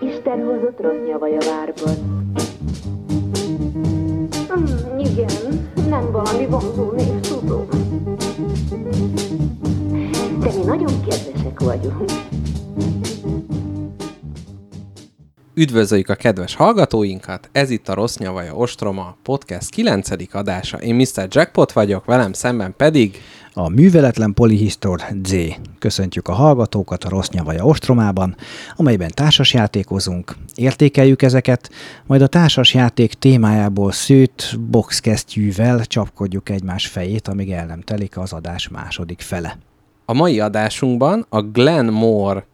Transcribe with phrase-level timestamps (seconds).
[0.00, 1.94] Isten hozott rossz nyavaj a várban.
[4.48, 7.68] Hmm, igen, nem valami vonzó név, tudom.
[10.40, 12.10] De mi nagyon kedvesek vagyunk.
[15.60, 20.34] Üdvözöljük a kedves hallgatóinkat, ez itt a Rossz Nyavaja Ostroma podcast 9.
[20.34, 20.76] adása.
[20.76, 21.26] Én Mr.
[21.28, 23.16] Jackpot vagyok, velem szemben pedig
[23.52, 25.34] a műveletlen polihisztor Z.
[25.78, 28.36] Köszöntjük a hallgatókat a Rossz Nyavaja Ostromában,
[28.76, 31.70] amelyben társasjátékozunk, értékeljük ezeket,
[32.06, 38.68] majd a társasjáték témájából szőtt boxkesztyűvel csapkodjuk egymás fejét, amíg el nem telik az adás
[38.68, 39.58] második fele.
[40.04, 42.46] A mai adásunkban a Glen Moore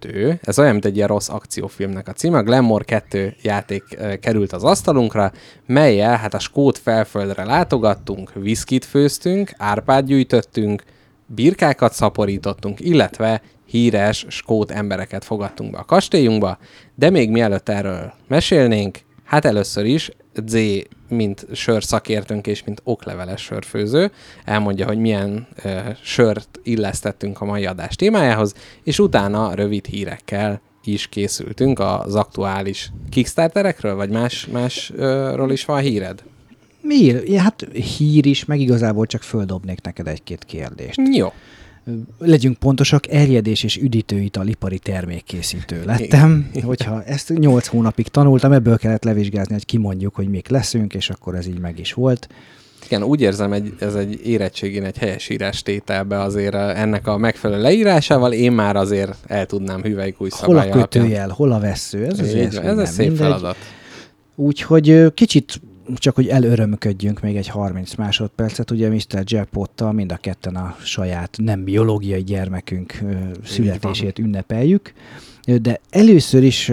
[0.00, 4.52] 2, ez olyan, mint egy ilyen rossz akciófilmnek a címe, a Glamour 2 játék került
[4.52, 5.32] az asztalunkra,
[5.66, 10.82] melyel hát a Skót felföldre látogattunk, viszkit főztünk, árpát gyűjtöttünk,
[11.26, 16.58] birkákat szaporítottunk, illetve híres skót embereket fogadtunk be a kastélyunkba,
[16.94, 20.10] de még mielőtt erről mesélnénk, hát először is
[20.48, 20.56] Z,
[21.08, 24.10] mint sörszakértőnk és mint okleveles sörfőző,
[24.44, 31.06] elmondja, hogy milyen ö, sört illesztettünk a mai adás témájához, és utána rövid hírekkel is
[31.06, 36.22] készültünk az aktuális Kickstarterekről, vagy más, másról is van híred?
[36.80, 37.36] Mi?
[37.36, 41.00] Hát hír is, meg igazából csak földobnék neked egy-két kérdést.
[41.12, 41.32] Jó
[42.18, 46.50] legyünk pontosak, erjedés és üdítőital ipari termékkészítő lettem.
[46.62, 51.34] Hogyha ezt 8 hónapig tanultam, ebből kellett levizsgázni, hogy kimondjuk, hogy mik leszünk, és akkor
[51.34, 52.28] ez így meg is volt.
[52.84, 58.32] Igen, úgy érzem, egy, ez egy érettségén egy helyesírás tételbe azért ennek a megfelelő leírásával
[58.32, 62.54] én már azért el tudnám hüvelykúj Hol a kötőjel, hol a vesző, ez, ez, ez,
[62.54, 63.26] ez egy szép mindegy.
[63.26, 63.56] feladat.
[64.34, 65.60] Úgyhogy kicsit
[65.94, 69.22] csak hogy elörömködjünk még egy 30 másodpercet, ugye Mr.
[69.24, 72.98] Jackpottal mind a ketten a saját nem biológiai gyermekünk
[73.44, 74.92] születését ünnepeljük,
[75.62, 76.72] de először is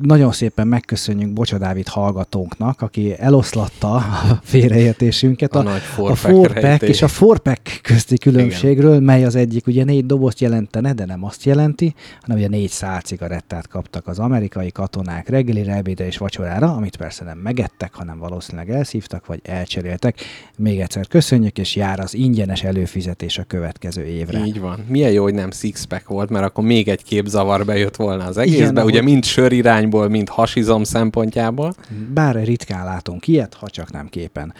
[0.00, 4.02] nagyon szépen megköszönjük Bocsa Dávid hallgatónknak, aki eloszlatta a
[4.42, 5.54] félreértésünket.
[5.54, 9.02] A, a, a forpack és a forpack közti különbségről, Igen.
[9.02, 13.00] mely az egyik ugye négy dobozt jelentene, de nem azt jelenti, hanem ugye négy szál
[13.00, 18.70] cigarettát kaptak az amerikai katonák reggelire, ebédre és vacsorára, amit persze nem megettek, hanem valószínűleg
[18.70, 20.18] elszívtak, vagy elcseréltek.
[20.56, 24.44] Még egyszer köszönjük, és jár az ingyenes előfizetés a következő évre.
[24.44, 24.84] Így van.
[24.88, 28.70] Milyen jó, hogy nem sixpack volt, mert akkor még egy képzavar bejött volna az egészbe.
[28.70, 31.74] Igen, ugye mind sörirány irányból, mint hasizom szempontjából.
[32.14, 34.54] Bár ritkán látunk ilyet, ha csak nem képen.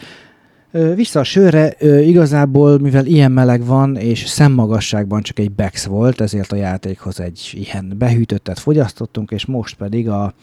[0.94, 6.52] Vissza a sörre, igazából mivel ilyen meleg van, és szemmagasságban csak egy Bex volt, ezért
[6.52, 10.34] a játékhoz egy ilyen behűtöttet fogyasztottunk, és most pedig a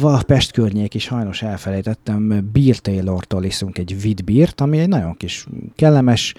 [0.00, 6.34] a Pest környéki sajnos elfelejtettem, Beer Taylor-tól iszunk egy vidbírt, ami egy nagyon kis kellemes,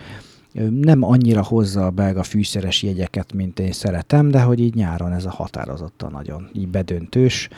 [0.69, 5.25] nem annyira hozza a belga fűszeres jegyeket, mint én szeretem, de hogy így nyáron ez
[5.25, 7.49] a határozottan nagyon így bedöntős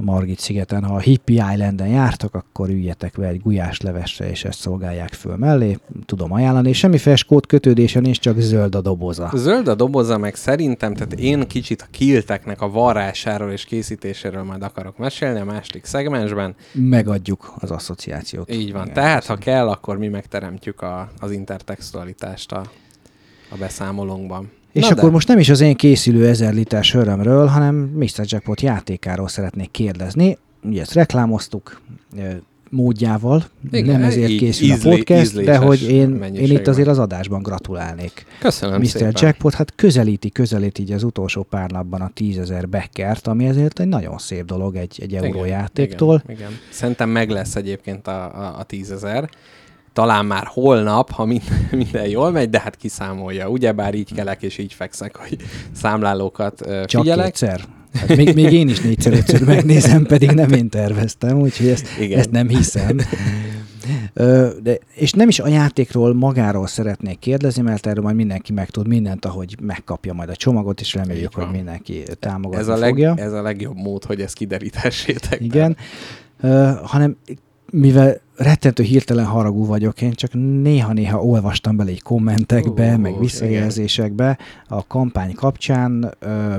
[0.00, 0.84] a Margit szigeten.
[0.84, 5.78] Ha a Hippie Islanden jártak, akkor üljetek be egy gulyáslevesre, és ezt szolgálják föl mellé.
[6.06, 9.30] Tudom ajánlani, és semmi feskót kötődésen is, csak zöld a doboza.
[9.34, 14.62] Zöld a doboza, meg szerintem, tehát én kicsit a kilteknek a varrásáról és készítéséről majd
[14.62, 16.54] akarok mesélni a második szegmensben.
[16.72, 18.52] Megadjuk az asszociációt.
[18.52, 18.82] Így van.
[18.82, 22.70] Igen, Tehát, ha kell, akkor mi megteremtjük a, az intertextualitást a,
[23.50, 24.50] a beszámolónkban.
[24.72, 25.10] És Na akkor de.
[25.10, 28.24] most nem is az én készülő ezer liter sörömről, hanem Mr.
[28.24, 30.38] Jackpot játékáról szeretnék kérdezni.
[30.62, 31.80] Ugye ezt reklámoztuk
[32.70, 36.98] módjával, Igen, nem ezért készül ízlé, a podcast, de hogy én, én itt azért az
[36.98, 38.26] adásban gratulálnék.
[38.38, 38.86] Köszönöm Mr.
[38.86, 39.12] szépen.
[39.14, 43.88] Jackpot, hát közelíti, közelíti így az utolsó pár napban a tízezer beckert, ami ezért egy
[43.88, 46.22] nagyon szép dolog egy, egy eurójátéktól.
[46.24, 46.50] Igen, igen.
[46.70, 49.30] Szerintem meg lesz egyébként a, a, a tízezer
[49.92, 53.48] talán már holnap, ha minden, minden jól megy, de hát kiszámolja.
[53.48, 55.36] Ugyebár így kelek és így fekszek, hogy
[55.72, 57.24] számlálókat Csak figyelek.
[57.24, 57.60] kétszer?
[57.94, 62.18] Hát még, még én is négyszer ötször megnézem, pedig nem én terveztem, úgyhogy ezt, Igen.
[62.18, 62.96] ezt nem hiszem.
[64.62, 69.24] De, és nem is a játékról magáról szeretnék kérdezni, mert erről majd mindenki megtud mindent,
[69.24, 73.14] ahogy megkapja majd a csomagot, és reméljük, hogy mindenki támogatni ez a leg, fogja.
[73.16, 75.40] Ez a legjobb mód, hogy ezt kiderítessétek.
[75.40, 75.76] Igen,
[76.42, 77.16] uh, hanem
[77.72, 80.30] mivel rettentő hirtelen haragú vagyok, én csak
[80.62, 86.14] néha-néha olvastam bele egy kommentekbe, uh, meg visszajelzésekbe a kampány kapcsán,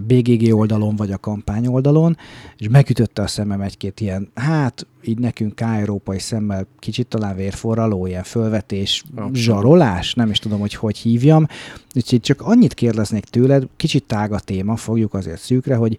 [0.07, 2.17] BGG oldalon vagy a kampány oldalon,
[2.57, 8.23] és megütötte a szemem egy-két ilyen, hát így nekünk európai szemmel kicsit talán vérforraló, ilyen
[8.23, 9.35] fölvetés, Abszolút.
[9.35, 11.47] zsarolás, nem is tudom, hogy hogy hívjam.
[11.95, 15.97] Úgyhogy csak annyit kérdeznék tőled, kicsit tága téma, fogjuk azért szűkre, hogy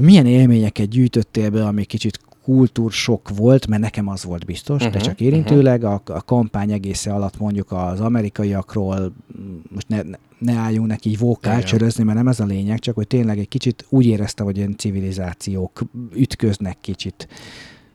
[0.00, 5.00] milyen élményeket gyűjtöttél be, ami kicsit kultúrsok volt, mert nekem az volt biztos, uh-huh, de
[5.00, 9.12] csak érintőleg, a, a kampány egésze alatt mondjuk az amerikaiakról,
[9.68, 10.00] most ne,
[10.38, 13.86] ne álljunk neki így vókálcsörözni, mert nem ez a lényeg, csak hogy tényleg egy kicsit
[13.88, 15.80] úgy érezte, hogy ilyen civilizációk
[16.14, 17.28] ütköznek kicsit.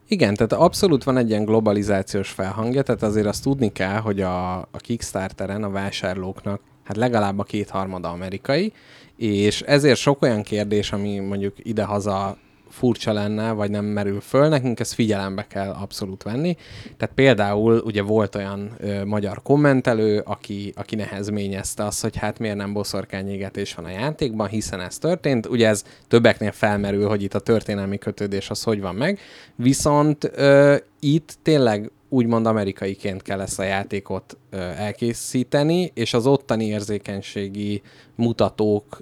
[0.07, 4.57] Igen, tehát abszolút van egy ilyen globalizációs felhangja, tehát azért azt tudni kell, hogy a,
[4.57, 8.73] a Kickstarteren a vásárlóknak hát legalább a kétharmada amerikai,
[9.15, 12.37] és ezért sok olyan kérdés, ami mondjuk idehaza
[12.69, 16.56] furcsa lenne, vagy nem merül föl, nekünk ezt figyelembe kell abszolút venni.
[16.98, 22.56] Tehát például ugye volt olyan ö, magyar kommentelő, aki, aki nehezményezte azt, hogy hát miért
[22.56, 25.45] nem boszorkányégetés van a játékban, hiszen ez történt.
[25.45, 29.19] Ugye ez többeknél felmerül, hogy itt a történelmi kötődés az hogy van meg,
[29.56, 36.66] viszont ö, itt tényleg úgymond amerikaiként kell ezt a játékot ö, elkészíteni, és az ottani
[36.66, 37.81] érzékenységi
[38.16, 39.01] mutatók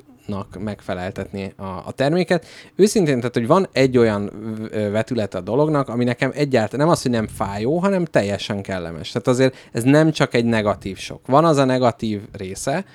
[0.59, 2.45] megfeleltetni a, a terméket.
[2.75, 4.31] Őszintén, tehát, hogy van egy olyan
[4.71, 9.11] vetülete a dolognak, ami nekem egyáltalán nem az, hogy nem fájó, hanem teljesen kellemes.
[9.11, 11.27] Tehát azért ez nem csak egy negatív sok.
[11.27, 12.85] Van az a negatív része,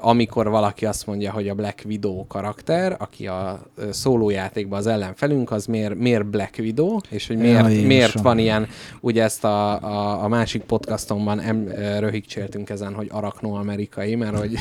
[0.00, 5.66] amikor valaki azt mondja, hogy a Black Widow karakter, aki a szólójátékban az ellenfelünk, az
[5.66, 8.68] miért, miért Black Widow, és hogy miért, ja, miért van ilyen,
[9.00, 11.68] ugye ezt a, a, a másik podcastomban em,
[11.98, 14.52] röhigcséltünk ezen, hogy arakno-amerikai, mert hogy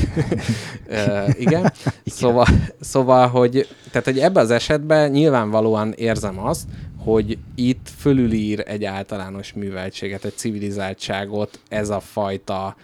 [0.87, 1.35] igen.
[1.37, 1.71] igen.
[2.05, 2.45] Szóval,
[2.79, 6.67] szóval, hogy, tehát, hogy ebben az esetben nyilvánvalóan érzem azt,
[7.03, 12.75] hogy itt fölülír egy általános műveltséget, egy civilizáltságot ez a fajta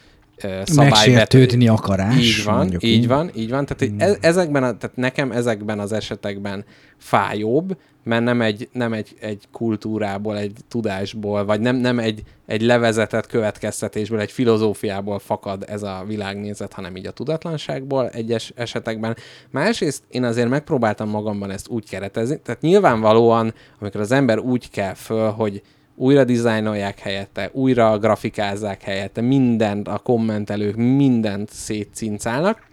[0.76, 2.18] Megsértődni akarás.
[2.18, 3.66] Így van, így, így van, így van.
[3.66, 4.18] Tehát, hmm.
[4.22, 6.66] ezekben a, tehát nekem ezekben az esetekben
[6.98, 12.62] fájóbb, mert nem egy, nem egy, egy kultúrából, egy tudásból, vagy nem, nem egy, egy
[12.62, 19.16] levezetett következtetésből, egy filozófiából fakad ez a világnézet, hanem így a tudatlanságból egyes esetekben.
[19.50, 24.94] Másrészt én azért megpróbáltam magamban ezt úgy keretezni, tehát nyilvánvalóan, amikor az ember úgy kell
[24.94, 25.62] föl, hogy
[26.00, 32.68] újra dizájnolják helyette, újra grafikázzák helyette, mindent, a kommentelők mindent szétcincálnak,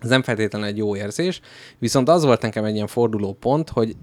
[0.00, 1.40] ez nem feltétlenül egy jó érzés,
[1.78, 3.96] viszont az volt nekem egy ilyen forduló pont, hogy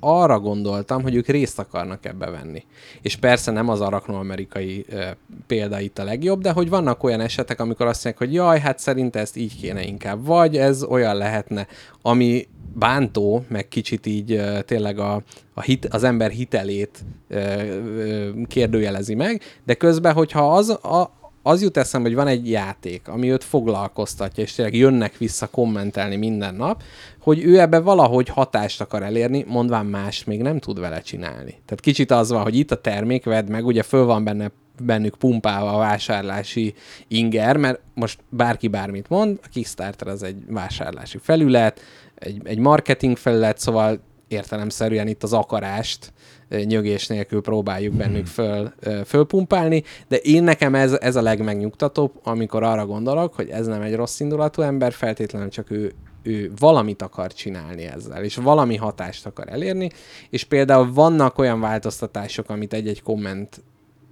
[0.00, 2.64] arra gondoltam, hogy ők részt akarnak ebbe venni.
[3.02, 5.16] És persze nem az arakno-amerikai e,
[5.46, 8.78] példa itt a legjobb, de hogy vannak olyan esetek, amikor azt mondják, hogy jaj, hát
[8.78, 11.66] szerint ezt így kéne inkább, vagy ez olyan lehetne,
[12.02, 12.46] ami
[12.78, 15.22] bántó, meg kicsit így uh, tényleg a,
[15.54, 21.10] a hit, az ember hitelét uh, uh, kérdőjelezi meg, de közben, hogyha az, a,
[21.46, 26.16] az jut eszembe, hogy van egy játék, ami őt foglalkoztatja, és tényleg jönnek vissza kommentelni
[26.16, 26.82] minden nap,
[27.20, 31.50] hogy ő ebbe valahogy hatást akar elérni, mondván más még nem tud vele csinálni.
[31.50, 34.50] Tehát kicsit az van, hogy itt a termék, vedd meg, ugye föl van benne
[34.82, 36.74] bennük pumpálva a vásárlási
[37.08, 41.80] inger, mert most bárki bármit mond, a Kickstarter az egy vásárlási felület,
[42.14, 46.12] egy, egy marketing felület, szóval értelemszerűen itt az akarást
[46.48, 48.72] nyögés nélkül próbáljuk bennük föl,
[49.04, 53.94] fölpumpálni, de én nekem ez, ez a legmegnyugtatóbb, amikor arra gondolok, hogy ez nem egy
[53.94, 59.48] rossz indulatú ember, feltétlenül csak ő, ő valamit akar csinálni ezzel, és valami hatást akar
[59.48, 59.90] elérni,
[60.30, 63.62] és például vannak olyan változtatások, amit egy-egy komment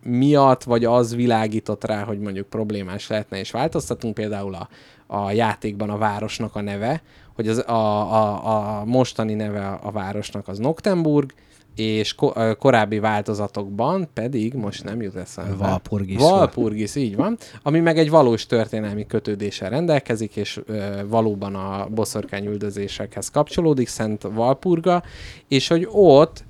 [0.02, 4.68] miatt, vagy az világított rá, hogy mondjuk problémás lehetne, és változtatunk például a,
[5.06, 7.02] a játékban a városnak a neve,
[7.34, 7.72] hogy az, a,
[8.12, 11.32] a, a mostani neve a városnak az Noctemburg,
[11.76, 15.54] és ko- korábbi változatokban pedig, most nem jut eszembe.
[15.54, 16.18] Valpurgis.
[16.18, 17.38] Valpurgis, így van.
[17.62, 25.02] Ami meg egy valós történelmi kötődéssel rendelkezik, és ö, valóban a boszorkányüldözésekhez kapcsolódik, Szent Valpurga,
[25.48, 26.44] és hogy ott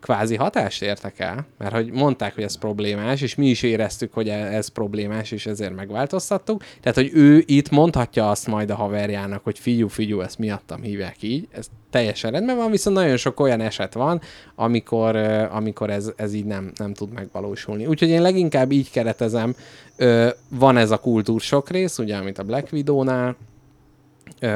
[0.00, 4.28] kvázi hatást értek el, mert hogy mondták, hogy ez problémás, és mi is éreztük, hogy
[4.28, 6.64] e- ez problémás, és ezért megváltoztattuk.
[6.80, 11.22] Tehát, hogy ő itt mondhatja azt majd a haverjának, hogy figyú, figyú, ezt miattam hívják
[11.22, 14.20] így, ez teljesen rendben van, viszont nagyon sok olyan eset van,
[14.54, 15.16] amikor,
[15.50, 17.86] amikor ez, ez így nem, nem tud megvalósulni.
[17.86, 19.54] Úgyhogy én leginkább így keretezem,
[20.48, 23.36] van ez a kultúrsok rész, ugye, amit a Black Widow-nál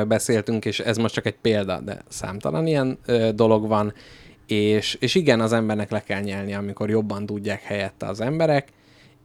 [0.09, 2.99] beszéltünk, és ez most csak egy példa, de számtalan ilyen
[3.35, 3.95] dolog van,
[4.53, 8.69] és, és igen, az embernek le kell nyelni, amikor jobban tudják helyette az emberek,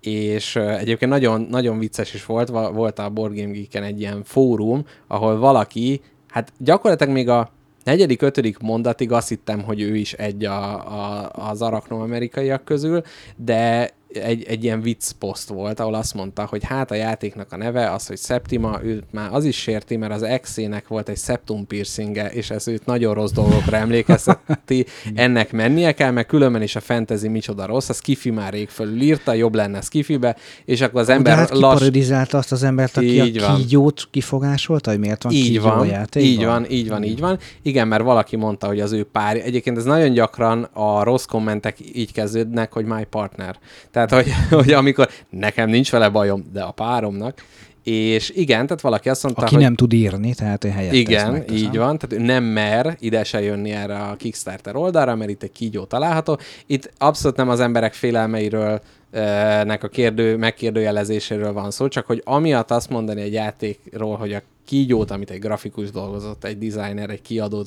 [0.02, 4.86] és egyébként nagyon, nagyon vicces is volt, volt a Board Game Geek-en egy ilyen fórum,
[5.08, 7.52] ahol valaki, hát gyakorlatilag még a
[7.84, 13.02] negyedik, ötödik mondatig azt hittem, hogy ő is egy a, a, az arakno-amerikaiak közül,
[13.36, 17.58] de egy, egy ilyen vicc poszt volt, ahol azt mondta, hogy hát a játéknak a
[17.58, 21.68] neve az, hogy Septima, őt már az is sérti, mert az exének volt egy septum
[21.68, 24.86] piercinge, és ez őt nagyon rossz dolgokra emlékezteti,
[25.16, 29.02] ennek mennie kell, mert különben is a fantasy micsoda rossz, a Skiffy már rég fölül
[29.02, 30.36] írta, jobb lenne Skiffybe,
[30.66, 35.00] és akkor az ember hát kiparodizálta azt az embert, aki Így a kígyót kifogásolta, hogy
[35.00, 36.32] miért van így kígyó van, a játékban?
[36.32, 37.40] így van, így van, így van.
[37.62, 39.36] Igen, mert valaki mondta, hogy az ő pár.
[39.36, 43.60] Egyébként ez nagyon gyakran a rossz kommentek így kezdődnek, hogy my partner.
[44.06, 47.44] Tehát, hogy, hogy amikor nekem nincs vele bajom, de a páromnak,
[47.84, 51.44] és igen, tehát valaki azt mondta, Aki hogy nem tud írni, tehát ő helyett igen,
[51.52, 55.44] így van, tehát ő nem mer ide se jönni erre a Kickstarter oldalra, mert itt
[55.44, 56.40] egy kígyó található.
[56.66, 59.20] Itt abszolút nem az emberek félelmeiről ö,
[59.64, 64.42] nek a kérdő, megkérdőjelezéséről van szó, csak hogy amiatt azt mondani egy játékról, hogy a
[64.68, 67.64] kígyót, amit egy grafikus dolgozott, egy designer, egy kiadó,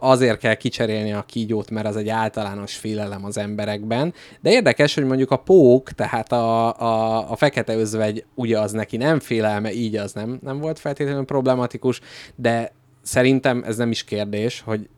[0.00, 4.14] azért kell kicserélni a kígyót, mert az egy általános félelem az emberekben.
[4.40, 8.96] De érdekes, hogy mondjuk a pók, tehát a, a, a fekete özvegy, ugye az neki
[8.96, 12.00] nem félelme, így az nem, nem volt feltétlenül problematikus,
[12.34, 14.88] de szerintem ez nem is kérdés, hogy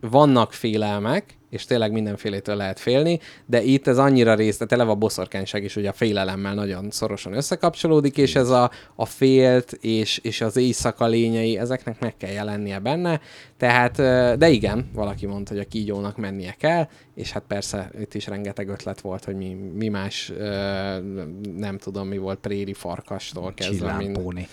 [0.00, 4.94] vannak félelmek, és tényleg mindenfélétől lehet félni, de itt ez annyira rész, tehát eleve a
[4.94, 10.40] boszorkányság is ugye a félelemmel nagyon szorosan összekapcsolódik, és ez a, a félt és, és
[10.40, 13.20] az éjszaka lényei, ezeknek meg kell jelennie benne,
[13.56, 13.96] tehát,
[14.38, 18.68] de igen, valaki mondta, hogy a kígyónak mennie kell, és hát persze itt is rengeteg
[18.68, 20.32] ötlet volt, hogy mi, mi más,
[21.56, 23.92] nem tudom, mi volt, préri farkastól kezdve.
[23.96, 24.48] mind- Csillámpóni.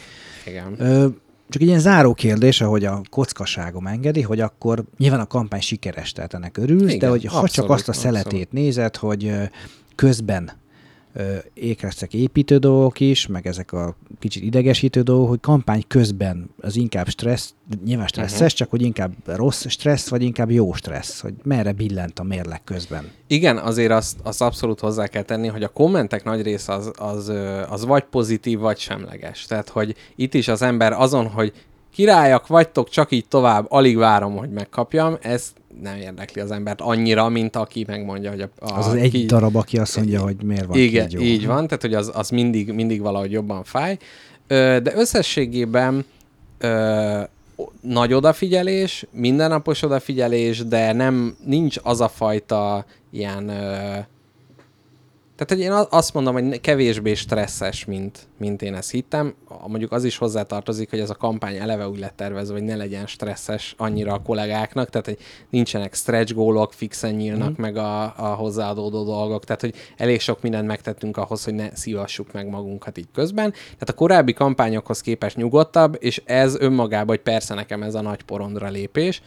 [0.46, 0.76] Igen.
[0.80, 1.08] Ö,
[1.52, 6.12] csak egy ilyen záró kérdés, ahogy a kockaságom engedi, hogy akkor nyilván a kampány sikeres,
[6.12, 8.52] tehát ennek örülsz, Igen, de hogy ha csak abszolút, azt a szeletét abszolút.
[8.52, 9.32] nézed, hogy
[9.96, 10.52] közben
[11.14, 16.76] ö, ékeztek építő dolgok is, meg ezek a kicsit idegesítő dolgok, hogy kampány közben az
[16.76, 17.54] inkább stressz,
[17.86, 18.50] nyilván stresszes, uh-huh.
[18.50, 23.10] csak hogy inkább rossz stressz, vagy inkább jó stressz, hogy merre billent a mérleg közben.
[23.28, 27.32] Igen, azért azt, azt abszolút hozzá kell tenni, hogy a kommentek nagy része az, az,
[27.70, 29.46] az vagy pozitív, vagy semleges.
[29.46, 31.54] Tehát, hogy itt is az ember azon, hogy
[31.94, 37.30] királyak vagytok, csak így tovább, alig várom, hogy megkapjam, ez nem érdekli az embert annyira,
[37.30, 40.36] mint aki megmondja, hogy a, a Az az egy ki- darab, aki azt mondja, hogy
[40.44, 41.22] miért van igen, kígyó.
[41.22, 43.98] így van, tehát hogy az, az mindig, mindig valahogy jobban fáj.
[44.48, 46.06] Ö, de összességében
[46.58, 47.22] ö,
[47.82, 53.98] nagy odafigyelés, mindennapos odafigyelés, de nem nincs az a fajta ilyen ö,
[55.46, 59.36] tehát, hogy én azt mondom, hogy kevésbé stresszes, mint, mint én ezt hittem.
[59.68, 63.08] Mondjuk az is hozzátartozik, hogy ez a kampány eleve úgy lett tervezve, hogy ne legyen
[63.08, 65.18] stresszes annyira a kollégáknak, tehát, hogy
[65.50, 67.62] nincsenek stretch gólok, fixen nyílnak mm.
[67.62, 72.32] meg a, a hozzáadódó dolgok, tehát, hogy elég sok mindent megtettünk ahhoz, hogy ne szívassuk
[72.32, 73.52] meg magunkat így közben.
[73.52, 78.22] Tehát a korábbi kampányokhoz képest nyugodtabb, és ez önmagában, hogy persze nekem ez a nagy
[78.22, 79.22] porondra lépés,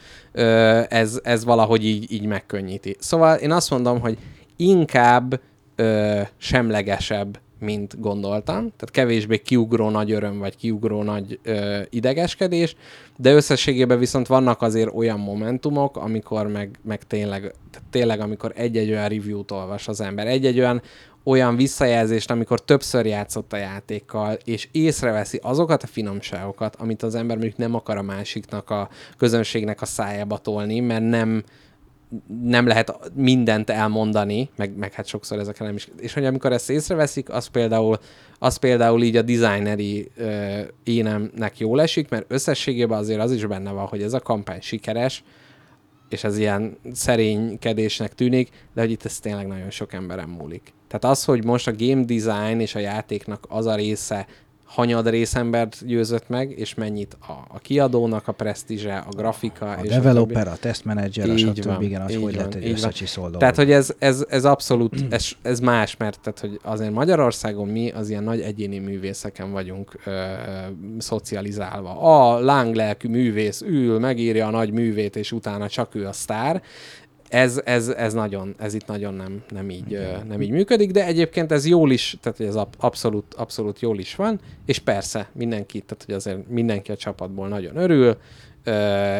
[0.89, 2.97] ez, ez valahogy így, így megkönnyíti.
[2.99, 4.19] Szóval én azt mondom, hogy
[4.57, 5.41] inkább
[5.77, 8.55] ö, semlegesebb, mint gondoltam.
[8.55, 12.77] Tehát kevésbé kiugró nagy öröm, vagy kiugró nagy ö, idegeskedés,
[13.17, 18.91] de összességében viszont vannak azért olyan momentumok, amikor meg, meg tényleg, tehát tényleg, amikor egy-egy
[18.91, 20.83] olyan review-t olvas az ember, egy-egy olyan
[21.25, 27.37] olyan visszajelzést, amikor többször játszott a játékkal, és észreveszi azokat a finomságokat, amit az ember
[27.37, 28.89] mondjuk nem akar a másiknak, a
[29.19, 31.45] közönségnek a szájába tolni, mert nem,
[32.43, 35.89] nem lehet mindent elmondani, meg, meg hát sokszor ezekre nem is.
[35.99, 37.99] És hogy amikor ezt észreveszik, az például,
[38.39, 43.71] az például így a designeri ö, énemnek jól esik, mert összességében azért az is benne
[43.71, 45.25] van, hogy ez a kampány sikeres,
[46.09, 50.73] és ez ilyen szerénykedésnek tűnik, de hogy itt ez tényleg nagyon sok emberen múlik.
[50.89, 54.27] Tehát az, hogy most a game design és a játéknak az a része
[54.75, 59.91] hanyad részembert győzött meg, és mennyit a, a kiadónak a presztízse, a grafika, A és
[59.91, 60.57] developer, a
[61.23, 61.65] a Így stb.
[61.65, 62.63] van, igen, az hogy lehet egy
[63.15, 63.37] dolog.
[63.37, 67.91] Tehát, hogy ez, ez, ez abszolút, ez, ez más, mert tehát, hogy azért Magyarországon mi
[67.91, 70.31] az ilyen nagy egyéni művészeken vagyunk ö,
[70.99, 72.01] szocializálva.
[72.01, 76.63] A lánglelkű művész ül, megírja a nagy művét, és utána csak ő a sztár.
[77.35, 81.07] Ez, ez, ez, nagyon, ez itt nagyon nem, nem, így, ö, nem így működik, de
[81.07, 85.29] egyébként ez jól is, tehát hogy ez ab- abszolút, abszolút jól is van, és persze
[85.33, 88.17] mindenki, tehát hogy azért mindenki a csapatból nagyon örül,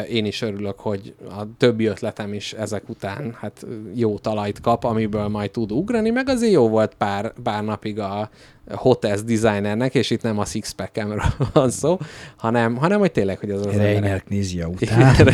[0.09, 5.27] én is örülök, hogy a többi ötletem is ezek után hát jó talajt kap, amiből
[5.27, 8.29] majd tud ugrani, meg azért jó volt pár, pár napig a
[8.71, 11.23] hotels designernek, és itt nem a sixpackemről
[11.53, 11.97] van szó,
[12.35, 15.27] hanem, hanem hogy tényleg, hogy az az Reiner Knizia után.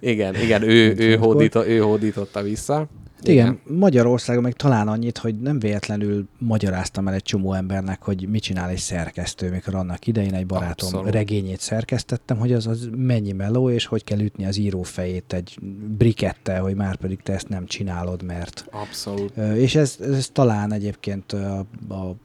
[0.00, 2.88] igen, igen, ő, ő, hódító, ő hódította vissza.
[3.28, 8.42] Igen, Magyarországon meg talán annyit, hogy nem véletlenül magyaráztam el egy csomó embernek, hogy mit
[8.42, 11.12] csinál egy szerkesztő, mikor annak idején egy barátom Abszolút.
[11.12, 15.58] regényét szerkesztettem, hogy az, az mennyi meló, és hogy kell ütni az író fejét egy
[15.98, 18.66] brikettel, hogy már pedig te ezt nem csinálod, mert...
[18.70, 19.36] Abszolút.
[19.36, 22.16] És ez, ez talán egyébként a, a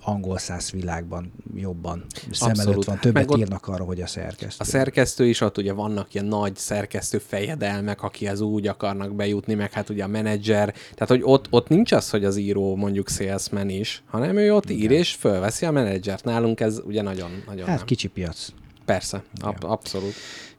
[0.00, 2.72] angol száz világban jobban szem Abszolút.
[2.72, 4.56] előtt van, többet Meg írnak arra, hogy a szerkesztő.
[4.58, 9.72] A szerkesztő is, ott ugye vannak ilyen nagy szerkesztő fejedelmek, akihez úgy akarnak bejutni, meg
[9.72, 10.72] hát ugye a menedzser.
[10.72, 14.70] Tehát, hogy ott, ott nincs az, hogy az író mondjuk salesman is, hanem ő ott
[14.70, 16.24] ír és fölveszi a menedzsert.
[16.24, 17.86] Nálunk ez ugye nagyon, nagyon Hát nem.
[17.86, 18.48] kicsi piac.
[18.84, 20.12] Persze, ab, abszolút.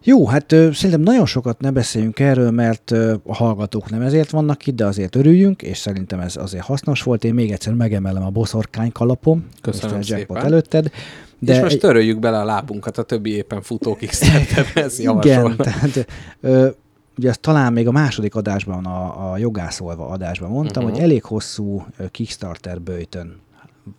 [0.03, 4.29] Jó, hát ö, szerintem nagyon sokat ne beszéljünk erről, mert ö, a hallgatók nem ezért
[4.29, 7.24] vannak itt, de azért örüljünk, és szerintem ez azért hasznos volt.
[7.24, 9.48] Én még egyszer megemelem a boszorkány kalapom.
[9.62, 10.00] Köszönöm.
[10.01, 10.51] Jackpot szépen.
[10.51, 10.91] előtted.
[11.39, 15.32] De és most töröljük bele a lábunkat a többi éppen futó Kickstarter, ez javasol.
[15.32, 16.08] Igen, tehát
[16.41, 16.70] ö,
[17.17, 20.98] ugye ezt talán még a második adásban, a, a jogászolva adásban mondtam, uh-huh.
[20.98, 23.41] hogy elég hosszú Kickstarter bőjtön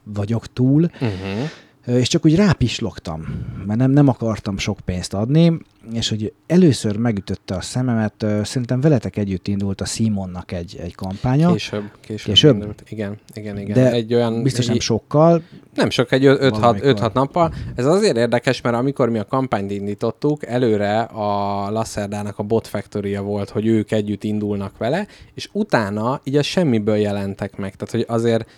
[0.04, 1.50] vagyok túl, Uh-huh.
[1.86, 5.58] És csak úgy rápislogtam, mert nem, nem akartam sok pénzt adni,
[5.92, 11.52] és hogy először megütötte a szememet, szerintem veletek együtt indult a Simonnak egy, egy kampánya,
[11.52, 12.26] Később, később.
[12.26, 12.54] Később?
[12.54, 12.82] indult.
[12.88, 13.74] Igen, igen, igen.
[13.74, 15.42] de egy olyan, biztos nem sokkal,
[15.74, 17.10] Nem sok, egy 5-6 Valamikor.
[17.12, 17.54] nappal.
[17.74, 23.16] Ez azért érdekes, mert amikor mi a kampányt indítottuk, előre a Lacerdának a Bot factory
[23.16, 27.74] volt, hogy ők együtt indulnak vele, és utána így a semmiből jelentek meg.
[27.76, 28.48] Tehát, hogy azért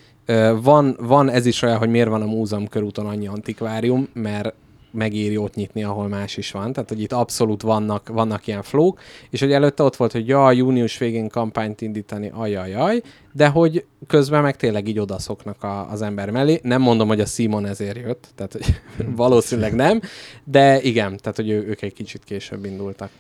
[0.63, 4.55] van, van ez is olyan, hogy miért van a múzeum körúton annyi antikvárium, mert
[4.91, 6.73] megéri ott nyitni, ahol más is van.
[6.73, 10.53] Tehát, hogy itt abszolút vannak, vannak ilyen flók, és hogy előtte ott volt, hogy ja,
[10.53, 16.31] június végén kampányt indítani, ajajaj, de hogy közben meg tényleg így odaszoknak a, az ember
[16.31, 16.61] mellé.
[16.63, 18.81] Nem mondom, hogy a Simon ezért jött, tehát hogy
[19.17, 20.01] valószínűleg nem,
[20.45, 23.11] de igen, tehát hogy ő, ők egy kicsit később indultak.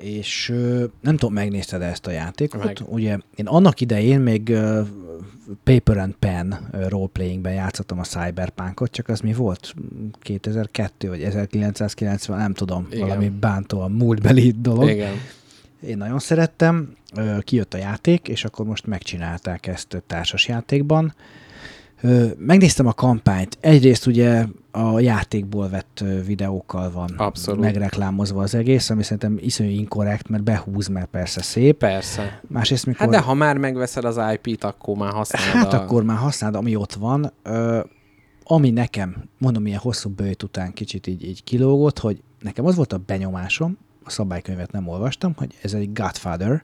[0.00, 0.54] És
[1.00, 2.64] nem tudom, megnézted ezt a játékot.
[2.64, 2.78] Meg.
[2.86, 4.56] Ugye én annak idején még
[5.64, 9.74] Paper and Pen roleplayingben játszottam a Cyberpunkot, csak az mi volt?
[10.20, 13.06] 2002 vagy 1990, nem tudom, Igen.
[13.06, 14.88] valami bántóan múltbeli dolog.
[14.88, 15.14] Igen.
[15.80, 21.14] Én nagyon szerettem, ö, kijött a játék, és akkor most megcsinálták ezt ö, társas játékban.
[22.36, 23.58] Megnéztem a kampányt.
[23.60, 24.44] Egyrészt ugye
[24.78, 27.60] a játékból vett videókkal van Abszolút.
[27.60, 31.78] megreklámozva az egész, ami szerintem iszonyú inkorrekt, mert behúz, mert persze szép.
[31.78, 32.40] Persze.
[32.48, 33.00] Másrészt mikor...
[33.00, 35.82] Hát de ha már megveszed az IP-t, akkor már használod Hát a...
[35.82, 37.32] akkor már használd, ami ott van.
[37.42, 37.80] Ö,
[38.44, 42.92] ami nekem, mondom, ilyen hosszú bőjt után kicsit így, így kilógott, hogy nekem az volt
[42.92, 46.62] a benyomásom, a szabálykönyvet nem olvastam, hogy ez egy Godfather,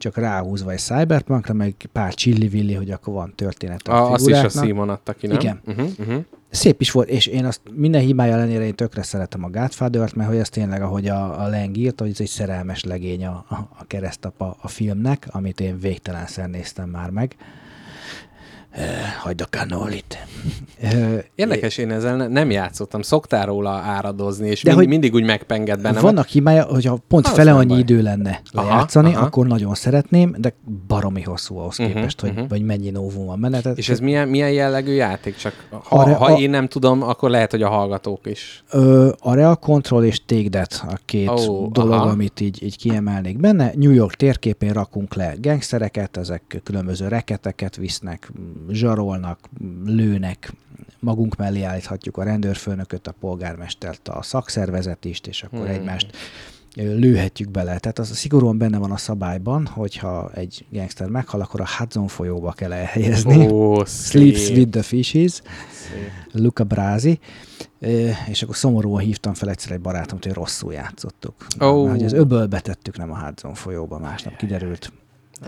[0.00, 4.42] csak ráhúzva egy Cyberpunkra, meg pár csillivilli, hogy akkor van történet a, a azt is
[4.42, 4.48] a.
[4.48, 5.36] Simon adta ki, nem?
[5.40, 5.60] Igen.
[5.66, 6.24] Uh-huh, uh-huh.
[6.50, 10.28] Szép is volt, és én azt minden hibája ellenére én tökre szeretem a Godfather-t, mert
[10.28, 13.54] hogy ez tényleg, ahogy a, a Leng írta, hogy ez egy szerelmes legény a, a,
[13.54, 17.36] a keresztapa a filmnek, amit én végtelenszer néztem már meg.
[17.38, 17.59] Uh,
[19.18, 20.18] hagyd a kanolit.
[21.34, 23.02] Érdekes, én ezzel ne- nem játszottam.
[23.02, 26.02] Szoktál róla áradozni, és De mind, hogy- mindig úgy megpenged bennem.
[26.02, 27.78] Vannak hibája, hogyha pont Az fele annyi baj.
[27.78, 29.24] idő lenne Aha, lejátszani, aha.
[29.26, 30.54] akkor nagyon szeretném, de
[30.86, 32.44] baromi hosszú ahhoz Mhm, képest, hogy, mhm.
[32.48, 33.60] vagy mennyi novum van benne.
[33.60, 35.36] Tehát És ez milyen, milyen jellegű játék?
[35.36, 38.64] Csak ha, Arra- ha a- én nem tudom, akkor lehet, hogy a hallgatók is.
[38.70, 42.08] Ö, a Real Control és Take That a két oh, dolog, aha.
[42.08, 43.72] amit így, így kiemelnék benne.
[43.74, 48.32] New York térképén rakunk le gangstereket, ezek különböző reketeket visznek,
[48.70, 49.38] zsarolnak,
[49.84, 50.52] lőnek,
[50.98, 55.68] magunk mellé állíthatjuk a rendőrfőnököt, a polgármestert, a szakszervezetist, és akkor Hmm.
[55.68, 56.16] egymást
[56.74, 57.78] lőhetjük bele.
[57.78, 62.52] Tehát az szigorúan benne van a szabályban, hogyha egy gangster meghal, akkor a Hudson folyóba
[62.52, 63.48] kell elhelyezni.
[63.48, 65.32] Ó, Sleeps with the fishes.
[65.32, 65.42] szép.
[66.32, 67.18] Luca Brázi,
[67.80, 71.34] Ö, és akkor szomorúan hívtam fel egyszer egy barátomat, hogy rosszul játszottuk.
[71.58, 74.92] Mert hogy az öbölbe tettük, nem a Hudson folyóba, másnap kiderült.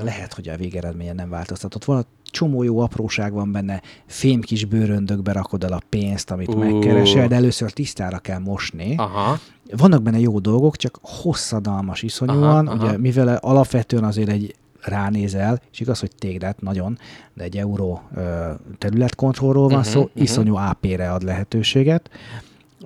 [0.02, 2.04] Lehet, hogy a végeredményen nem változtatott volna.
[2.32, 6.58] Csomó jó apróság van benne, fém kis bőröndökbe rakod el a pénzt, amit Ú.
[6.58, 8.94] megkeresel, de először tisztára kell mosni.
[8.96, 9.38] Aha.
[9.76, 12.98] Vannak benne jó dolgok, csak hosszadalmas iszonyúan, Aha, ugye aha.
[12.98, 16.98] mivel alapvetően azért egy ránézel, és igaz, hogy téged nagyon,
[17.34, 20.22] de egy euró ö, területkontrollról van Mhm, szó, mhm.
[20.22, 22.10] iszonyú AP-re ad lehetőséget.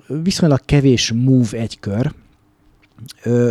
[0.07, 2.11] Viszonylag kevés move egy kör,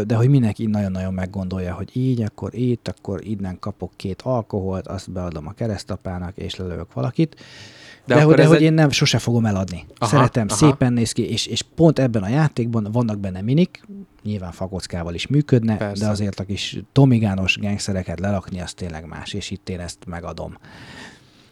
[0.07, 5.11] de hogy mindenki nagyon-nagyon meggondolja, hogy így, akkor itt, akkor innen kapok két alkoholt, azt
[5.11, 7.37] beadom a keresztapának, és lelövök valakit.
[8.07, 9.85] De De, hogy, de hogy egy- én nem sose fogom eladni.
[9.99, 10.57] Aha, Szeretem, aha.
[10.59, 13.83] szépen néz ki, és, és pont ebben a játékban vannak benne minik,
[14.23, 16.05] nyilván fakockával is működne, Persze.
[16.05, 20.57] de azért a kis tomigános gengszereket lelakni, az tényleg más, és itt én ezt megadom.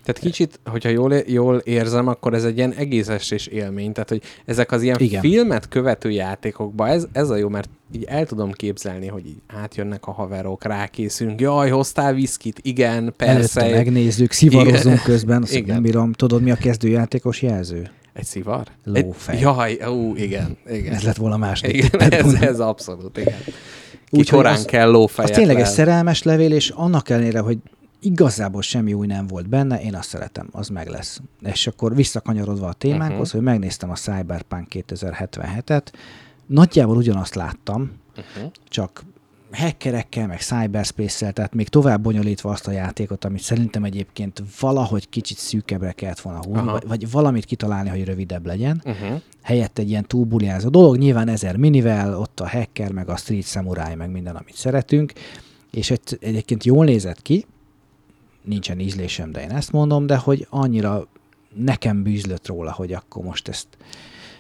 [0.05, 3.93] Tehát kicsit, hogyha jól, jól érzem, akkor ez egy ilyen egész estés élmény.
[3.93, 5.21] Tehát, hogy ezek az ilyen Igen.
[5.21, 10.07] Filmet követő játékokban, ez, ez a jó, mert így el tudom képzelni, hogy így átjönnek
[10.07, 12.59] a haverok, rákészülünk, jaj, hoztál viszkit?
[12.63, 13.61] Igen, persze.
[13.61, 15.01] Előtte megnézzük, szivarozunk Igen.
[15.05, 15.75] közben, azt Igen.
[15.75, 16.13] nem bírom.
[16.13, 17.91] Tudod, mi a kezdőjátékos jelző?
[18.13, 18.67] Egy szivar?
[18.85, 19.37] Lófej.
[19.37, 20.95] Egy, jaj, ú, igen, igen.
[20.95, 21.85] Ez lett volna második.
[21.85, 23.39] igen, ez, ez abszolút, igen.
[24.11, 27.59] Úgyhogy korán az- kell Az lófejet tényleg egy szerelmes levél, és annak ellenére, hogy
[28.05, 31.21] igazából semmi új nem volt benne, én azt szeretem, az meg lesz.
[31.43, 33.33] És akkor visszakanyarodva a témánkhoz, uh-huh.
[33.33, 35.87] hogy megnéztem a Cyberpunk 2077-et,
[36.47, 38.53] nagyjából ugyanazt láttam, Uh-huh.
[38.69, 39.05] csak
[39.53, 45.39] hackerekkel, meg cyberspace-szel, tehát még tovább bonyolítva azt a játékot, amit szerintem egyébként valahogy kicsit
[45.39, 48.83] szűkebbre kellett volna húzni, vagy, vagy valamit kitalálni, hogy rövidebb legyen.
[48.85, 49.21] Uh-huh.
[49.43, 53.95] Helyett egy ilyen túlbuliázó dolog, nyilván ezer minivel, ott a hacker, meg a street samurai,
[53.95, 55.13] meg minden, amit szeretünk,
[55.71, 57.47] és egy, egyébként jól nézett ki,
[58.45, 61.07] nincsen ízlésem, de én ezt mondom, de hogy annyira
[61.55, 63.67] nekem bűzlött róla, hogy akkor most ezt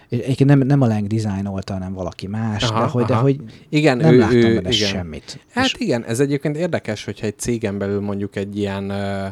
[0.08, 3.96] Egyébként nem, nem a Lang designolta, hanem valaki más, Aha, de, hogy, de hogy Igen,
[3.96, 4.88] nem ő, láttam ő, benne igen.
[4.88, 5.40] semmit.
[5.50, 9.26] Hát És igen, ez egyébként érdekes, hogyha egy cégen belül mondjuk egy ilyen ö,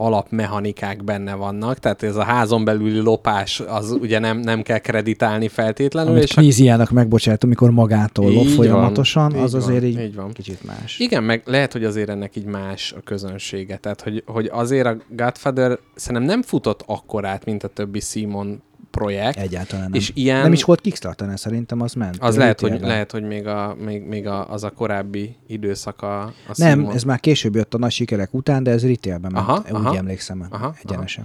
[0.00, 5.48] alapmechanikák benne vannak, tehát ez a házon belüli lopás, az ugye nem, nem kell kreditálni
[5.48, 10.00] feltétlenül, amit és Kníziának megbocsájtom, amikor magától lop van, folyamatosan, így az van, azért így,
[10.00, 10.32] így van.
[10.32, 10.98] kicsit más.
[10.98, 13.76] Igen, meg lehet, hogy azért ennek így más a közönsége.
[13.76, 19.38] Tehát, hogy, hogy azért a Godfather szerintem nem futott akkorát, mint a többi Simon projekt.
[19.38, 19.92] Egyáltalán nem.
[19.94, 22.16] És ilyen- Nem is volt Kickstarter, szerintem az ment.
[22.20, 26.32] Az lehet, hogy, lehet, hogy még, a, még, még a, az a korábbi időszaka a
[26.56, 26.94] Nem, Simon.
[26.94, 29.96] ez már később jött a nagy sikerek után, de ez retailben ment, Aha, úgy aha.
[29.96, 31.24] emlékszem Aha, egyenesen.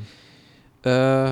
[0.82, 1.32] Ö,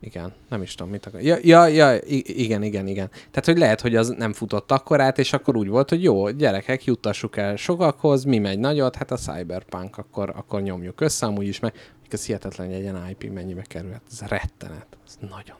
[0.00, 1.20] igen, nem is tudom, mit akar.
[1.20, 3.08] Ja, ja, ja, igen, igen, igen.
[3.10, 6.84] Tehát, hogy lehet, hogy az nem futott akkorát, és akkor úgy volt, hogy jó, gyerekek,
[6.84, 11.60] juttassuk el sokakhoz, mi megy nagyot, hát a Cyberpunk, akkor, akkor nyomjuk össze, amúgy is
[11.60, 11.72] meg,
[12.10, 15.56] ez hihetetlen, hogy egy ilyen IP mennyibe kerül, hát ez rettenet, ez nagyon.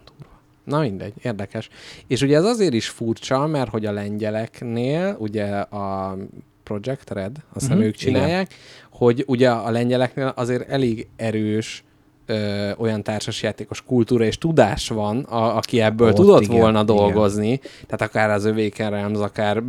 [0.69, 1.69] Na mindegy, érdekes.
[2.07, 6.17] És ugye ez azért is furcsa, mert hogy a lengyeleknél, ugye a
[6.63, 8.55] Project Red, azt hiszem Mhm, ők csinálják,
[8.91, 11.85] hogy ugye a lengyeleknél azért elég erős
[12.27, 16.97] ö, olyan társasjátékos kultúra és tudás van, a, aki ebből Ott tudott igen, volna igen.
[16.97, 19.63] dolgozni, tehát akár az övéken akár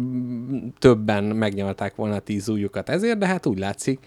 [0.80, 4.00] többen megnyalták volna a tíz ujjukat ezért, de hát úgy látszik,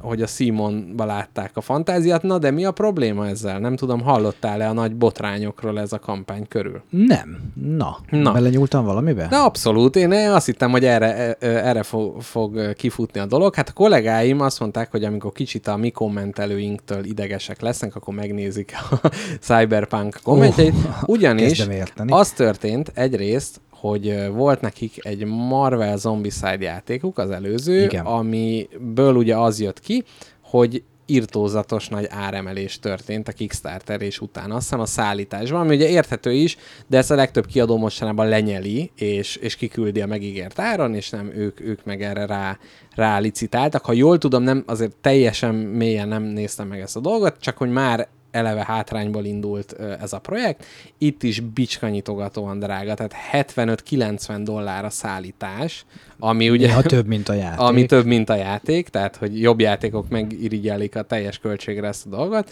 [0.00, 2.22] hogy a Simonba látták a fantáziát.
[2.22, 3.58] Na, de mi a probléma ezzel?
[3.58, 6.82] Nem tudom, hallottál-e a nagy botrányokról ez a kampány körül?
[6.90, 7.52] Nem.
[7.54, 8.18] Na, Na.
[8.18, 8.32] Na.
[8.32, 9.26] belenyúltam valamibe?
[9.30, 13.54] De abszolút, én azt hittem, hogy erre, erre fog, fog kifutni a dolog.
[13.54, 18.72] Hát a kollégáim azt mondták, hogy amikor kicsit a mi kommentelőinktől idegesek lesznek, akkor megnézik
[18.90, 19.08] a
[19.46, 20.74] Cyberpunk kommentjeit.
[21.06, 21.66] Ugyanis
[22.06, 28.04] az történt egyrészt, hogy volt nekik egy Marvel Zombicide játékuk, az előző, Igen.
[28.04, 30.04] amiből ugye az jött ki,
[30.42, 35.88] hogy irtózatos nagy áremelés történt a Kickstarter és utána, azt hiszem a szállításban, ami ugye
[35.88, 40.94] érthető is, de ezt a legtöbb kiadó mostanában lenyeli, és, és kiküldi a megígért áron,
[40.94, 42.58] és nem ők, ők meg erre rá,
[42.94, 43.84] rá licitáltak.
[43.84, 47.70] Ha jól tudom, nem, azért teljesen mélyen nem néztem meg ezt a dolgot, csak hogy
[47.70, 50.64] már eleve hátrányból indult ez a projekt.
[50.98, 55.84] Itt is bicskanyitogatóan drága, tehát 75-90 dollár a szállítás,
[56.18, 56.66] ami ugye...
[56.66, 57.60] Néha több, mint a játék.
[57.60, 62.08] Ami több, mint a játék, tehát hogy jobb játékok megirigyelik a teljes költségre ezt a
[62.08, 62.50] dolgot.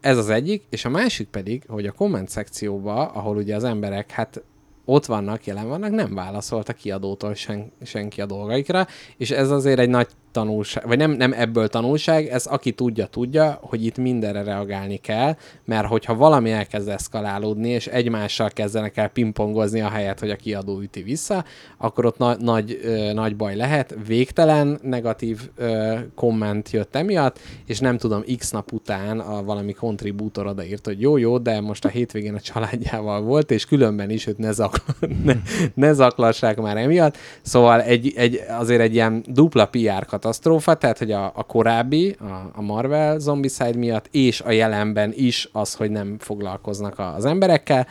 [0.00, 4.10] Ez az egyik, és a másik pedig, hogy a komment szekcióba, ahol ugye az emberek
[4.10, 4.42] hát
[4.84, 9.78] ott vannak, jelen vannak, nem válaszolt a kiadótól sen, senki a dolgaikra, és ez azért
[9.78, 14.42] egy nagy tanulság, vagy nem, nem ebből tanulság, ez aki tudja, tudja, hogy itt mindenre
[14.42, 20.30] reagálni kell, mert hogyha valami elkezd eszkalálódni, és egymással kezdenek el pingpongozni a helyet, hogy
[20.30, 21.44] a kiadó üti vissza,
[21.78, 23.96] akkor ott na- nagy, ö, nagy baj lehet.
[24.06, 30.46] Végtelen negatív ö, komment jött emiatt, és nem tudom, x nap után a valami kontribútor
[30.46, 34.38] odaírt, hogy jó, jó, de most a hétvégén a családjával volt, és különben is őt
[34.38, 35.34] ne, zakla, ne,
[35.74, 37.16] ne zaklassák már emiatt.
[37.42, 42.50] Szóval egy, egy, azért egy ilyen dupla PR katasztrófa, tehát hogy a, a korábbi, a,
[42.54, 47.86] a Marvel Zombicide miatt, és a jelenben is az, hogy nem foglalkoznak a- az emberekkel.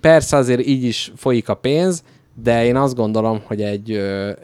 [0.00, 2.02] Persze azért így is folyik a pénz,
[2.42, 3.90] de én azt gondolom, hogy egy,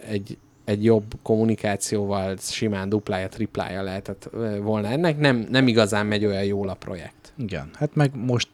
[0.08, 4.30] egy, egy jobb kommunikációval simán duplája, triplája lehetett
[4.62, 5.18] volna ennek.
[5.18, 7.32] Nem, nem igazán megy olyan jól a projekt.
[7.38, 8.48] Igen, hát meg most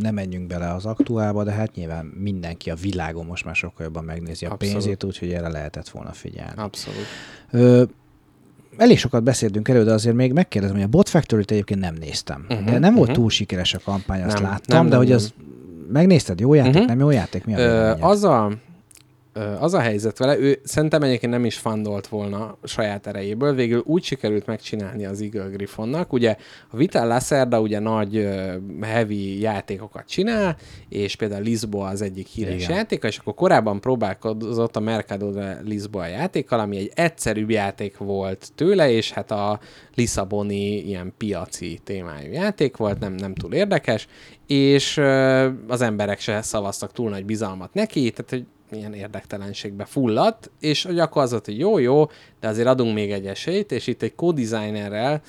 [0.00, 4.04] nem menjünk bele az aktuálba, de hát nyilván mindenki a világon most már sokkal jobban
[4.04, 4.74] megnézi a Abszolút.
[4.74, 6.52] pénzét, úgyhogy erre lehetett volna figyelni.
[6.60, 7.04] Abszolút.
[7.50, 7.82] Ö,
[8.76, 12.44] elég sokat beszéltünk elő, de azért még megkérdezem, hogy a Bot Factory-t egyébként nem néztem.
[12.48, 13.18] Mhm, de nem volt mhm.
[13.18, 15.16] túl sikeres a kampány, azt Nem, láttam, nem, de nem, hogy nem.
[15.16, 15.32] az
[15.92, 16.84] megnézted, jó játék, Mhm.
[16.84, 17.44] nem jó játék?
[17.44, 18.50] Mi a Ö, az a
[19.58, 24.02] az a helyzet vele, ő szerintem egyébként nem is fandolt volna saját erejéből, végül úgy
[24.02, 26.36] sikerült megcsinálni az Eagle Griffonnak, ugye
[26.70, 28.28] a Vital Lacerda ugye nagy
[28.80, 30.56] heavy játékokat csinál,
[30.88, 32.76] és például Lisboa az egyik híres Igen.
[32.76, 38.52] játéka, és akkor korábban próbálkozott a Mercado de Lisboa játékkal, ami egy egyszerűbb játék volt
[38.54, 39.60] tőle, és hát a
[39.94, 44.08] Lisszaboni ilyen piaci témájú játék volt, nem, nem túl érdekes,
[44.46, 44.96] és
[45.68, 51.22] az emberek se szavaztak túl nagy bizalmat neki, tehát hogy ilyen érdektelenségbe fulladt, és akkor
[51.22, 52.06] az volt, hogy jó, jó,
[52.40, 55.22] de azért adunk még egy esélyt, és itt egy co-designerrel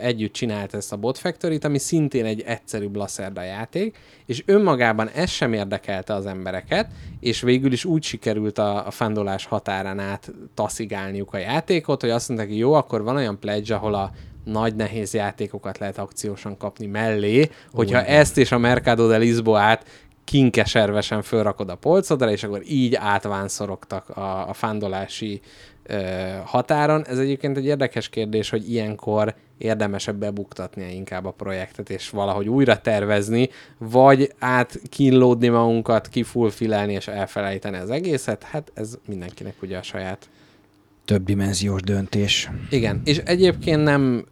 [0.00, 5.30] együtt csinált ezt a Bot Factory-t, ami szintén egy egyszerűbb Lacerda játék, és önmagában ez
[5.30, 11.32] sem érdekelte az embereket, és végül is úgy sikerült a, a fandolás határán át taszigálniuk
[11.34, 14.10] a játékot, hogy azt mondták, hogy jó, akkor van olyan pledge, ahol a
[14.44, 19.84] nagy nehéz játékokat lehet akciósan kapni mellé, hogyha Úgy, ezt és a Mercado de Lisboát
[20.26, 25.40] kinkeservesen fölrakod a polcodra, és akkor így átvánszorogtak a, a fándolási
[25.82, 25.96] ö,
[26.44, 27.06] határon.
[27.06, 32.80] Ez egyébként egy érdekes kérdés, hogy ilyenkor érdemesebb bebuktatnia inkább a projektet, és valahogy újra
[32.80, 38.42] tervezni, vagy átkínlódni magunkat, kifulfilelni és elfelejteni az egészet.
[38.42, 40.28] Hát ez mindenkinek ugye a saját
[41.06, 42.50] többdimenziós döntés.
[42.70, 44.26] Igen, és egyébként nem,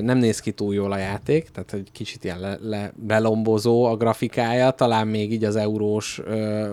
[0.00, 3.96] nem néz ki túl jól a játék, tehát egy kicsit ilyen le, le belombozó a
[3.96, 6.20] grafikája, talán még így az eurós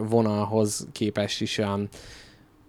[0.09, 1.89] vonalhoz képest is olyan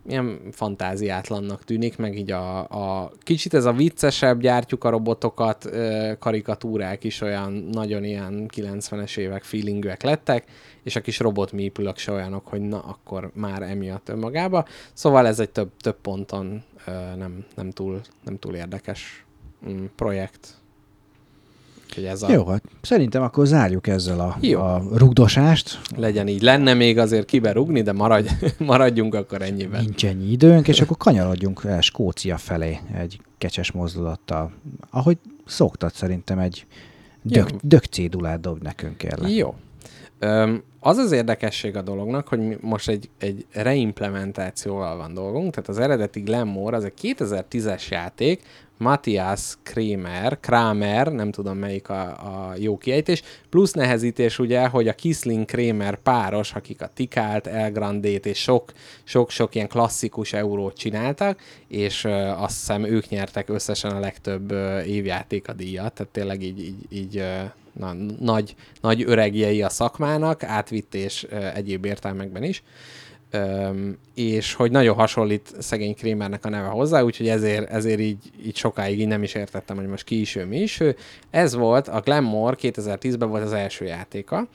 [0.08, 5.70] ilyen fantáziátlannak tűnik, meg így a, a kicsit ez a viccesebb, gyártjuk a robotokat,
[6.18, 10.44] karikatúrák is olyan nagyon ilyen 90-es évek feelingűek lettek,
[10.82, 14.64] és a kis robotmípülök se olyanok, hogy na, akkor már emiatt önmagába.
[14.92, 16.62] Szóval ez egy több, több ponton
[17.16, 19.24] nem, nem, túl, nem túl érdekes
[19.68, 19.84] mm,
[21.94, 22.12] projekt.
[22.12, 22.32] ez a...
[22.32, 24.60] Jó, hát szerintem akkor zárjuk ezzel a, Jó.
[24.60, 25.80] a rugdosást.
[25.96, 26.42] Legyen így.
[26.42, 29.84] Lenne még azért kiberugni, de maradj, maradjunk akkor ennyiben.
[29.84, 34.52] Nincs ennyi időnk, és akkor kanyarodjunk Skócia felé egy kecses mozdulattal.
[34.90, 36.66] Ahogy szoktad, szerintem egy
[37.22, 39.28] dök, dök cédulát dob nekünk kell.
[39.28, 39.54] Jó.
[40.18, 45.78] Öm, az az érdekesség a dolognak, hogy most egy, egy reimplementációval van dolgunk, tehát az
[45.78, 48.42] eredeti Glamour az egy 2010-es játék,
[48.78, 54.94] Matthias Kramer, Kramer, nem tudom melyik a, a jó kiejtés, plusz nehezítés ugye, hogy a
[54.94, 58.72] Kisling Kramer páros, akik a Tikált, El Grandét és sok,
[59.04, 64.88] sok-sok ilyen klasszikus eurót csináltak, és uh, azt hiszem ők nyertek összesen a legtöbb uh,
[64.88, 70.42] évjáték a díjat, tehát tényleg így, így, így uh, na, nagy, nagy öregjei a szakmának,
[70.42, 72.62] átvitt és uh, egyéb értelmekben is.
[73.32, 78.56] Um, és hogy nagyon hasonlít szegény Krémernek a neve hozzá, úgyhogy ezért, ezért így, így
[78.56, 80.96] sokáig így nem is értettem, hogy most ki is ő, mi is ő.
[81.30, 84.48] Ez volt, a Glamour 2010-ben volt az első játéka,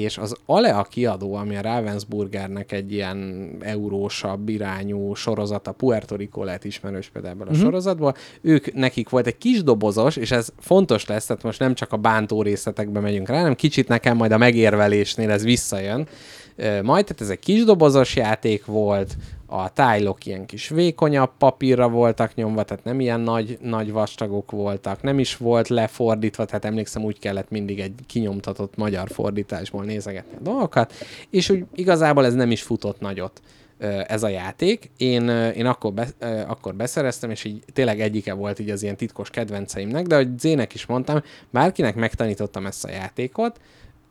[0.00, 6.64] és az Alea kiadó, ami a Ravensburgernek egy ilyen eurósabb irányú sorozata, Puerto Rico lehet
[6.64, 7.64] ismerős például ebből a uh-huh.
[7.64, 11.92] sorozatból, ők, nekik volt egy kis dobozos, és ez fontos lesz, tehát most nem csak
[11.92, 16.08] a bántó részletekbe megyünk rá, hanem kicsit nekem majd a megérvelésnél ez visszajön,
[16.82, 19.16] majd, tehát ez egy kis dobozos játék volt,
[19.52, 25.02] a tájlok ilyen kis vékonyabb papírra voltak nyomva, tehát nem ilyen nagy, nagy vastagok voltak,
[25.02, 30.42] nem is volt lefordítva, tehát emlékszem úgy kellett mindig egy kinyomtatott magyar fordításból nézegetni a
[30.42, 30.92] dolgokat,
[31.30, 33.42] és úgy igazából ez nem is futott nagyot
[34.06, 34.90] ez a játék.
[34.96, 36.06] Én, én akkor, be,
[36.46, 40.74] akkor beszereztem, és így tényleg egyike volt így az ilyen titkos kedvenceimnek, de ahogy Zének
[40.74, 43.60] is mondtam, bárkinek megtanítottam ezt a játékot,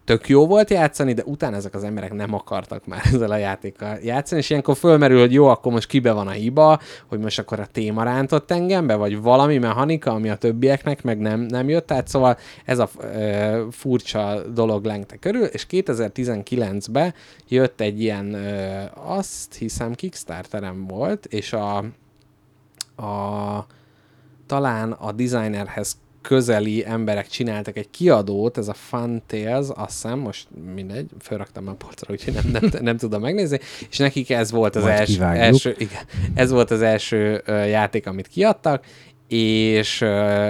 [0.03, 3.97] tök jó volt játszani, de utána ezek az emberek nem akartak már ezzel a játékkal
[4.03, 7.59] játszani, és ilyenkor fölmerül, hogy jó, akkor most kibe van a hiba, hogy most akkor
[7.59, 11.91] a téma rántott engembe, vagy valami mechanika, ami a többieknek meg nem, nem jött.
[11.91, 17.13] Át, szóval ez a e, furcsa dolog lengte körül, és 2019-ben
[17.47, 21.77] jött egy ilyen, e, azt hiszem Kickstarterem volt, és a,
[23.05, 23.65] a
[24.45, 30.47] talán a designerhez közeli emberek csináltak egy kiadót, ez a Fun Tales, azt hiszem, most
[30.75, 34.85] mindegy, felraktam a polcra, úgyhogy nem, nem, nem tudom megnézni, és nekik ez volt az
[34.85, 36.01] első, első, igen,
[36.33, 38.85] ez volt az első játék, amit kiadtak,
[39.27, 40.05] és,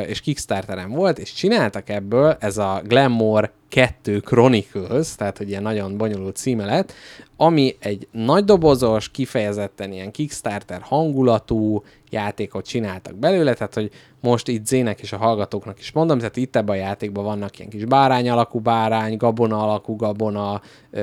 [0.08, 5.98] és Kickstarteren volt, és csináltak ebből, ez a Glamour 2 Chronicles, tehát hogy ilyen nagyon
[5.98, 6.94] bonyolult címe lett,
[7.38, 14.66] ami egy nagy dobozos, kifejezetten ilyen Kickstarter hangulatú játékot csináltak belőle, tehát hogy most itt
[14.66, 18.30] Zének és a hallgatóknak is mondom, tehát itt ebben a játékban vannak ilyen kis bárány
[18.30, 20.62] alakú bárány, gabona alakú gabona,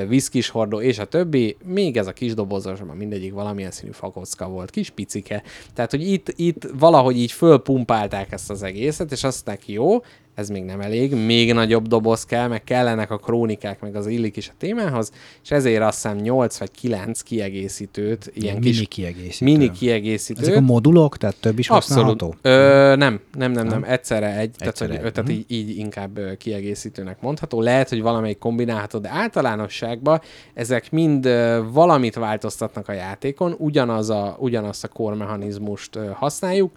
[0.09, 4.49] viszkis hordó és a többi, még ez a kis dobozos, már mindegyik valamilyen színű fakocka
[4.49, 5.43] volt, kis picike.
[5.75, 10.03] Tehát, hogy itt, itt valahogy így fölpumpálták ezt az egészet, és azt neki jó,
[10.39, 14.37] ez még nem elég, még nagyobb doboz kell, meg kellenek a krónikák, meg az illik
[14.37, 19.45] is a témához, és ezért azt hiszem 8 vagy 9 kiegészítőt, ilyen mini kis kiegészítő.
[19.45, 20.43] mini kiegészítőt.
[20.43, 22.21] Ezek a modulok, tehát több is Abszolút.
[22.21, 22.51] használható?
[22.51, 25.39] Ö, nem, nem, nem, nem, egyszerre egy, tehát, Egyszerre hogy, egy, tehát mhm.
[25.39, 27.61] így, így inkább kiegészítőnek mondható.
[27.61, 30.21] Lehet, hogy valamelyik kombinálható, de általánosságban
[30.55, 31.25] ezek mind
[31.73, 36.73] valamit változtatnak a játékon, ugyanaz a, ugyanazt a kormechanizmust használjuk.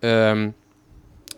[0.00, 0.54] Öm,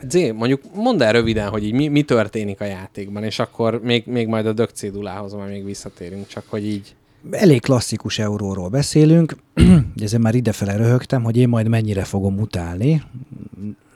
[0.09, 4.07] Zé, mondjuk mondd el röviden, hogy így mi, mi történik a játékban, és akkor még,
[4.07, 6.95] még majd a dög cédulához majd még visszatérünk, csak hogy így...
[7.31, 9.37] Elég klasszikus euróról beszélünk,
[10.03, 13.03] ezzel már idefele röhögtem, hogy én majd mennyire fogom utálni.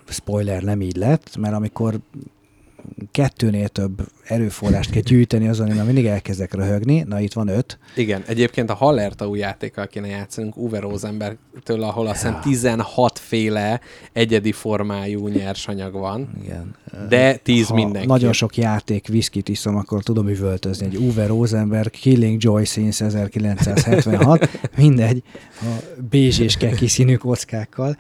[0.09, 1.99] Spoiler nem így lett, mert amikor
[3.13, 7.05] kettőnél több erőforrást kell gyűjteni, azon én mindig elkezdek röhögni.
[7.09, 7.79] Na, itt van öt.
[7.97, 13.81] Igen, egyébként a Hallerta új játékkal kéne játszanunk Uwe Rosenbergtől, ahol azt hiszem 16 féle
[14.13, 16.75] egyedi formájú nyersanyag van, Igen.
[17.09, 18.07] de 10 ha mindenki.
[18.07, 20.87] nagyon sok játék viszkit iszom, akkor tudom üvöltözni.
[20.87, 24.49] Egy Uwe Rosenberg Killing Joy since 1976.
[24.77, 25.23] Mindegy,
[25.61, 25.65] a
[26.11, 27.97] bézs és keki színű kockákkal.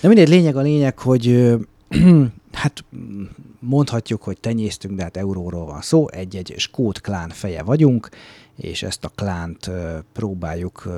[0.00, 1.54] De mindegy, lényeg a lényeg, hogy
[2.56, 3.22] hát mm,
[3.60, 6.08] mondhatjuk, hogy tenyésztünk, de hát euróról van szó.
[6.10, 8.08] Egy-egy skót klán feje vagyunk,
[8.56, 9.70] és ezt a klánt
[10.12, 10.88] próbáljuk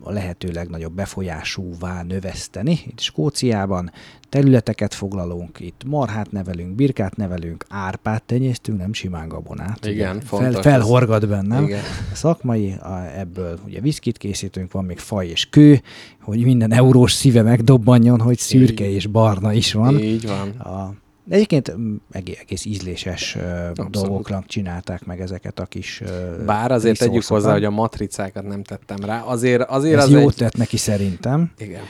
[0.00, 2.80] a lehető legnagyobb befolyásúvá növeszteni.
[2.86, 3.92] Itt Skóciában
[4.28, 9.86] területeket foglalunk, itt marhát nevelünk, birkát nevelünk, árpát tenyésztünk, nem simán gabonát.
[9.86, 11.64] Igen, ugye, fontos fel, felhorgat bennem.
[11.64, 11.82] Igen.
[12.12, 15.82] Szakmai, a, ebből ugye viszkit készítünk, van még faj és kő,
[16.20, 18.94] hogy minden eurós szíve megdobbanjon, hogy szürke Így.
[18.94, 19.98] és barna is van.
[19.98, 20.48] Így van.
[20.48, 20.94] A,
[21.28, 23.90] de egyébként mm, egész, ízléses Abszolút.
[23.90, 26.02] dolgoknak csinálták meg ezeket a kis
[26.46, 29.20] Bár azért tegyük hozzá, hogy a matricákat nem tettem rá.
[29.20, 30.36] Azért, azért Ez az jót egy...
[30.36, 31.50] tett neki szerintem.
[31.58, 31.82] Igen.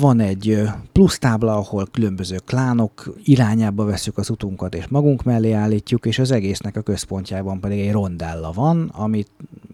[0.00, 6.06] Van egy plusz tábla, ahol különböző klánok irányába veszük az utunkat, és magunk mellé állítjuk,
[6.06, 9.30] és az egésznek a központjában pedig egy rondella van, amit,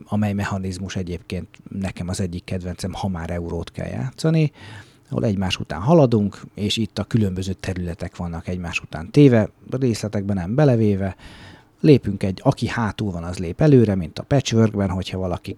[0.09, 1.49] amely mechanizmus egyébként
[1.81, 4.53] nekem az egyik kedvencem, ha már eurót kell játszani,
[5.09, 10.37] ahol egymás után haladunk, és itt a különböző területek vannak egymás után téve, a részletekben
[10.37, 11.17] nem belevéve,
[11.81, 15.55] lépünk egy, aki hátul van, az lép előre, mint a patchworkben, hogyha valaki,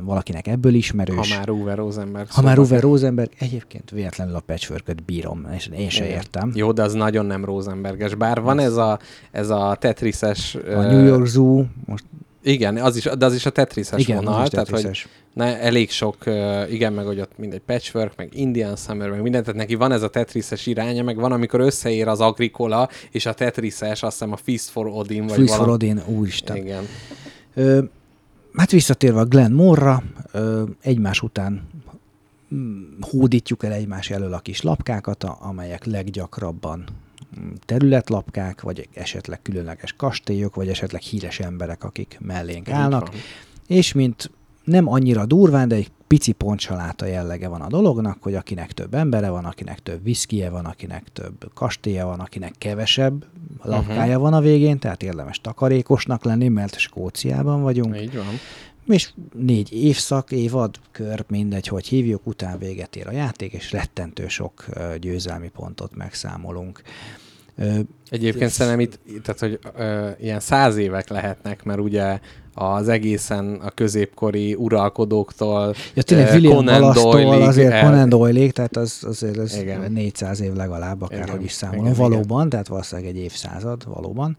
[0.00, 1.32] valakinek ebből ismerős.
[1.32, 2.30] Ha már Uwe Rosenberg.
[2.30, 6.16] Ha már Uwe Rosenberg, egyébként véletlenül a patchwork bírom, és én se Igen.
[6.16, 6.50] értem.
[6.54, 8.14] Jó, de az nagyon nem Rosenberges.
[8.14, 8.98] Bár van ez a,
[9.30, 10.54] ez a Tetrises...
[10.54, 12.04] A New York Zoo, most
[12.42, 15.90] Igen, az is, de az is a Tetrises igen, vonal, az tehát hogy ne, elég
[15.90, 16.16] sok,
[16.70, 20.02] igen, meg hogy ott mindegy patchwork, meg Indian Summer, meg mindent, tehát neki van ez
[20.02, 24.36] a Tetrises iránya, meg van, amikor összeér az Agricola és a Tetrises, azt hiszem a
[24.36, 25.72] Feast for Odin, vagy for valami.
[25.72, 26.56] Odin, úristen.
[26.56, 26.84] Igen.
[27.54, 27.82] Ö,
[28.54, 31.68] hát visszatérve a Glen Moore-ra, ö, egymás után
[32.54, 36.84] mm, hódítjuk el egymás elől a kis lapkákat, amelyek leggyakrabban
[37.64, 43.10] területlapkák, vagy esetleg különleges kastélyok, vagy esetleg híres emberek, akik mellénk állnak.
[43.66, 44.30] és mint
[44.64, 49.30] nem annyira durván, de egy pici pontsaláta jellege van a dolognak, hogy akinek több embere
[49.30, 53.24] van, akinek több viszkije van, akinek több kastélya van, akinek kevesebb
[53.62, 54.22] lapkája uh-huh.
[54.22, 58.38] van a végén, tehát érdemes takarékosnak lenni, mert Skóciában vagyunk, Így van.
[58.86, 64.28] és négy évszak, évad, kör, mindegy, hogy hívjuk, után véget ér a játék, és rettentő
[64.28, 64.64] sok
[65.00, 66.82] győzelmi pontot megszámolunk.
[68.10, 72.18] Egyébként Ez- szerintem itt, tehát, hogy ö, ilyen száz évek lehetnek, mert ugye
[72.54, 78.50] az egészen a középkori uralkodóktól Ja, tényleg William Conan Wallace-tól Doyle-ig azért el- Conan doyle
[78.50, 79.92] tehát az, azért az Igen.
[79.92, 81.84] 400 év legalább, akárhogy Igen, is számolom.
[81.84, 84.36] igen, valóban, tehát valószínűleg egy évszázad, valóban.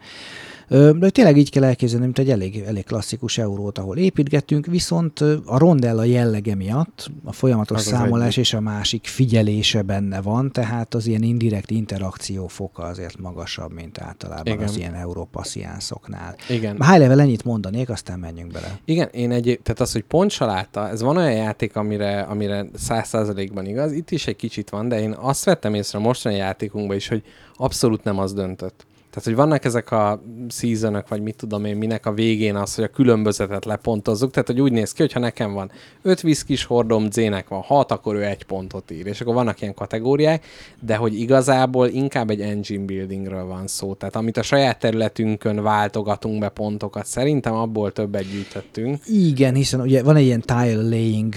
[0.69, 5.58] De tényleg így kell elképzelni, mint egy elég, elég klasszikus eurót, ahol építgetünk, viszont a
[5.58, 8.38] rondella jellege miatt a folyamatos Az az számolás egyik.
[8.39, 14.01] és a másik figyelése benne van, tehát az ilyen indirekt interakció foka azért magasabb, mint
[14.01, 14.67] általában Igen.
[14.67, 16.36] az ilyen európassziánszoknál.
[16.49, 16.75] Igen.
[16.75, 18.79] High level ennyit mondanék, aztán menjünk bele.
[18.86, 23.91] Igen, én egy, tehát az, hogy pontsaláta, ez van olyan játék, amire, amire 100%-ban igaz,
[23.91, 27.23] itt is egy kicsit van, de én azt vettem észre a mostani játékunkban is, hogy
[27.55, 28.88] abszolút nem az döntött.
[29.19, 32.84] Tehát, hogy vannak ezek a seasonok, vagy mit tudom én, minek a végén az, hogy
[32.84, 34.32] a különbözetet lepontozzuk.
[34.32, 38.15] Tehát, hogy úgy néz ki, hogyha nekem van öt viszkis hordom, Zének van hat, akkor
[38.15, 39.05] ő egy pontot ír.
[39.05, 40.45] És akkor vannak ilyen kategóriák,
[40.79, 43.93] de hogy igazából inkább egy engine buildingről van szó.
[43.93, 48.97] Tehát, amit a saját területünkön váltogatunk be pontokat, szerintem abból többet gyűjtöttünk.
[49.05, 51.34] Igen, hiszen ugye van egy ilyen tile laying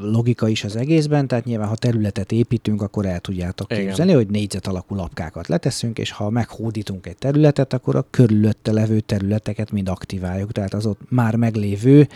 [0.00, 3.86] logika is az egészben, tehát nyilván ha területet építünk, akkor el tudjátok Igen.
[3.86, 9.00] képzelni, hogy négyzet alakú lapkákat leteszünk, és ha meghódítunk egy területet, akkor a körülötte levő
[9.00, 12.08] területeket mind aktiváljuk, tehát az ott már meglévő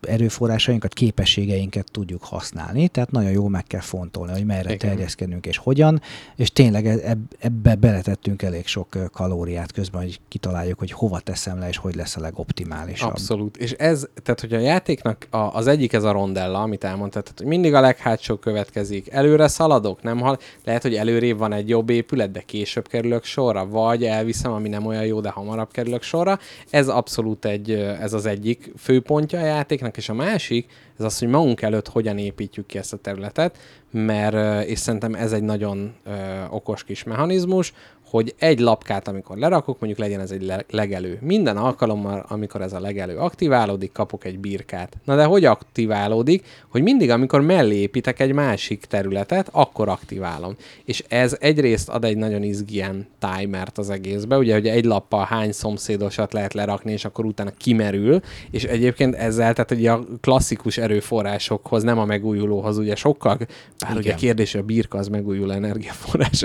[0.00, 4.78] erőforrásainkat, képességeinket tudjuk használni, tehát nagyon jó meg kell fontolni, hogy merre Igen.
[4.78, 6.00] terjeszkedünk és hogyan,
[6.36, 11.58] és tényleg e- eb- ebbe beletettünk elég sok kalóriát közben, hogy kitaláljuk, hogy hova teszem
[11.58, 13.10] le, és hogy lesz a legoptimálisabb.
[13.10, 13.56] Abszolút.
[13.56, 17.38] És ez, tehát hogy a játéknak a, az egyik ez a rondella, amit elmondtad, tehát
[17.38, 19.10] hogy mindig a leghátsó következik.
[19.10, 23.66] Előre szaladok, nem hal, lehet, hogy előrébb van egy jobb épület, de később kerülök sorra,
[23.66, 26.38] vagy elviszem, ami nem olyan jó, de hamarabb kerülök sorra.
[26.70, 31.28] Ez abszolút egy, ez az egyik főpontja a játéknak, és a másik, ez az, hogy
[31.28, 33.58] magunk előtt hogyan építjük ki ezt a területet,
[33.90, 36.10] mert, és szerintem ez egy nagyon ö,
[36.50, 37.72] okos kis mechanizmus,
[38.12, 41.18] hogy egy lapkát, amikor lerakok, mondjuk legyen ez egy le- legelő.
[41.20, 44.96] Minden alkalommal, amikor ez a legelő aktiválódik, kapok egy birkát.
[45.04, 46.46] Na de hogy aktiválódik?
[46.68, 50.56] Hogy mindig, amikor mellé építek egy másik területet, akkor aktiválom.
[50.84, 55.52] És ez egyrészt ad egy nagyon izgien timert az egészbe, ugye, hogy egy lappal hány
[55.52, 58.20] szomszédosat lehet lerakni, és akkor utána kimerül,
[58.50, 63.38] és egyébként ezzel, tehát ugye a klasszikus erőforrásokhoz, nem a megújulóhoz, ugye sokkal,
[63.78, 64.16] bár ugye Igen.
[64.16, 66.44] kérdés, hogy a birka az megújuló energiaforrás,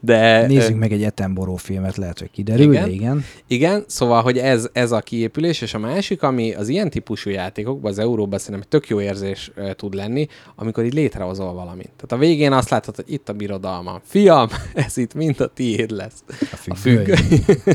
[0.00, 0.46] de...
[0.46, 2.84] Nézzünk meg egy Etenboró filmet, lehet, hogy kiderül, Igen.
[2.84, 3.24] de igen.
[3.46, 7.90] Igen, szóval, hogy ez, ez a kiépülés, és a másik, ami az ilyen típusú játékokban,
[7.90, 11.90] az euróban szerintem tök jó érzés uh, tud lenni, amikor így létrehozol valamit.
[11.96, 14.00] Tehát a végén azt látod, hogy itt a birodalma.
[14.04, 16.22] Fiam, ez itt mind a tiéd lesz.
[16.28, 17.14] A A függő.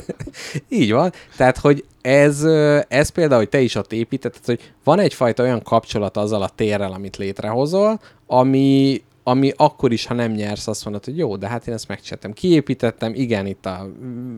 [0.69, 1.11] így van.
[1.37, 2.43] Tehát, hogy ez,
[2.87, 6.91] ez például, hogy te is ott építetted, hogy van egyfajta olyan kapcsolat azzal a térrel,
[6.91, 11.67] amit létrehozol, ami, ami akkor is, ha nem nyersz, azt mondod, hogy jó, de hát
[11.67, 12.33] én ezt megcsináltam.
[12.33, 13.89] Kiépítettem, igen, itt a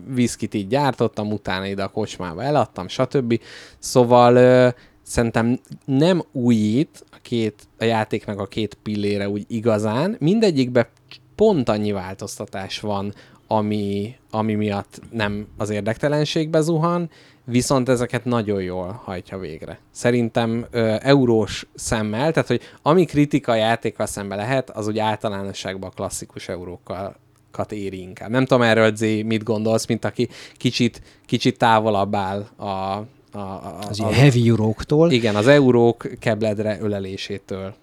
[0.07, 3.39] viszkit így gyártottam, utána ide a kocsmába eladtam, stb.
[3.79, 4.69] Szóval ö,
[5.03, 10.15] szerintem nem újít a, két, a játéknak a két pillére úgy igazán.
[10.19, 10.87] Mindegyikben
[11.35, 13.13] pont annyi változtatás van,
[13.47, 17.09] ami, ami miatt nem az érdektelenségbe zuhan,
[17.45, 19.79] viszont ezeket nagyon jól hajtja végre.
[19.91, 25.89] Szerintem ö, eurós szemmel, tehát hogy ami kritika a játékkal szembe lehet, az úgy általánosságban
[25.89, 27.15] a klasszikus eurókkal
[27.69, 28.29] éri inkább.
[28.29, 33.77] Nem tudom erről, Z, mit gondolsz, mint aki kicsit, kicsit távolabb áll a, a, a,
[33.89, 35.11] Az a, heavy euróktól.
[35.11, 37.73] igen, az eurók kebledre ölelésétől.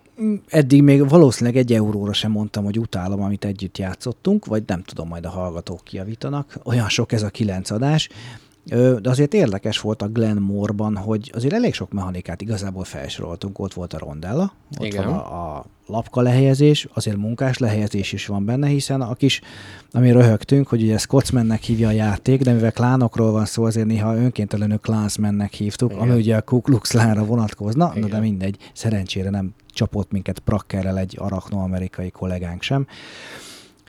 [0.49, 5.09] Eddig még valószínűleg egy euróra sem mondtam, hogy utálom, amit együtt játszottunk, vagy nem tudom,
[5.09, 6.59] majd a hallgatók kiavítanak.
[6.65, 8.09] Olyan sok ez a kilenc adás.
[8.65, 13.59] De azért érdekes volt a Glenmore-ban, hogy azért elég sok mechanikát igazából felsoroltunk.
[13.59, 15.05] Ott volt a rondella, ott Igen.
[15.05, 19.41] van a, a lapka lehelyezés, azért munkás lehelyezés is van benne, hiszen a kis,
[19.93, 24.17] ami röhögtünk, hogy ugye Scotsmannek hívja a játék, de mivel klánokról van szó, azért néha
[24.17, 26.03] önkéntelenül Clansmannek hívtuk, Igen.
[26.03, 28.21] ami ugye a Ku Klux Klánra vonatkozna, na de Igen.
[28.21, 32.87] mindegy, szerencsére nem csapott minket prakkerrel egy arachno-amerikai kollégánk sem.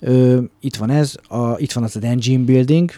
[0.01, 2.91] Ö, itt van ez, a, itt van az az engine building,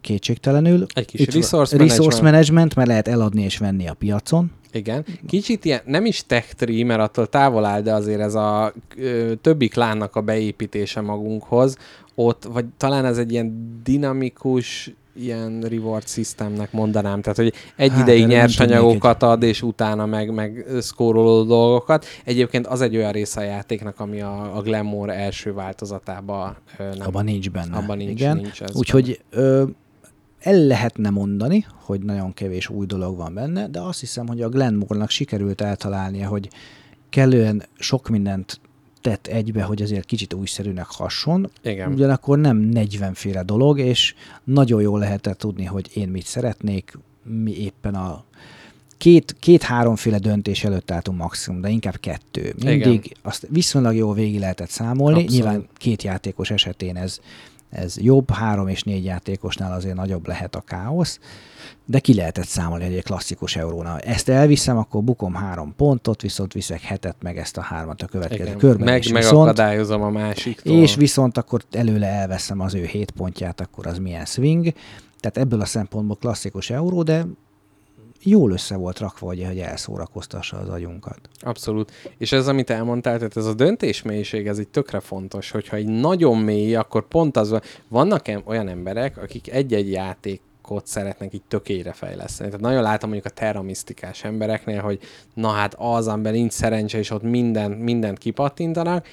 [0.00, 0.86] kétségtelenül.
[0.94, 2.22] Egy kis Itt resource resource management.
[2.22, 4.50] management, mert lehet eladni és venni a piacon.
[4.72, 5.04] Igen.
[5.26, 9.32] Kicsit ilyen, nem is tech tree, mert attól távol áll, de azért ez a ö,
[9.40, 11.76] többi klánnak a beépítése magunkhoz,
[12.14, 18.00] ott, vagy talán ez egy ilyen dinamikus, ilyen reward systemnek mondanám, tehát hogy egy Hát,
[18.00, 22.04] ideig nyersanyagokat ad, és utána meg, meg szkóroló dolgokat.
[22.24, 27.24] Egyébként az egy olyan része a játéknak, ami a, a Glamour első változatában nem, abban
[27.24, 27.76] nincs benne.
[27.76, 28.36] abban nincs, Igen.
[28.36, 29.64] nincs ez Úgyhogy ö,
[30.38, 34.48] el lehetne mondani, hogy nagyon kevés új dolog van benne, de azt hiszem, hogy a
[34.48, 36.48] Glenmore-nak sikerült eltalálnia, hogy
[37.10, 38.60] kellően sok mindent
[39.00, 41.92] tett egybe, hogy azért kicsit újszerűnek hasson, Igen.
[41.92, 47.56] ugyanakkor nem 40 féle dolog, és nagyon jól lehetett tudni, hogy én mit szeretnék, mi
[47.56, 48.24] éppen a
[49.00, 52.54] két, két-háromféle döntés előtt álltunk maximum, de inkább kettő.
[52.64, 53.02] Mindig Igen.
[53.22, 55.22] azt viszonylag jól végig lehetett számolni.
[55.22, 55.30] Abszolút.
[55.30, 57.20] Nyilván két játékos esetén ez,
[57.70, 61.18] ez jobb, három és négy játékosnál azért nagyobb lehet a káosz,
[61.84, 63.98] de ki lehetett számolni hogy egy klasszikus eurónál.
[63.98, 68.42] Ezt elviszem, akkor bukom három pontot, viszont viszek hetet, meg ezt a hármat a következő
[68.42, 68.58] Igen.
[68.58, 68.84] körben.
[68.84, 70.72] Meg, és viszont, megakadályozom a másiktól.
[70.72, 74.72] és viszont akkor előle elveszem az ő hét pontját, akkor az milyen swing.
[75.20, 77.26] Tehát ebből a szempontból klasszikus euró, de
[78.22, 81.18] jól össze volt rakva, ugye, hogy elszórakoztassa az agyunkat.
[81.40, 81.92] Abszolút.
[82.18, 86.38] És ez, amit elmondtál, tehát ez a döntésmélység, ez egy tökre fontos, hogyha egy nagyon
[86.38, 92.50] mély, akkor pont az van, vannak olyan emberek, akik egy-egy játékot szeretnek így tökére fejleszteni.
[92.50, 94.98] Tehát nagyon látom mondjuk a terramisztikás embereknél, hogy
[95.34, 99.06] na hát az, amiben nincs szerencse, és ott mindent, mindent kipattintanak,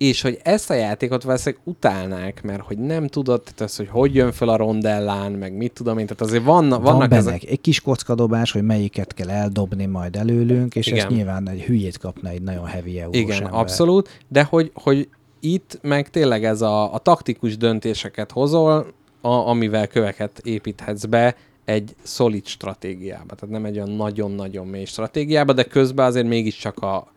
[0.00, 4.14] és hogy ezt a játékot valószínűleg utálnák, mert hogy nem tudod, tehát az, hogy hogy
[4.14, 7.44] jön fel a rondellán, meg mit tudom én, tehát azért van, Van vannak benne ezek...
[7.44, 10.98] egy kis kockadobás, hogy melyiket kell eldobni majd előlünk, és Igen.
[10.98, 13.60] ezt nyilván egy hülyét kapna egy nagyon heavy eurós Igen, ember.
[13.60, 15.08] abszolút, de hogy, hogy
[15.40, 18.86] itt meg tényleg ez a, a taktikus döntéseket hozol,
[19.20, 25.52] a, amivel köveket építhetsz be, egy szolid stratégiába, tehát nem egy olyan nagyon-nagyon mély stratégiába,
[25.52, 27.12] de közben azért mégiscsak a...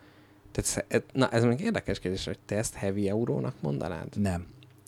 [0.53, 4.07] Tehát, na, ez még érdekes kérdés, hogy te ezt heavy eurónak mondanád?
[4.15, 4.45] Nem.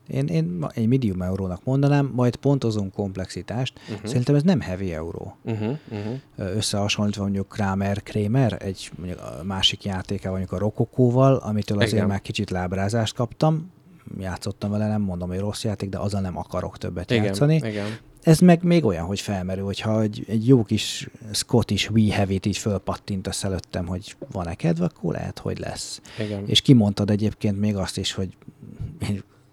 [0.08, 3.80] Én, én egy medium eurónak mondanám, majd pontozunk komplexitást.
[3.90, 4.06] Uh-huh.
[4.06, 5.38] Szerintem ez nem heavy euró.
[5.44, 6.20] Uh-huh, uh-huh.
[6.36, 12.08] Összehasonlítva mondjuk Kramer, Kramer, egy mondjuk a másik játéka mondjuk a Rokokóval, amitől azért Igen.
[12.08, 13.72] már kicsit lábrázást kaptam.
[14.20, 17.56] Játszottam vele, nem mondom, hogy rossz játék, de azzal nem akarok többet Igen, játszani.
[17.56, 17.98] Igen.
[18.26, 22.58] Ez meg még olyan, hogy felmerül, hogyha egy, egy jó kis Scottish We Heavy-t így
[22.58, 26.02] fölpattintasz előttem, hogy van-e kedve, akkor lehet, hogy lesz.
[26.20, 26.48] Igen.
[26.48, 28.38] És kimondtad egyébként még azt is, hogy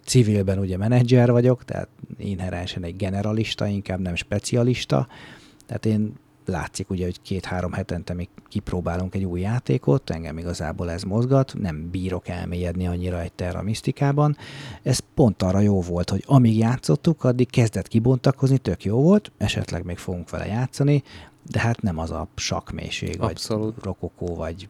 [0.05, 5.09] civilben ugye menedzser vagyok, tehát inherensen egy generalista, inkább nem specialista.
[5.67, 6.13] Tehát én
[6.53, 11.91] látszik ugye, hogy két-három hetente még kipróbálunk egy új játékot, engem igazából ez mozgat, nem
[11.91, 14.37] bírok elmélyedni annyira egy Terra Mystikában.
[14.83, 19.85] Ez pont arra jó volt, hogy amíg játszottuk, addig kezdett kibontakozni, tök jó volt, esetleg
[19.85, 21.03] még fogunk vele játszani,
[21.51, 23.41] de hát nem az a sakmélység, vagy
[23.83, 24.69] rokokó, vagy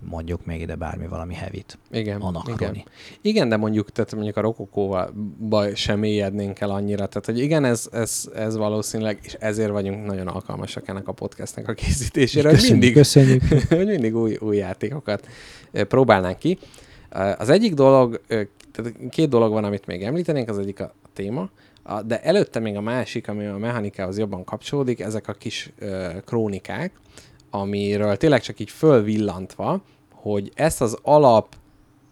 [0.00, 1.78] mondjuk még ide bármi valami hevit.
[1.90, 2.84] Igen, igen.
[3.20, 7.06] Igen, de mondjuk, tehát mondjuk a rokokóval sem mélyednénk el annyira.
[7.06, 11.68] Tehát, hogy igen, ez, ez, ez valószínűleg, és ezért vagyunk nagyon alkalmasak ennek a podcastnek
[11.68, 13.42] a készítésére, köszönjük, mindig, köszönjük.
[13.68, 15.26] hogy mindig új, új játékokat
[15.72, 16.58] próbálnánk ki.
[17.38, 18.20] Az egyik dolog,
[18.72, 21.50] tehát két dolog van, amit még említenénk, az egyik a téma,
[22.06, 25.72] de előtte még a másik, ami a mechanikához jobban kapcsolódik, ezek a kis
[26.24, 26.92] krónikák,
[27.50, 29.80] amiről tényleg csak így fölvillantva,
[30.12, 31.56] hogy ezt az alap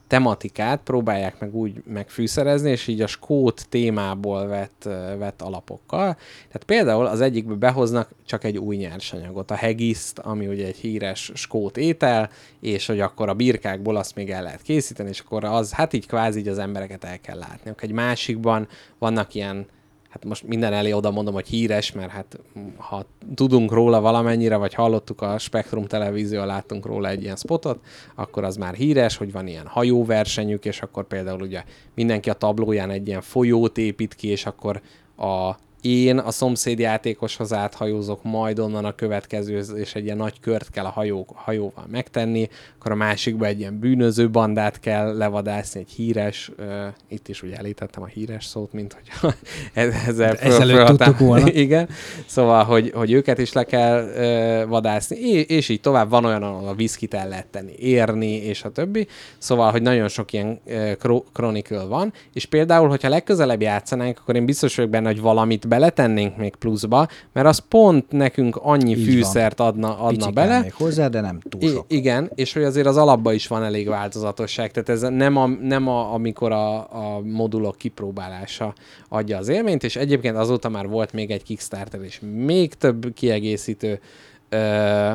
[0.06, 6.14] tematikát próbálják meg úgy megfűszerezni, és így a skót témából vett, vett alapokkal.
[6.46, 11.30] Tehát például az egyikbe behoznak csak egy új nyersanyagot, a hegiszt, ami ugye egy híres
[11.34, 12.30] skót étel,
[12.60, 16.06] és hogy akkor a birkákból azt még el lehet készíteni, és akkor az, hát így
[16.06, 17.72] kvázi így az embereket el kell látni.
[17.76, 18.68] Egy másikban
[18.98, 19.66] vannak ilyen
[20.08, 22.38] hát most minden elé oda mondom, hogy híres, mert hát
[22.76, 23.04] ha
[23.34, 27.78] tudunk róla valamennyire, vagy hallottuk a Spektrum televízió, láttunk róla egy ilyen spotot,
[28.14, 32.90] akkor az már híres, hogy van ilyen hajóversenyük, és akkor például ugye mindenki a tablóján
[32.90, 34.80] egy ilyen folyót épít ki, és akkor
[35.16, 35.56] a
[35.86, 40.84] én a szomszéd játékoshoz áthajózok, majd onnan a következő, és egy ilyen nagy kört kell
[40.84, 46.50] a hajó, hajóval megtenni, akkor a másikba egy ilyen bűnöző bandát kell levadászni, egy híres,
[46.58, 46.66] uh,
[47.08, 49.32] itt is ugye elítettem a híres szót, mint hogy
[50.06, 51.52] ezzel föl, tudtuk volna.
[51.66, 51.88] Igen,
[52.26, 56.42] szóval, hogy, hogy őket is le kell uh, vadászni, és, és így tovább van olyan,
[56.42, 59.06] ahol a viszkit el lehet tenni, érni, és a többi.
[59.38, 64.46] Szóval, hogy nagyon sok ilyen uh, Chronicle van, és például, hogyha legközelebb játszanánk, akkor én
[64.46, 69.58] biztos vagyok benne, hogy valamit beletennénk még pluszba, mert az pont nekünk annyi Így fűszert
[69.58, 69.66] van.
[69.68, 70.60] adna, adna bele.
[70.60, 71.84] még hozzá, de nem túl sok.
[71.88, 75.46] I- igen, és hogy azért az alapban is van elég változatosság, tehát ez nem, a,
[75.46, 78.74] nem a, amikor a, a modulok kipróbálása
[79.08, 84.00] adja az élményt, és egyébként azóta már volt még egy Kickstarter, és még több kiegészítő
[84.48, 85.10] ö,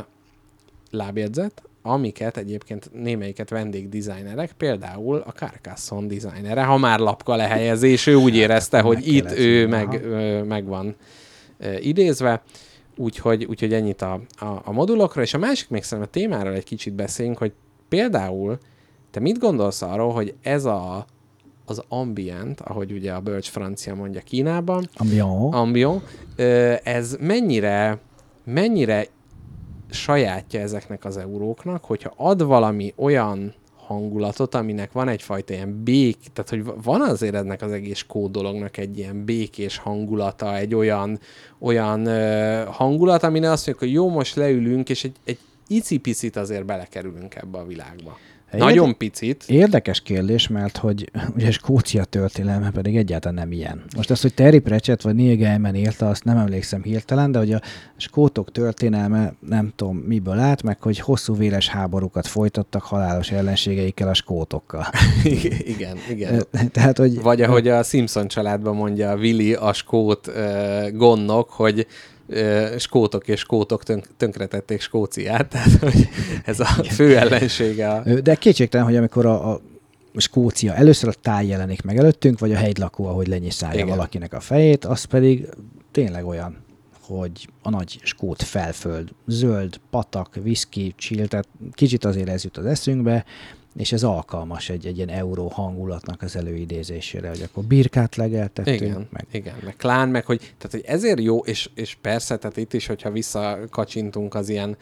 [0.91, 8.35] lábjegyzet, amiket egyébként némelyiket vendégdesignerek, például a Carcassonne designere, ha már lapka lehelyezés, ő úgy
[8.35, 10.95] érezte, hogy itt ő meg, ö, meg van
[11.57, 12.41] ö, idézve,
[12.97, 16.63] úgyhogy, úgyhogy ennyit a, a, a modulokra, és a másik még szerintem a témáról egy
[16.63, 17.51] kicsit beszéljünk, hogy
[17.89, 18.57] például
[19.11, 21.05] te mit gondolsz arról, hogy ez a
[21.65, 26.01] az ambient, ahogy ugye a bölcs francia mondja Kínában, ambion, ambion
[26.83, 27.99] ez mennyire
[28.43, 29.07] mennyire
[29.91, 36.49] sajátja ezeknek az euróknak, hogyha ad valami olyan hangulatot, aminek van egyfajta ilyen bék, tehát
[36.49, 41.19] hogy van azért ennek az egész kódolognak egy ilyen békés hangulata, egy olyan,
[41.59, 46.65] olyan uh, hangulat, amine azt mondjuk, hogy jó, most leülünk, és egy, egy icipicit azért
[46.65, 48.17] belekerülünk ebbe a világba.
[48.57, 49.43] Nagyon picit.
[49.47, 53.83] Érdekes kérdés, mert hogy ugye Skócia történelme pedig egyáltalán nem ilyen.
[53.95, 57.53] Most azt, hogy Terry Pratchett vagy Neil Gaiman írta, azt nem emlékszem hirtelen, de hogy
[57.53, 57.61] a
[57.97, 64.13] skótok történelme nem tudom miből állt, meg hogy hosszú véres háborúkat folytattak halálos ellenségeikkel a
[64.13, 64.87] skótokkal.
[65.75, 66.43] igen, igen.
[66.71, 71.87] Tehát, hogy, vagy ahogy a Simpson családban mondja Willy a skót uh, gondnok, hogy
[72.77, 76.09] skótok és skótok tönk, tönkretették Skóciát, tehát hogy
[76.45, 77.89] ez a fő ellensége.
[77.89, 78.21] A...
[78.21, 79.61] De kétségtelen, hogy amikor a, a
[80.15, 84.85] Skócia először a táj jelenik meg előttünk, vagy a hegylakó, ahogy lenyiszálja valakinek a fejét,
[84.85, 85.47] az pedig
[85.91, 86.57] tényleg olyan,
[87.01, 92.65] hogy a nagy skót felföld, zöld, patak, viszki, chill, tehát kicsit azért ez jut az
[92.65, 93.25] eszünkbe,
[93.75, 98.81] és ez alkalmas egy, egy ilyen euró hangulatnak az előidézésére, hogy akkor birkát legeltettünk.
[98.81, 99.25] Igen, meg.
[99.31, 102.87] igen, meg klán, meg hogy, tehát, hogy ezért jó, és, és persze, tehát itt is,
[102.87, 104.77] hogyha visszakacsintunk az ilyen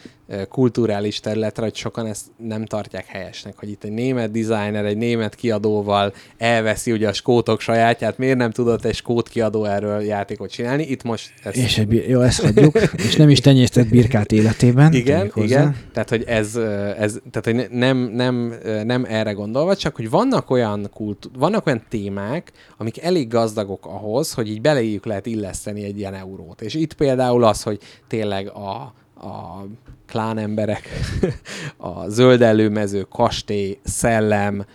[0.50, 5.36] kulturális területre, hogy sokan ezt nem tartják helyesnek, hogy itt egy német designer, egy német
[5.36, 10.84] kiadóval elveszi ugye a skótok sajátját, miért nem tudott egy skót kiadó erről játékot csinálni,
[10.84, 11.56] itt most ezt...
[11.56, 12.76] És egy, jó, ezt hagyjuk,
[13.08, 14.94] és nem is tenyésztett birkát életében.
[14.94, 16.56] Igen, igen, tehát hogy ez,
[16.98, 18.54] ez tehát hogy nem, nem
[18.84, 24.34] nem erre gondolva, csak hogy vannak olyan, kult, vannak olyan témák, amik elég gazdagok ahhoz,
[24.34, 26.62] hogy így beléjük lehet illeszteni egy ilyen eurót.
[26.62, 29.66] És itt például az, hogy tényleg a, a
[30.08, 30.90] klán emberek,
[31.78, 34.66] a zöld előmező, kastély, szellem,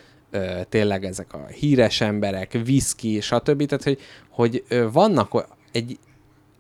[0.68, 3.66] tényleg ezek a híres emberek, viszki, stb.
[3.66, 3.98] Tehát, hogy,
[4.30, 5.98] hogy vannak egy,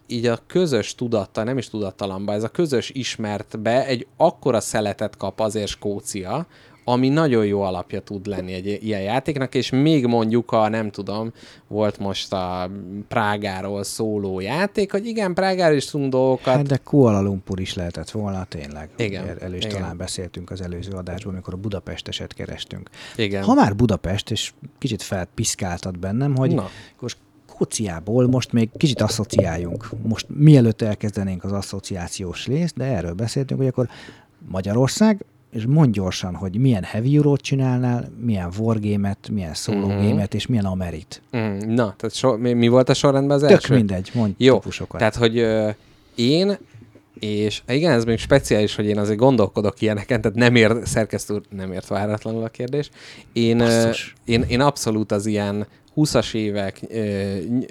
[0.06, 5.40] így a közös tudatta, nem is tudattalanba, ez a közös ismertbe egy akkora szeletet kap
[5.40, 6.46] azért Skócia,
[6.84, 11.32] ami nagyon jó alapja tud lenni egy ilyen játéknak, és még mondjuk a, nem tudom,
[11.68, 12.70] volt most a
[13.08, 16.54] Prágáról szóló játék, hogy igen, Prágáról is tudunk dolgokat.
[16.54, 18.88] Hát de Kuala Lumpur is lehetett volna, tényleg.
[18.96, 19.38] Igen.
[19.40, 19.76] El, is igen.
[19.76, 22.90] talán beszéltünk az előző adásban, amikor a Budapesteset kerestünk.
[23.16, 23.42] Igen.
[23.42, 26.68] Ha már Budapest, és kicsit felpiszkáltad bennem, hogy Na.
[27.00, 27.16] most
[27.54, 29.90] Skóciából most még kicsit asszociáljunk.
[30.02, 33.88] Most mielőtt elkezdenénk az asszociációs részt, de erről beszéltünk, hogy akkor
[34.48, 35.24] Magyarország
[35.54, 40.08] és mondj gyorsan, hogy milyen heavy euro csinálnál, milyen wargame-et, milyen solo mm-hmm.
[40.08, 41.22] game-et, és milyen amerit.
[41.36, 43.74] Mm, na, tehát so, mi, mi volt a sorrendben az Tök első?
[43.74, 44.98] mindegy, mondj Jó, típusokat.
[44.98, 45.70] tehát, hogy ö,
[46.14, 46.56] én
[47.18, 51.72] és igen, ez még speciális, hogy én azért gondolkodok ilyeneken, tehát nem ért, szerkesztő nem
[51.72, 52.90] ért váratlanul a kérdés.
[53.32, 53.90] Én, ö,
[54.24, 56.80] én, én abszolút az ilyen 20-as évek,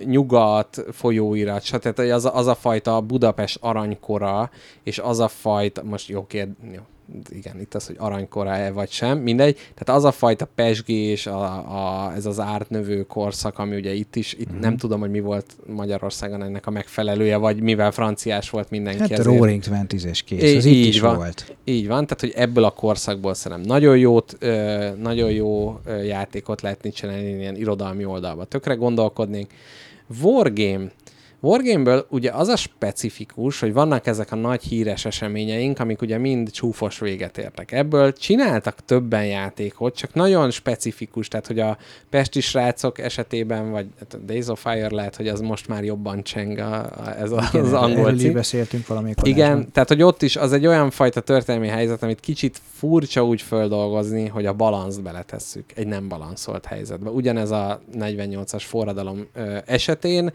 [0.05, 1.99] nyugat, folyóirat, stb.
[1.99, 4.49] Az, az a fajta Budapest aranykora,
[4.84, 6.81] és az a fajta, most jó kérdés, jó,
[7.29, 9.55] igen, itt az, hogy aranykora-e vagy sem, mindegy.
[9.55, 14.33] Tehát az a fajta pesgés, a, a, ez az ártnövő korszak, ami ugye itt is,
[14.33, 14.59] itt mm-hmm.
[14.59, 18.99] nem tudom, hogy mi volt Magyarországon ennek a megfelelője, vagy mivel franciás volt mindenki.
[18.99, 19.27] Hát ezért.
[19.27, 21.55] Roaring Twenties és kész, így, az így is van, volt.
[21.63, 26.91] Így van, tehát hogy ebből a korszakból szerintem nagyon jót, ö, nagyon jó játékot lehetni
[26.91, 28.45] csinálni ilyen irodalmi oldalba.
[28.45, 29.51] Tökre gondolkodnénk.
[30.21, 30.91] Wargame,
[31.43, 36.51] Wargameből ugye az a specifikus, hogy vannak ezek a nagy híres eseményeink, amik ugye mind
[36.51, 37.71] csúfos véget értek.
[37.71, 41.77] Ebből csináltak többen játékot, csak nagyon specifikus, tehát hogy a
[42.09, 46.23] Pesti srácok esetében, vagy hát a Days of Fire lehet, hogy az most már jobban
[46.23, 48.33] cseng a, a, ez a, Igen, az angol cím.
[48.33, 49.27] beszéltünk valamikor.
[49.27, 53.41] Igen, tehát hogy ott is az egy olyan fajta történelmi helyzet, amit kicsit furcsa úgy
[53.41, 57.09] földolgozni, hogy a balanszt beletesszük egy nem balanszolt helyzetbe.
[57.09, 60.31] Ugyanez a 48-as forradalom ö, esetén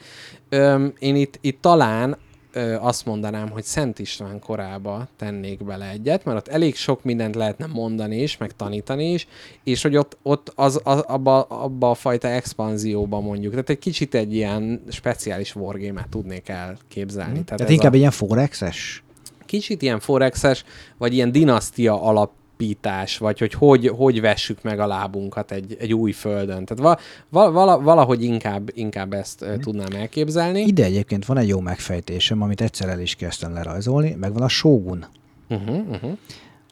[0.50, 2.16] Öm, én itt, itt talán
[2.52, 7.34] ö, azt mondanám, hogy Szent István korába tennék bele egyet, mert ott elég sok mindent
[7.34, 9.26] lehetne mondani is, meg tanítani is,
[9.64, 14.14] és hogy ott, ott az, az, abba, abba a fajta expanzióba mondjuk, tehát egy kicsit
[14.14, 17.34] egy ilyen speciális wargame-et tudnék elképzelni.
[17.34, 17.44] Hmm.
[17.44, 17.94] Tehát, tehát inkább a...
[17.94, 19.02] egy ilyen forexes?
[19.46, 20.64] Kicsit ilyen forexes,
[20.98, 25.94] vagy ilyen dinasztia alap alapítás, vagy hogy, hogy hogy vessük meg a lábunkat egy, egy
[25.94, 26.64] új földön.
[26.64, 26.98] Tehát
[27.28, 29.60] va, vala, valahogy inkább, inkább ezt hmm.
[29.60, 30.60] tudnám elképzelni.
[30.60, 34.48] Ide egyébként van egy jó megfejtésem, amit egyszer el is kezdtem lerajzolni, meg van a
[34.48, 35.06] Shogun.
[35.48, 36.18] Uh-huh, uh-huh.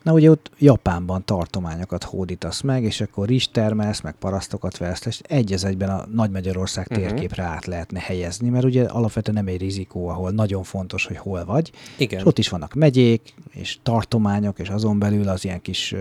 [0.06, 5.20] Na ugye ott Japánban tartományokat hódítasz meg, és akkor rizs termelsz, meg parasztokat vesz, és
[5.22, 7.06] egy az egyben a Nagy Magyarország uh-huh.
[7.06, 11.44] térképre át lehetne helyezni, mert ugye alapvetően nem egy rizikó, ahol nagyon fontos, hogy hol
[11.44, 11.72] vagy.
[11.96, 12.18] Igen.
[12.18, 15.94] És ott is vannak megyék, és tartományok, és azon belül az ilyen kis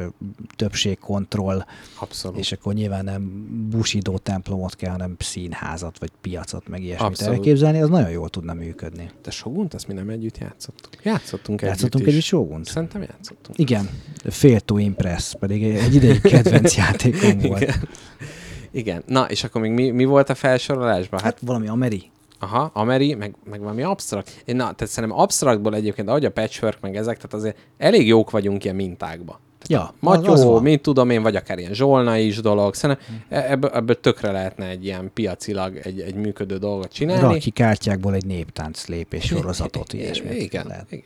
[0.56, 1.66] többségkontroll.
[2.00, 2.38] Abszolút.
[2.38, 7.36] És akkor nyilván nem busidó templomot kell, hanem színházat, vagy piacot, meg ilyesmit Abszolút.
[7.36, 9.12] elképzelni, az nagyon jól tudna működni.
[9.24, 11.04] De Shogunt, ezt mi nem együtt játszottunk.
[11.04, 12.66] Játszottunk együtt Játszottunk együtt Shogunt?
[12.66, 13.60] Szerintem játszottunk.
[13.60, 13.90] Igen,
[14.30, 17.62] Fail to Impress, pedig egy ideig kedvenc játékom volt.
[17.62, 17.88] Igen.
[18.72, 19.04] Igen.
[19.08, 21.20] Na, és akkor még mi, mi volt a felsorolásban?
[21.20, 22.12] Hát, hát valami Ameri.
[22.40, 24.42] Aha, Ameri, meg, meg valami absztrakt.
[24.46, 28.32] Én, na, tehát szerintem absztraktból egyébként, ahogy a patchwork, meg ezek, tehát azért elég jók
[28.32, 29.40] vagyunk ilyen mintákba.
[29.68, 32.74] Ja, Matyó, az, tudom én, vagy akár ilyen zsolna is dolog.
[32.74, 33.36] Szerintem hm.
[33.36, 37.22] ebből, ebből tökre lehetne egy ilyen piacilag egy, egy működő dolgot csinálni.
[37.22, 40.42] Raki kártyákból egy néptánc lépés sorozatot, ilyesmit.
[40.42, 40.92] Igen, lehet.
[40.92, 41.06] igen.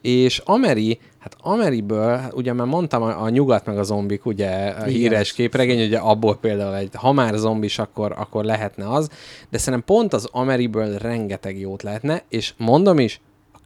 [0.00, 4.48] És Ameri, hát Ameriből, hát ugye már mondtam, a, a nyugat meg a zombik, ugye
[4.68, 9.08] a híres képregény, ugye abból például egy, ha már zombis, akkor, akkor lehetne az,
[9.50, 13.20] de szerintem pont az Ameriből rengeteg jót lehetne, és mondom is,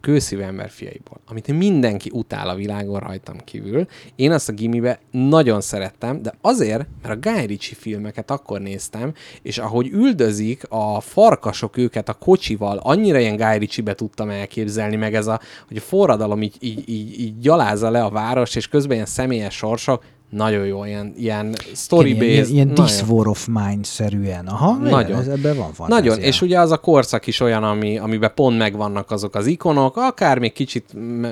[0.04, 3.86] kőszívű ember fiaiból, amit mindenki utál a világon rajtam kívül.
[4.16, 9.12] Én azt a gimibe nagyon szerettem, de azért, mert a Guy Ritchie filmeket akkor néztem,
[9.42, 15.14] és ahogy üldözik a farkasok őket a kocsival, annyira ilyen Guy Ritchie-be tudtam elképzelni, meg
[15.14, 18.94] ez a, hogy a forradalom így, így, így, így gyalázza le a város, és közben
[18.94, 22.30] ilyen személyes sorsok, nagyon jó, ilyen, ilyen story-based.
[22.30, 24.46] Ilyen, ilyen This War of Mine-szerűen.
[24.46, 25.18] Aha, Nagyon.
[25.18, 26.10] Ez, ebben van fantázia.
[26.10, 29.96] Nagyon, és ugye az a korszak is olyan, ami, amiben pont megvannak azok az ikonok,
[29.96, 30.84] akár még kicsit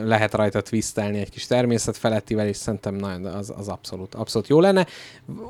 [0.05, 4.61] lehet rajta twisztelni egy kis természet felettivel, és szerintem nagyon, az, az abszolút, abszolút jó
[4.61, 4.87] lenne.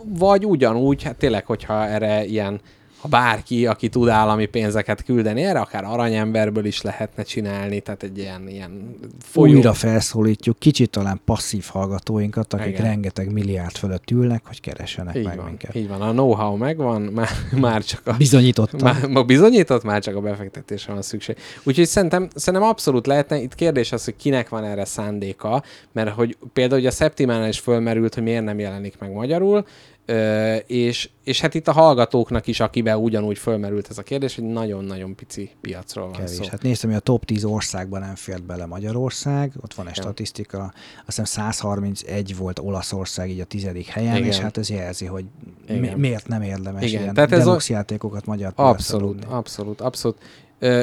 [0.04, 2.60] Vagy ugyanúgy, hát tényleg, hogyha erre ilyen
[3.02, 8.18] ha bárki, aki tud állami pénzeket küldeni erre, akár aranyemberből is lehetne csinálni, tehát egy
[8.18, 9.54] ilyen, ilyen folyó.
[9.54, 12.84] Újra felszólítjuk kicsit talán passzív hallgatóinkat, akik Igen.
[12.84, 15.74] rengeteg milliárd fölött ülnek, hogy keressenek így meg van, minket.
[15.74, 18.80] így van, a know-how megvan, már, már csak a Bizonyítottam.
[18.80, 21.36] Már, ma bizonyított, már csak a befektetésre van szükség.
[21.62, 26.36] Úgyhogy szerintem, szerintem abszolút lehetne, itt kérdés az, hogy kinek van erre szándéka, mert hogy
[26.52, 29.64] például ugye a Septimánál is fölmerült, hogy miért nem jelenik meg magyarul,
[30.06, 34.44] Ö, és, és hát itt a hallgatóknak is, akiben ugyanúgy fölmerült ez a kérdés, hogy
[34.44, 36.30] nagyon-nagyon pici piacról van Kevés.
[36.30, 36.44] szó.
[36.50, 40.04] Hát néztem, hogy a top 10 országban nem fért bele Magyarország, ott van egy Igen.
[40.04, 40.60] statisztika,
[40.98, 44.28] azt hiszem 131 volt Olaszország így a tizedik helyen, Igen.
[44.28, 45.24] és hát ez jelzi, hogy
[45.68, 47.02] mi, miért nem érdemes Igen.
[47.02, 49.34] ilyen Tehát ez a- játékokat magyar Abszolút, tudni.
[49.34, 50.18] abszolút, abszolút.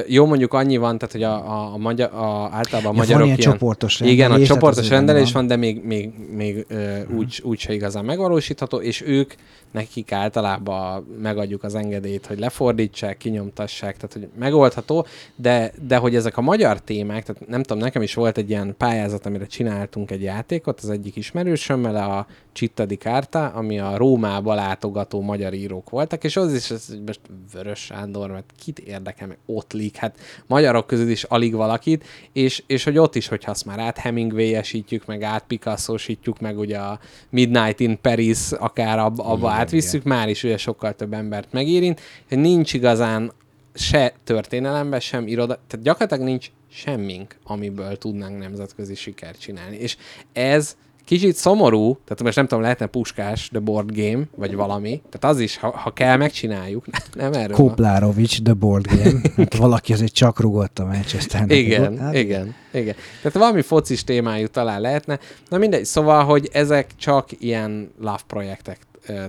[0.07, 3.17] Jó, mondjuk annyi van, tehát hogy a, a, a, magyar, a általában a Ja, magyarok
[3.17, 5.47] van ilyen csoportos Igen, a rendelés, csoportos rendelés van.
[5.47, 9.33] de még, még, még ö, úgy, úgy se igazán megvalósítható, és ők,
[9.71, 15.05] nekik általában megadjuk az engedélyt, hogy lefordítsák, kinyomtassák, tehát hogy megoldható,
[15.35, 18.75] de, de hogy ezek a magyar témák, tehát nem tudom, nekem is volt egy ilyen
[18.77, 25.21] pályázat, amire csináltunk egy játékot, az egyik ismerősömmel, a Citta Carta, ami a Rómába látogató
[25.21, 27.19] magyar írók voltak, és az is, ez most
[27.53, 32.63] Vörös Sándor, mert kit érdekel, meg ott lik, hát magyarok közül is alig valakit, és,
[32.67, 36.99] és hogy ott is, hogyha azt már át Hemingway-esítjük, meg át Picasso-sítjuk, meg ugye a
[37.29, 42.37] Midnight in Paris, akár ab, abba átvisszük, már is ugye sokkal több embert megérint, hogy
[42.37, 43.31] nincs igazán
[43.73, 49.77] se történelemben, sem iroda, tehát gyakorlatilag nincs semmink, amiből tudnánk nemzetközi sikert csinálni.
[49.77, 49.97] És
[50.33, 50.75] ez
[51.09, 55.41] kicsit szomorú, tehát most nem tudom, lehetne puskás The Board Game, vagy valami, tehát az
[55.41, 56.85] is, ha, ha kell, megcsináljuk.
[57.13, 57.55] Nem erről.
[57.55, 59.19] Koplárovics, The Board Game.
[59.37, 61.57] Hát valaki azért csak rugott a Manchesternek.
[61.57, 62.95] Igen, Hát, igen, igen.
[63.21, 65.19] Tehát valami focis témájú talán lehetne.
[65.49, 68.79] Na mindegy, szóval, hogy ezek csak ilyen love projektek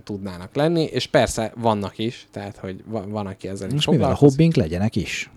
[0.05, 4.15] tudnának lenni, és persze vannak is, tehát, hogy va- van, aki ezzel is mivel a
[4.15, 5.31] hobbink legyenek is.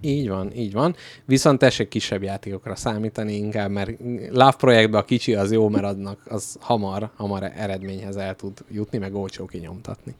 [0.00, 0.94] Így van, így van.
[1.24, 3.90] Viszont tessék kisebb játékokra számítani inkább, mert
[4.30, 8.98] Love projektben a kicsi az jó, mert adnak, az hamar, hamar eredményhez el tud jutni,
[8.98, 10.14] meg olcsó kinyomtatni.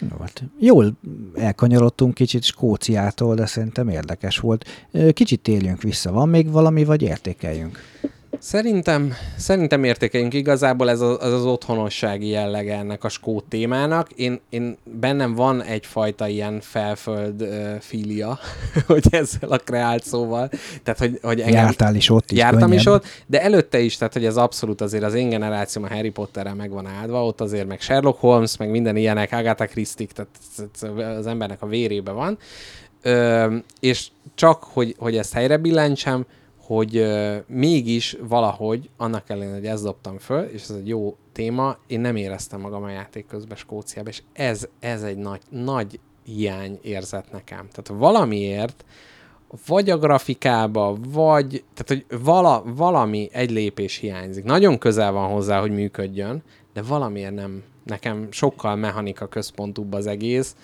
[0.00, 0.92] Jó, hát Jól
[1.34, 4.88] elkanyarodtunk kicsit Skóciától, de szerintem érdekes volt.
[5.12, 6.12] Kicsit térjünk vissza.
[6.12, 7.78] Van még valami, vagy értékeljünk?
[8.38, 14.10] Szerintem, szerintem értékeljünk igazából ez az, az, az otthonossági jellege ennek a skót témának.
[14.12, 18.38] Én, én bennem van egyfajta ilyen felföld uh, filia,
[18.86, 20.50] hogy ezzel a kreált szóval.
[20.82, 22.38] Tehát, hogy, hogy engem, Jártál is ott is.
[22.38, 22.78] Jártam könnyebb.
[22.78, 26.10] is ott, de előtte is, tehát hogy ez abszolút azért az én generációm a Harry
[26.10, 30.30] Potterrel meg van áldva, ott azért meg Sherlock Holmes, meg minden ilyenek, Agatha Christie, tehát
[31.18, 32.38] az embernek a vérébe van.
[33.02, 36.26] Ö, és csak, hogy, hogy ezt helyre billentsem,
[36.66, 41.76] hogy ö, mégis valahogy, annak ellenére, hogy ezt dobtam föl, és ez egy jó téma,
[41.86, 46.78] én nem éreztem magam a játék közben Skóciában, és ez, ez egy nagy, nagy hiány
[46.82, 47.68] érzett nekem.
[47.70, 48.84] Tehát valamiért,
[49.66, 54.44] vagy a grafikába, vagy, tehát hogy vala, valami egy lépés hiányzik.
[54.44, 56.42] Nagyon közel van hozzá, hogy működjön,
[56.72, 57.62] de valamiért nem.
[57.84, 60.56] Nekem sokkal mechanika központúbb az egész,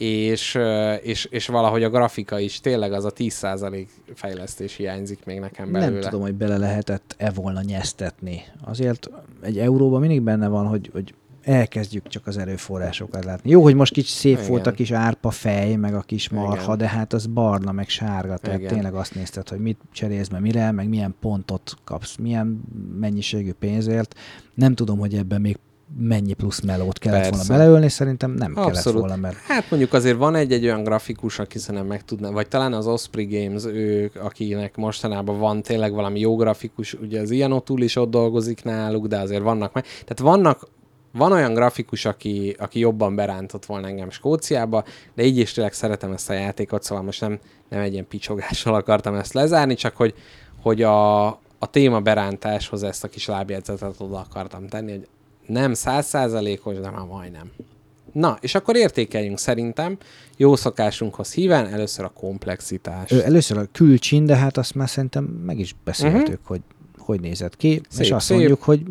[0.00, 0.58] és,
[1.02, 5.90] és, és valahogy a grafika is tényleg az a 10% fejlesztés hiányzik még nekem belőle.
[5.90, 8.42] Nem tudom, hogy bele lehetett-e volna nyeztetni.
[8.64, 13.50] Azért egy euróban mindig benne van, hogy, hogy elkezdjük csak az erőforrásokat látni.
[13.50, 14.48] Jó, hogy most kicsit szép Igen.
[14.48, 16.78] volt a kis árpa fej, meg a kis marha, Igen.
[16.78, 18.72] de hát az barna, meg sárga, tehát Igen.
[18.72, 22.60] tényleg azt nézted, hogy mit cserélsz be mire, meg milyen pontot kapsz, milyen
[22.98, 24.14] mennyiségű pénzért.
[24.54, 25.58] Nem tudom, hogy ebben még
[25.98, 27.46] mennyi plusz melót kellett Persze.
[27.46, 28.98] volna beleölni, szerintem nem kellett Abszolút.
[29.00, 32.72] volna, mert Hát mondjuk azért van egy-egy olyan grafikus, aki szerintem meg tudná, vagy talán
[32.72, 37.80] az Osprey Games, ők, akinek mostanában van tényleg valami jó grafikus, ugye az Ian O'Toole
[37.82, 39.82] is ott dolgozik náluk, de azért vannak meg.
[39.82, 40.68] Tehát vannak,
[41.12, 44.84] van olyan grafikus, aki, aki jobban berántott volna engem Skóciába,
[45.14, 47.38] de így is tényleg szeretem ezt a játékot, szóval most nem,
[47.68, 50.14] nem egy ilyen picsogással akartam ezt lezárni, csak hogy,
[50.62, 51.26] hogy a,
[51.58, 55.06] a téma berántáshoz ezt a kis lábjegyzetet oda akartam tenni, hogy
[55.50, 57.50] nem százszázalékos, de már majdnem.
[58.12, 59.98] Na, és akkor értékeljünk szerintem
[60.36, 63.10] jó szokásunkhoz híven először a komplexitás.
[63.10, 66.46] Ö, először a külcsin, de hát azt már szerintem meg is beszéltük, uh-huh.
[66.46, 66.60] hogy
[66.98, 67.80] hogy nézett ki, Mhm.
[67.88, 68.36] Szép, és azt szép.
[68.36, 68.82] mondjuk, hogy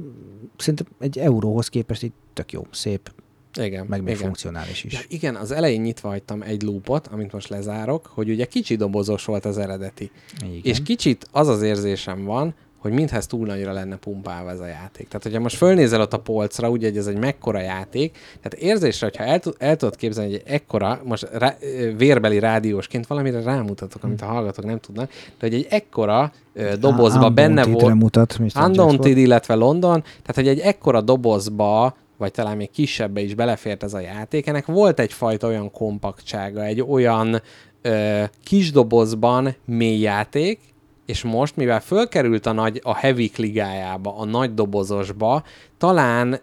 [0.57, 3.11] szerintem egy euróhoz képest itt tök jó, szép,
[3.59, 4.25] igen, meg még igen.
[4.25, 4.93] funkcionális is.
[4.93, 9.25] Ja, igen, az elején nyitva hagytam egy loopot, amit most lezárok, hogy ugye kicsi dobozos
[9.25, 10.11] volt az eredeti.
[10.41, 10.59] Igen.
[10.63, 14.65] És kicsit az az érzésem van, hogy mintha ez túl nagyra lenne pumpálva ez a
[14.65, 15.07] játék.
[15.07, 19.05] Tehát, hogyha most fölnézel ott a polcra, ugye, hogy ez egy mekkora játék, tehát érzésre,
[19.05, 21.55] hogyha el, el tudod képzelni, hogy egy ekkora, most rá,
[21.97, 27.25] vérbeli rádiósként valamire rámutatok, amit a hallgatók nem tudnak, de hogy egy ekkora ö, dobozba
[27.25, 28.39] Á, benne volt, mutat.
[28.65, 33.93] Undaunted, illetve London, tehát hogy egy ekkora dobozba, vagy talán még kisebbbe is belefért ez
[33.93, 37.41] a játék, ennek volt egyfajta olyan kompaktsága, egy olyan
[37.81, 40.59] ö, kis dobozban mély játék,
[41.09, 45.43] és most, mivel fölkerült a, nagy, a Heavy ligájába, a nagy dobozosba,
[45.77, 46.33] talán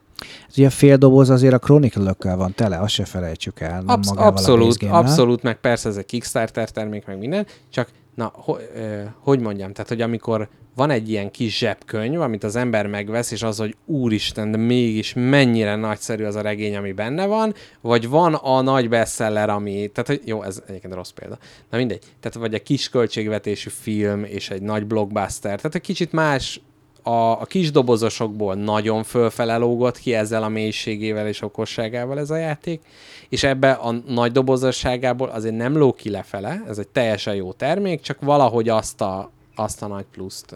[0.49, 3.71] Ez ugye a fél doboz azért a chronicle van tele, azt se felejtsük el.
[3.77, 5.01] Nem absz- a abszolút, game-mel.
[5.01, 9.73] abszolút, meg persze ez egy Kickstarter termék, meg minden, csak na, ho- ö, hogy mondjam,
[9.73, 13.77] tehát, hogy amikor van egy ilyen kis zsebkönyv, amit az ember megvesz, és az, hogy
[13.85, 18.89] úristen, de mégis mennyire nagyszerű az a regény, ami benne van, vagy van a nagy
[18.89, 21.39] bestseller, ami, tehát, hogy jó, ez egyébként rossz példa,
[21.71, 26.13] na mindegy, tehát vagy egy kis költségvetésű film, és egy nagy blockbuster, tehát egy kicsit
[26.13, 26.61] más
[27.03, 29.61] a, a kis dobozosokból nagyon fölfele
[30.01, 32.83] ki ezzel a mélységével és okosságával ez a játék,
[33.29, 38.01] és ebbe a nagy dobozosságából azért nem ló ki lefele, ez egy teljesen jó termék,
[38.01, 40.55] csak valahogy azt a, azt a nagy pluszt.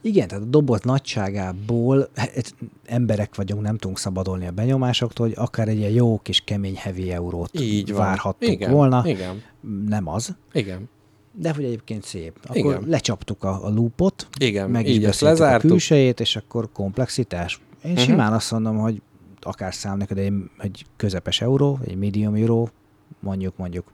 [0.00, 5.68] Igen, tehát a doboz nagyságából hát, emberek vagyunk, nem tudunk szabadulni a benyomásoktól, hogy akár
[5.68, 8.00] egy ilyen jó kis kemény heavy eurót Így van.
[8.00, 9.02] várhattuk igen, volna.
[9.06, 9.42] Igen,
[9.88, 10.34] Nem az.
[10.52, 10.88] igen,
[11.32, 12.36] De hogy egyébként szép.
[12.42, 12.84] Akkor Igen.
[12.86, 14.70] lecsaptuk a, a loopot, igen.
[14.70, 17.60] meg is beszéltük a külsejét, és akkor komplexitás.
[17.84, 18.00] Én Mhm.
[18.00, 19.02] simán azt mondom, hogy
[19.40, 22.68] akár szám neked egy, egy közepes euró, egy medium euró,
[23.20, 23.84] mondjuk mondjuk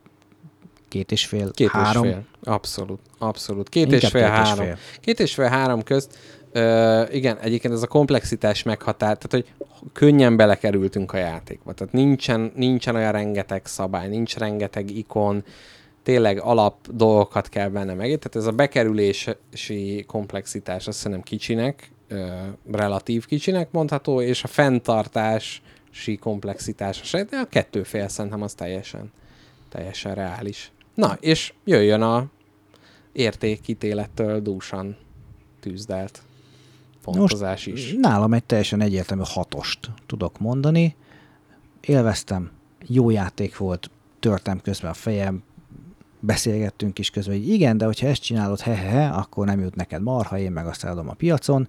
[0.87, 2.03] két és fél, Két három.
[2.03, 2.23] és fél.
[2.43, 3.69] Abszolút, abszolút.
[3.69, 4.65] Két Inkább és fél, két és három.
[4.65, 4.77] fél.
[4.99, 6.17] Két és fél, három közt.
[6.51, 11.73] Ö, igen, egyébként ez a komplexitás meghatár, tehát hogy könnyen belekerültünk a játékba.
[11.73, 15.43] Tehát nincsen, nincsen olyan rengeteg szabály, nincs rengeteg ikon,
[16.03, 18.05] tényleg alap dolgokat kell benne meg.
[18.07, 22.27] Tehát ez a bekerülési komplexitás azt szerintem kicsinek, ö,
[22.71, 29.11] relatív kicsinek mondható, és a fenntartási komplexitás, se- de a kettő fél szerintem az teljesen,
[29.69, 30.71] teljesen reális.
[30.95, 32.25] Na, és jöjjön a
[33.11, 34.97] értékítélettől dúsan
[35.59, 36.21] tűzdelt
[37.01, 37.95] pontozás is.
[38.01, 40.95] Nálam egy teljesen egyértelmű hatost tudok mondani.
[41.81, 42.51] Élveztem,
[42.87, 43.89] jó játék volt,
[44.19, 45.43] törtem közben a fejem,
[46.19, 50.37] beszélgettünk is közben, hogy igen, de hogyha ezt csinálod he-he-he, akkor nem jut neked marha,
[50.37, 51.67] én meg azt eladom a piacon,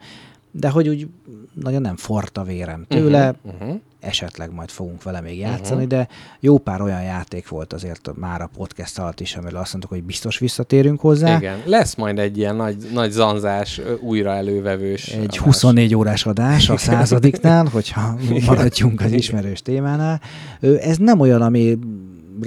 [0.51, 1.09] de hogy úgy
[1.55, 3.61] nagyon nem forrt a vérem tőle, uh-huh.
[3.61, 3.81] Uh-huh.
[4.07, 5.99] Esetleg majd fogunk vele még játszani, uh-huh.
[5.99, 6.09] de
[6.41, 10.03] jó pár olyan játék volt azért már a podcast alatt is, amiről azt mondtuk, hogy
[10.03, 11.37] biztos visszatérünk hozzá.
[11.37, 15.09] Igen, lesz majd egy ilyen nagy, nagy zanzás, újra elővevős.
[15.09, 15.39] Egy adás.
[15.39, 20.21] 24 órás adás a századiknál, hogyha maradjunk az ismerős témánál.
[20.61, 21.77] Ez nem olyan, amire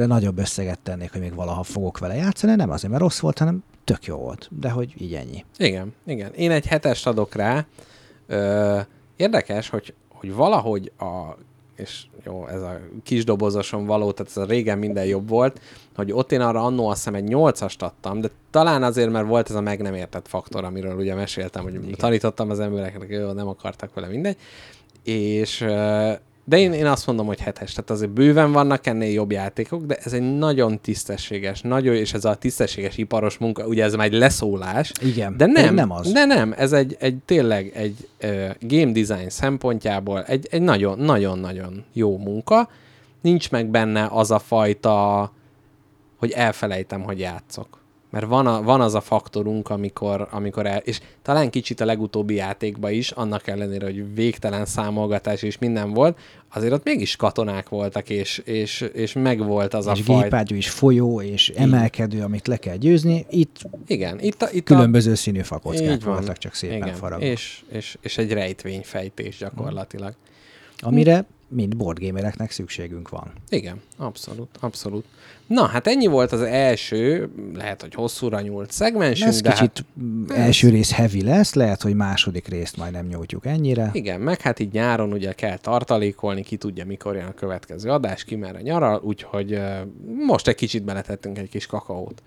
[0.06, 3.64] nagyobb összeget tennék, hogy még valaha fogok vele játszani, nem azért, mert rossz volt, hanem
[3.84, 4.50] tök jó volt.
[4.60, 5.46] De hogy így ennyi.
[5.58, 6.34] Igen, igen.
[6.34, 7.66] Én egy hetest adok rá.
[8.28, 8.80] Ö,
[9.16, 11.38] érdekes, hogy, hogy valahogy a
[11.80, 15.62] és jó, ez a kis dobozoson való, tehát ez a régen minden jobb volt,
[15.96, 19.50] hogy ott én arra annó azt hiszem egy nyolcast adtam, de talán azért, mert volt
[19.50, 21.96] ez a meg nem értett faktor, amiről ugye meséltem, hogy Igen.
[21.98, 24.38] tanítottam az embereknek, jó, nem akartak vele mindegy,
[25.04, 25.66] és
[26.50, 29.96] de én, én azt mondom, hogy hetes, tehát azért bőven vannak ennél jobb játékok, de
[29.96, 34.14] ez egy nagyon tisztességes, nagyon, és ez a tisztességes iparos munka, ugye ez már egy
[34.14, 36.12] leszólás, Igen, de nem, nem az.
[36.12, 41.86] De nem, ez egy, egy tényleg egy uh, game design szempontjából egy, egy nagyon, nagyon-nagyon
[41.94, 42.70] jó munka.
[43.22, 45.32] Nincs meg benne az a fajta,
[46.18, 47.79] hogy elfelejtem, hogy játszok.
[48.10, 52.36] Mert van, a, van az a faktorunk, amikor, amikor el, és talán kicsit a legutóbbi
[52.36, 56.20] játékban is, annak ellenére, hogy végtelen számolgatás és minden volt,
[56.54, 60.22] azért ott mégis katonák voltak, és, és, és megvolt az a és fajta.
[60.22, 63.26] gépágyú is folyó, és emelkedő, amit le kell győzni.
[63.30, 63.58] Itt
[63.88, 66.14] Igen, itt a, itt a, különböző színű fakockák van.
[66.14, 67.26] voltak, csak szépen Igen, faragva.
[67.26, 70.14] és, és, és egy rejtvényfejtés gyakorlatilag.
[70.80, 73.32] Amire mind boardgamereknek szükségünk van.
[73.50, 75.06] Igen, abszolút, abszolút.
[75.48, 79.86] Na, hát ennyi volt az első, lehet, hogy hosszúra nyúlt szegmensünk, Ez de kicsit
[80.30, 83.90] hát, első rész heavy lesz, lehet, hogy második részt majd nem nyújtjuk ennyire.
[83.94, 88.24] igen, meg hát így nyáron ugye kell tartalékolni, ki tudja, mikor jön a következő adás,
[88.24, 89.80] ki merre nyaral, úgyhogy uh,
[90.26, 92.22] most egy kicsit beletettünk egy kis kakaót.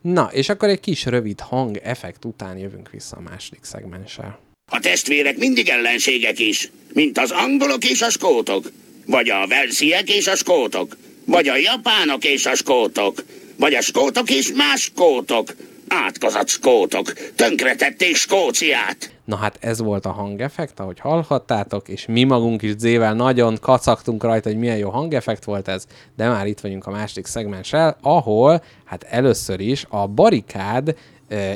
[0.00, 4.38] Na, és akkor egy kis rövid hang effekt után jövünk vissza a második szegmenssel.
[4.72, 8.72] A testvérek mindig ellenségek is, mint az angolok és a skótok,
[9.06, 13.24] vagy a velsziek és a skótok, vagy a japánok és a skótok,
[13.56, 15.54] vagy a skótok és más skótok.
[15.88, 19.10] Átkozott skótok, tönkretették Skóciát.
[19.24, 24.22] Na hát ez volt a hangeffekt, ahogy hallhattátok, és mi magunk is Zével nagyon kacagtunk
[24.22, 25.86] rajta, hogy milyen jó hangeffekt volt ez,
[26.16, 30.96] de már itt vagyunk a második szegmenssel, ahol hát először is a barikád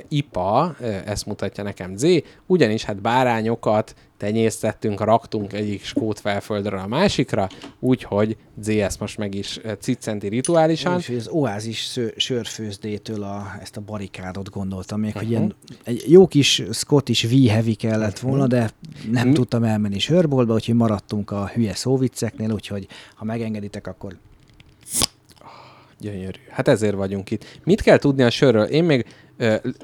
[0.09, 2.07] IPA, ezt mutatja nekem Z,
[2.47, 7.49] ugyanis hát bárányokat tenyésztettünk, raktunk egyik skót felföldről a másikra,
[7.79, 10.99] úgyhogy Z ezt most meg is ciccenti rituálisan.
[10.99, 15.23] És az oázis sző, sörfőzdétől a, ezt a barikádot gondoltam még, uh-huh.
[15.23, 15.55] hogy ilyen,
[15.85, 18.71] egy jó kis Scottish V heavy kellett volna, de
[19.11, 24.17] nem Mi- tudtam elmenni sörboltba, úgyhogy maradtunk a hülye szóvicceknél, úgyhogy ha megengeditek, akkor
[26.01, 26.39] Gyönyörű.
[26.51, 27.45] Hát ezért vagyunk itt.
[27.65, 28.65] Mit kell tudni a sörről?
[28.65, 29.07] Én még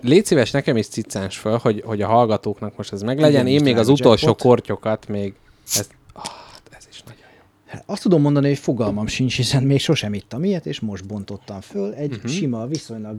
[0.03, 3.47] légy szíves nekem is ciccáns föl, hogy, hogy a hallgatóknak most ez meglegyen.
[3.47, 5.35] Én még az utolsó kortyokat még...
[5.67, 6.25] Ezt, ah,
[6.71, 7.43] ez is nagyon jó.
[7.67, 11.61] Hát azt tudom mondani, hogy fogalmam sincs, hiszen még sosem ittam ilyet, és most bontottam
[11.61, 11.93] föl.
[11.93, 12.31] Egy uh-huh.
[12.31, 13.17] sima, viszonylag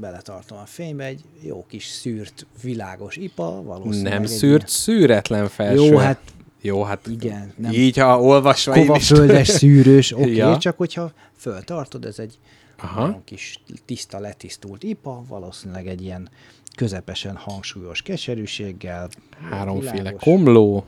[0.00, 4.12] beletartom a fénybe, egy jó kis szűrt, világos ipa, valószínűleg.
[4.12, 5.84] Nem egy szűrt, szűretlen felső.
[5.84, 6.20] Jó, hát
[6.60, 10.58] Jó, hát igen, nem így, ha olvasva én kova is földes szűrős, oké, okay, ja.
[10.58, 12.38] csak hogyha föltartod, ez egy
[12.78, 13.00] Aha.
[13.00, 16.28] Nagyon kis, tiszta, letisztult ipa, valószínűleg egy ilyen
[16.76, 19.08] közepesen hangsúlyos keserűséggel.
[19.50, 20.22] háromféle világos.
[20.22, 20.84] komló.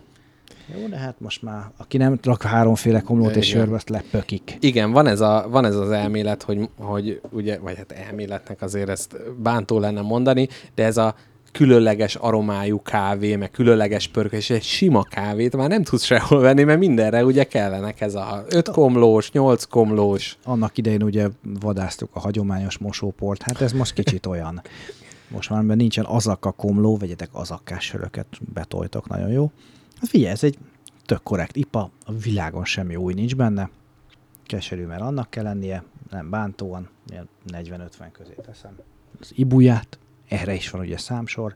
[0.74, 3.60] Jó, de hát most már, aki nem rak háromféle komlót és Igen.
[3.60, 4.56] sörbe, azt lepökik.
[4.60, 8.88] Igen, van ez, a, van ez az elmélet, hogy, hogy ugye, vagy hát elméletnek azért
[8.88, 11.14] ezt bántó lenne mondani, de ez a
[11.52, 16.64] különleges aromájú kávé, meg különleges pörkös, és egy sima kávét már nem tudsz sehol venni,
[16.64, 20.38] mert mindenre ugye kellenek ez a öt komlós, nyolc komlós.
[20.44, 24.62] Annak idején ugye vadáztuk a hagyományos mosóport, hát ez most kicsit olyan.
[25.28, 29.50] Most már, nincsen azaka komló, vegyetek azakkás söröket, betoltok, nagyon jó.
[30.00, 30.58] Hát figyelj, ez egy
[31.06, 33.70] tök korrekt ipa, a világon semmi új nincs benne.
[34.46, 38.76] Keserű, mert annak kell lennie, nem bántóan, ilyen 40-50 közé teszem.
[39.20, 39.98] Az ibuját,
[40.28, 41.54] erre is van ugye számsor.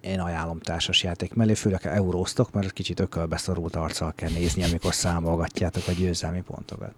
[0.00, 5.82] Én ajánlom társasjáték mellé, főleg ha euróztok, mert kicsit ökölbeszorult arccal kell nézni, amikor számolgatjátok
[5.86, 6.94] a győzelmi pontokat.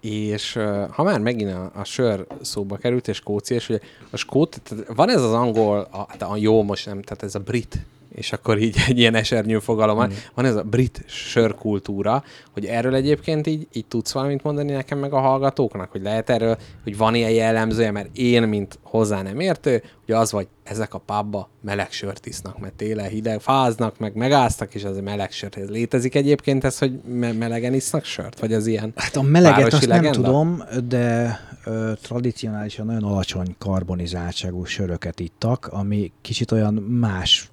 [0.00, 0.52] És
[0.90, 3.78] ha már megint a, a sör szóba került, és Skócia, és ugye
[4.10, 4.60] a skót,
[4.94, 7.78] van ez az angol, a, hát a jó most nem, tehát ez a brit,
[8.14, 12.94] és akkor így egy ilyen esernyő fogalom van, van ez a brit sörkultúra, hogy erről
[12.94, 17.14] egyébként így, így tudsz valamit mondani nekem meg a hallgatóknak, hogy lehet erről, hogy van
[17.14, 21.90] ilyen jellemzője, mert én, mint hozzá nem értő, hogy az vagy, ezek a pubba meleg
[21.90, 25.56] sört isznak, mert télen hideg, fáznak, meg megáztak, és az a meleg sört.
[25.56, 28.40] Ez létezik egyébként ez, hogy me- melegen isznak sört?
[28.40, 30.22] Vagy az ilyen Hát a meleget azt nem legenda?
[30.28, 37.50] tudom, de ö, tradicionálisan nagyon alacsony karbonizáltságú söröket ittak, ami kicsit olyan más,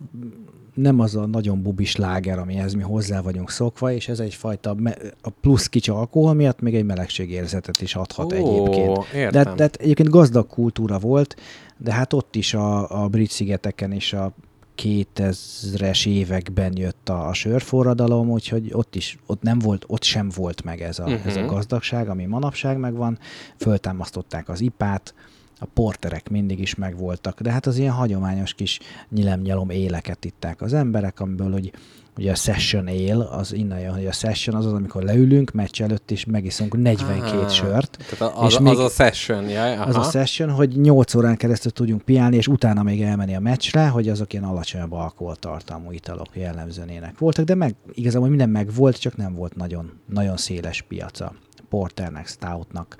[0.74, 5.16] nem az a nagyon bubis láger, amihez mi hozzá vagyunk szokva, és ez egyfajta me-
[5.22, 9.06] a plusz kicsi alkohol miatt még egy melegségérzetet is adhat Ó, egyébként.
[9.14, 9.44] értem.
[9.44, 11.36] De, de egyébként gazdag kultúra volt,
[11.84, 14.34] de hát ott is a, a brit szigeteken is a
[14.78, 20.64] 2000-es években jött a, a sörforradalom, úgyhogy ott is, ott nem volt, ott sem volt
[20.64, 21.26] meg ez a, uh-huh.
[21.26, 21.50] ez a Mhm.
[21.50, 23.20] gazdagság, ami manapság megvan.
[23.58, 25.14] Föltámasztották az ipát,
[25.60, 28.80] a porterek mindig is megvoltak, de hát az ilyen hagyományos kis
[29.10, 31.72] nyilem-nyalom éleket itták az emberek, amiből hogy
[32.18, 35.82] ugye a session él, az innen jön, hogy a session az az, amikor leülünk meccs
[35.82, 37.98] előtt, és megiszunk 42 Ah, sört.
[38.18, 39.84] Tehát az, és még- az a session, jaj, aha.
[39.84, 43.88] az a session, hogy 8 órán keresztül tudjunk piálni, és utána még elmenni a meccsre,
[43.88, 49.00] hogy azok ilyen alacsonyabb alkoholtartalmú italok jellemzően ének voltak, de meg, igazából minden meg volt,
[49.00, 51.34] csak nem volt nagyon, nagyon széles piaca.
[51.70, 52.96] Porternek, Stoutnak.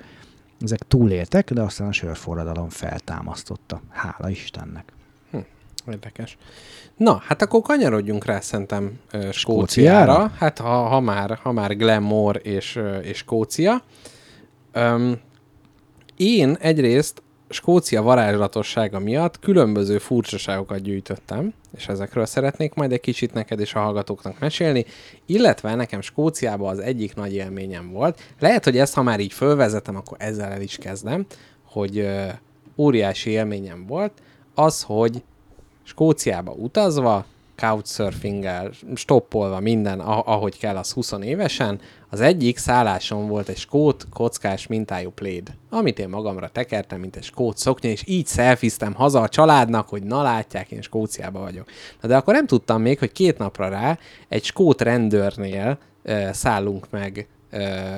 [0.60, 3.82] Ezek túléltek, de aztán a sörforradalom feltámasztotta.
[3.90, 4.92] Hála Istennek.
[5.88, 6.36] Érdekes.
[6.96, 9.32] Na, hát akkor kanyarodjunk rá szerintem Skóciára?
[9.32, 10.32] Skóciára.
[10.38, 13.82] Hát ha, ha, már, ha már Glenmore és, és Skócia.
[14.72, 15.20] Öm,
[16.16, 23.60] én egyrészt Skócia varázslatossága miatt különböző furcsaságokat gyűjtöttem, és ezekről szeretnék majd egy kicsit neked
[23.60, 24.84] és a hallgatóknak mesélni,
[25.26, 28.20] illetve nekem Skóciában az egyik nagy élményem volt.
[28.38, 31.26] Lehet, hogy ezt, ha már így fölvezetem, akkor ezzel el is kezdem,
[31.64, 32.26] hogy ö,
[32.76, 34.12] óriási élményem volt,
[34.54, 35.22] az, hogy
[35.84, 37.24] Skóciába utazva,
[37.56, 41.80] couchsurfinggel, stoppolva minden, ah- ahogy kell, az 20 évesen,
[42.10, 47.22] az egyik szálláson volt egy skót kockás mintájú pléd, amit én magamra tekertem, mint egy
[47.22, 51.66] skót szoknya, és így szelfiztem haza a családnak, hogy na látják, én Skóciába vagyok.
[52.00, 56.90] Na de akkor nem tudtam még, hogy két napra rá egy skót rendőrnél ö, szállunk
[56.90, 57.28] meg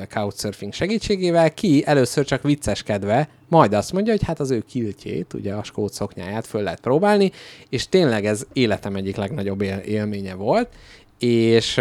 [0.09, 5.53] couchsurfing segítségével, ki először csak vicceskedve, majd azt mondja, hogy hát az ő kiltjét, ugye
[5.53, 7.33] a skót szoknyáját föl lehet próbálni,
[7.69, 10.69] és tényleg ez életem egyik legnagyobb él- élménye volt,
[11.19, 11.81] és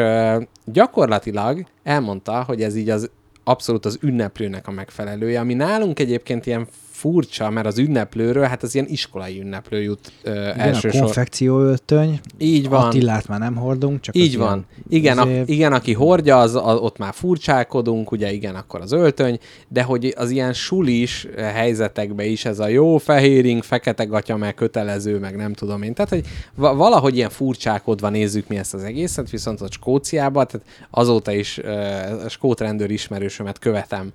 [0.65, 3.09] gyakorlatilag elmondta, hogy ez így az
[3.43, 8.75] abszolút az ünneplőnek a megfelelője, ami nálunk egyébként ilyen furcsa, mert az ünneplőről, hát az
[8.75, 11.01] ilyen iskolai ünneplő jut ö, Igen, a elsősor.
[11.01, 12.19] konfekcióöltöny.
[12.37, 12.85] Így van.
[12.85, 14.65] Attilát már nem hordunk, csak Így van.
[14.89, 18.91] Igen, a, izé- igen, aki hordja, az, az, ott már furcsálkodunk, ugye igen, akkor az
[18.91, 24.53] öltöny, de hogy az ilyen sulis helyzetekben is ez a jó fehéring, fekete gatya, meg
[24.53, 25.93] kötelező, meg nem tudom én.
[25.93, 26.25] Tehát, hogy
[26.55, 31.57] va- valahogy ilyen furcsálkodva nézzük mi ezt az egészet, viszont ott Skóciában, tehát azóta is
[31.57, 34.11] uh, a skót rendőr ismerősömet követem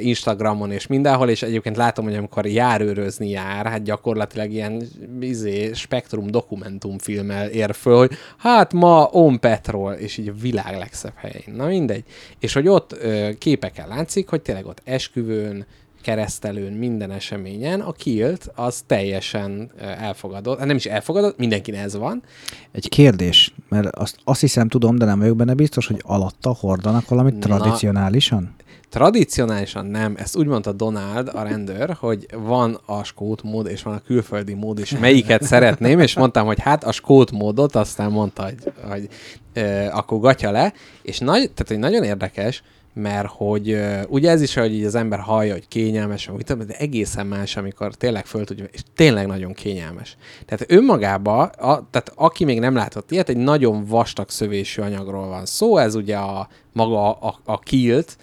[0.00, 4.82] Instagramon és mindenhol, és egyébként látom, hogy amikor járőrözni jár, hát gyakorlatilag ilyen
[5.20, 11.14] izé, spektrum dokumentumfilmmel ér föl, hogy hát ma on petrol, és így a világ legszebb
[11.16, 11.56] helyén.
[11.56, 12.04] Na mindegy.
[12.38, 15.66] És hogy ott ö, képeken látszik, hogy tényleg ott esküvőn,
[16.02, 22.22] keresztelőn, minden eseményen a kilt az teljesen elfogadott, hát nem is elfogadott, mindenkin ez van,
[22.72, 27.08] Egy kérdés, mert azt, azt hiszem tudom, de nem vagyok benne biztos, hogy alatta hordanak
[27.08, 27.38] valamit Na.
[27.40, 28.54] tradicionálisan?
[28.88, 33.94] Tradicionálisan nem, ezt úgy mondta Donald, a rendőr, hogy van a skót mód, és van
[33.94, 38.42] a külföldi mód, és melyiket szeretném, és mondtam, hogy hát a skót módot, aztán mondta,
[38.42, 39.08] hogy, hogy
[39.52, 40.72] ö, akkor gatya le,
[41.02, 42.62] és nagy, tehát, hogy nagyon érdekes,
[42.94, 46.66] mert hogy ö, ugye ez is, hogy így az ember hallja, hogy kényelmes, vagy tudom,
[46.66, 50.16] de egészen más, amikor tényleg föl tudja, és tényleg nagyon kényelmes.
[50.46, 55.46] Tehát önmagában, a, tehát aki még nem látott ilyet, egy nagyon vastag szövésű anyagról van
[55.46, 58.16] szó, ez ugye a maga a, a kilt,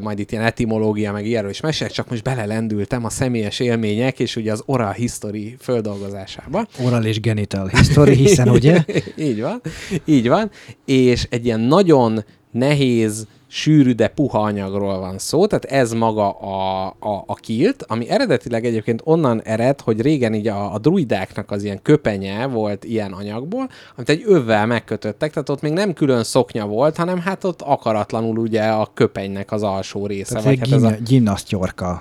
[0.00, 4.36] majd itt ilyen etimológia, meg ilyenről is mesélek, csak most belelendültem a személyes élmények, és
[4.36, 6.66] ugye az oral history földolgozásába.
[6.84, 8.84] Oral és genital history, hiszen ugye?
[9.28, 9.60] így van,
[10.04, 10.50] így van,
[10.84, 13.26] és egy ilyen nagyon nehéz,
[13.56, 18.64] sűrű, de puha anyagról van szó, tehát ez maga a, a, a kilt, ami eredetileg
[18.64, 23.68] egyébként onnan ered, hogy régen így a, a druidáknak az ilyen köpenye volt ilyen anyagból,
[23.96, 28.38] amit egy övvel megkötöttek, tehát ott még nem külön szoknya volt, hanem hát ott akaratlanul
[28.38, 30.28] ugye a köpenynek az alsó része.
[30.34, 30.96] Tehát vagy egy hát ez a.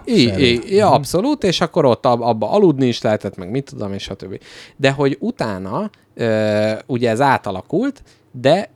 [0.05, 4.03] I, ja, abszolút, és akkor ott ab, abba aludni is lehetett, meg mit tudom, és
[4.03, 4.39] stb.
[4.75, 8.69] De hogy utána ö, ugye ez átalakult, de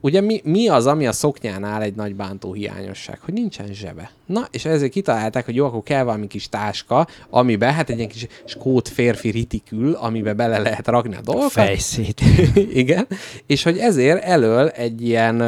[0.00, 3.18] ugye mi, mi az, ami a szoknyánál egy nagy bántó hiányosság?
[3.20, 4.10] Hogy nincsen zsebe.
[4.26, 8.08] Na, és ezért kitalálták, hogy jó, akkor kell valami kis táska, amiben, hát egy ilyen
[8.08, 11.50] kis skót férfi ritikül, amiben bele lehet rakni a dolgokat.
[11.50, 12.20] Fejszét.
[12.72, 13.06] Igen,
[13.46, 15.42] és hogy ezért elől egy ilyen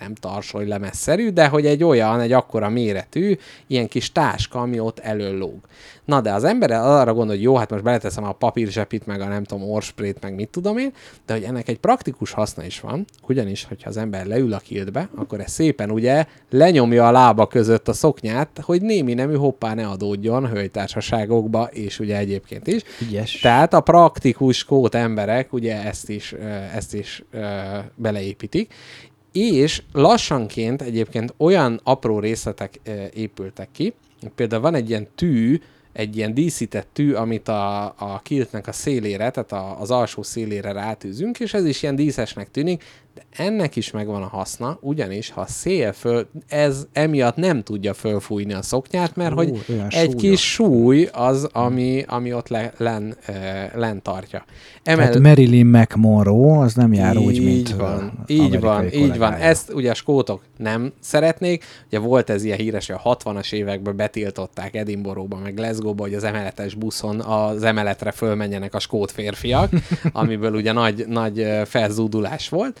[0.00, 3.36] nem tarsoly lemezszerű, de hogy egy olyan, egy akkora méretű,
[3.66, 5.58] ilyen kis táska, ami ott elől lóg.
[6.04, 9.28] Na, de az ember arra gondol, hogy jó, hát most beleteszem a papírzsepit, meg a
[9.28, 10.92] nem tudom, orsprét, meg mit tudom én,
[11.26, 15.08] de hogy ennek egy praktikus haszna is van, ugyanis, hogyha az ember leül a kiltbe,
[15.14, 19.86] akkor ez szépen ugye lenyomja a lába között a szoknyát, hogy némi nemű hoppá ne
[19.86, 22.82] adódjon hölgytársaságokba, és ugye egyébként is.
[23.02, 23.40] Ügyes.
[23.40, 26.34] Tehát a praktikus skót emberek ugye ezt is,
[26.74, 27.24] ezt is
[27.94, 28.74] beleépítik,
[29.32, 32.80] és lassanként egyébként olyan apró részletek
[33.14, 33.94] épültek ki,
[34.34, 35.60] például van egy ilyen tű,
[35.92, 40.72] egy ilyen díszített tű, amit a, a kiltnek a szélére, tehát a, az alsó szélére
[40.72, 42.84] rátűzünk, és ez is ilyen díszesnek tűnik,
[43.20, 48.52] de ennek is megvan a haszna, ugyanis ha szél föl, ez emiatt nem tudja fölfújni
[48.52, 53.16] a szoknyát, mert Ó, hogy egy kis súly az, ami, ami ott le, len,
[53.74, 54.44] len tartja.
[54.82, 59.18] Tehát Marilyn McMonroe, az nem jár úgy, mint így van, így van, amerikai így van.
[59.18, 59.44] kollégája.
[59.44, 61.64] Ezt ugye a skótok nem szeretnék.
[61.86, 66.24] Ugye volt ez ilyen híres, hogy a 60-as években betiltották Edinburghba, meg Glasgow-ba, hogy az
[66.24, 69.70] emeletes buszon az emeletre fölmenjenek a skót férfiak,
[70.12, 72.80] amiből ugye nagy, nagy felzúdulás volt.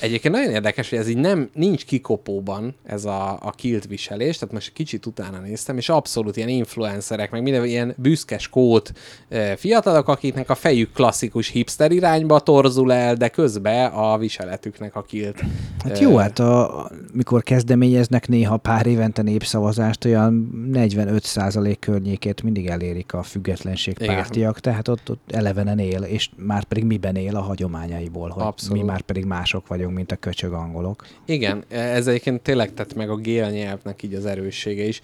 [0.00, 4.54] Egyébként nagyon érdekes, hogy ez így nem, nincs kikopóban ez a, a kilt viselés, tehát
[4.54, 8.92] most kicsit utána néztem, és abszolút ilyen influencerek, meg minden ilyen büszke skót
[9.28, 15.02] ö, fiatalok, akiknek a fejük klasszikus hipster irányba torzul el, de közben a viseletüknek a
[15.02, 15.40] kilt.
[15.84, 23.12] Hát jó, hát a, mikor kezdeményeznek néha pár évente népszavazást, olyan 45% környékét mindig elérik
[23.12, 24.14] a függetlenség Igen.
[24.14, 28.82] pártiak, tehát ott, ott elevenen él, és már pedig miben él a hagyományaiból, hogy Abszolút.
[28.82, 31.06] mi már pedig mások vagyunk, mint a köcsög angolok.
[31.24, 35.00] Igen, ez egyébként tényleg tett meg a gél nyelvnek így az erőssége is.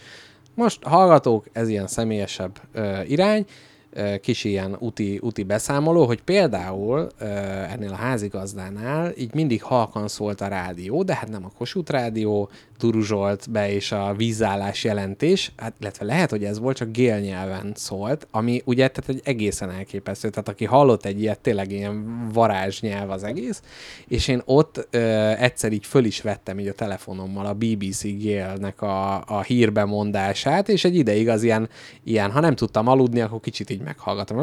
[0.55, 3.45] Most hallgatók, ez ilyen személyesebb ö, irány,
[3.93, 7.25] ö, kis ilyen úti, úti beszámoló, hogy például ö,
[7.71, 12.51] ennél a házigazdánál így mindig halkan szólt a rádió, de hát nem a Kossuth rádió,
[12.83, 17.73] duruzsolt be, és a vízállás jelentés, hát, illetve lehet, hogy ez volt, csak gél nyelven
[17.75, 20.29] szólt, ami ugye tehát egy egészen elképesztő.
[20.29, 23.63] Tehát aki hallott egy ilyet, tényleg ilyen varázsnyelv az egész,
[24.09, 24.99] és én ott ö,
[25.39, 30.85] egyszer így föl is vettem így a telefonommal a BBC Gélnek a, a hírbemondását, és
[30.85, 31.69] egy ideig az ilyen,
[32.05, 34.39] ilyen, ha nem tudtam aludni, akkor kicsit így meghallgatom,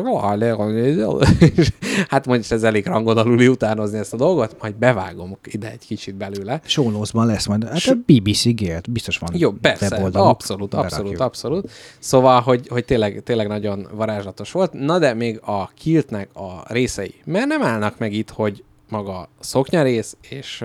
[2.10, 6.16] hát mondjuk ez elég rangon aluli utánozni ezt a dolgot, majd bevágom ide egy kicsit
[6.16, 6.62] belőle.
[6.66, 7.68] Sólózban lesz majd.
[7.68, 11.22] Hát a BBC gélt, biztos van Jó, persze, weboldaluk, abszolút, abszolút, berakjuk.
[11.22, 11.72] abszolút.
[12.00, 14.74] Szóval, hogy, hogy tényleg, tényleg nagyon varázslatos volt.
[14.74, 20.18] Na de még a kiltnek a részei, mert nem állnak meg itt, hogy maga szoknyarész
[20.30, 20.64] és,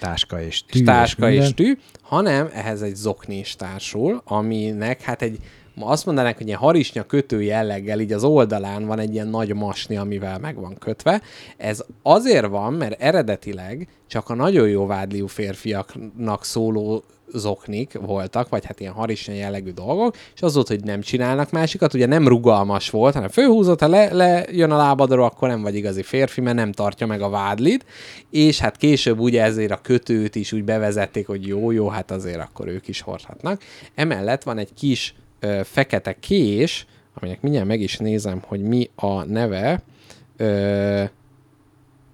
[0.00, 0.78] Táska és tű.
[0.78, 1.54] és táska és, minden.
[1.54, 5.38] tű, hanem ehhez egy zokni is társul, aminek hát egy
[5.74, 9.54] ma azt mondanánk, hogy ilyen harisnya kötő jelleggel így az oldalán van egy ilyen nagy
[9.54, 11.22] masni, amivel meg van kötve.
[11.56, 18.64] Ez azért van, mert eredetileg csak a nagyon jó vádliú férfiaknak szóló zoknik voltak, vagy
[18.64, 22.90] hát ilyen harisnya jellegű dolgok, és az volt, hogy nem csinálnak másikat, ugye nem rugalmas
[22.90, 26.72] volt, hanem főhúzott, ha le, lejön a lábadról, akkor nem vagy igazi férfi, mert nem
[26.72, 27.84] tartja meg a vádlit,
[28.30, 32.40] és hát később ugye ezért a kötőt is úgy bevezették, hogy jó, jó, hát azért
[32.40, 33.62] akkor ők is hordhatnak.
[33.94, 35.14] Emellett van egy kis
[35.44, 39.82] ö, fekete kés, aminek mindjárt meg is nézem, hogy mi a neve,
[40.36, 41.04] ö,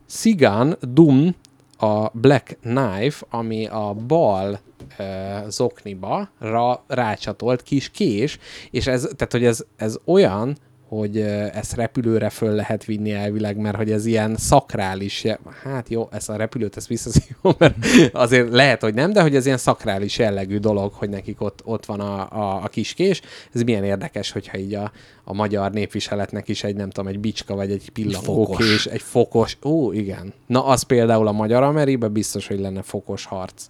[0.06, 1.34] Sigan Dum
[1.78, 4.60] a Black Knife, ami a bal
[4.98, 5.04] ö,
[5.48, 8.38] zokniba ra, rácsatolt kis kés,
[8.70, 10.56] és ez, tehát, hogy ez, ez olyan,
[10.90, 11.20] hogy
[11.52, 15.24] ezt repülőre föl lehet vinni elvileg, mert hogy ez ilyen szakrális,
[15.62, 17.74] hát jó, ezt a repülőt ezt visszaszívom, mert
[18.12, 21.86] azért lehet, hogy nem, de hogy ez ilyen szakrális jellegű dolog, hogy nekik ott, ott
[21.86, 23.20] van a, a, a kis kés.
[23.52, 24.92] Ez milyen érdekes, hogyha így a,
[25.24, 29.92] a magyar népviseletnek is egy, nem tudom, egy bicska vagy egy pillangókés, egy fokos, ó,
[29.92, 30.32] igen.
[30.46, 33.66] Na, az például a magyar Ameriben biztos, hogy lenne fokos harc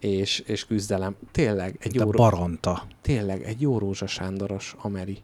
[0.00, 1.16] és, és küzdelem.
[1.32, 2.86] Tényleg, egy jó, baranta.
[3.02, 5.18] tényleg, egy jó Rózsa Sándoros Ameri.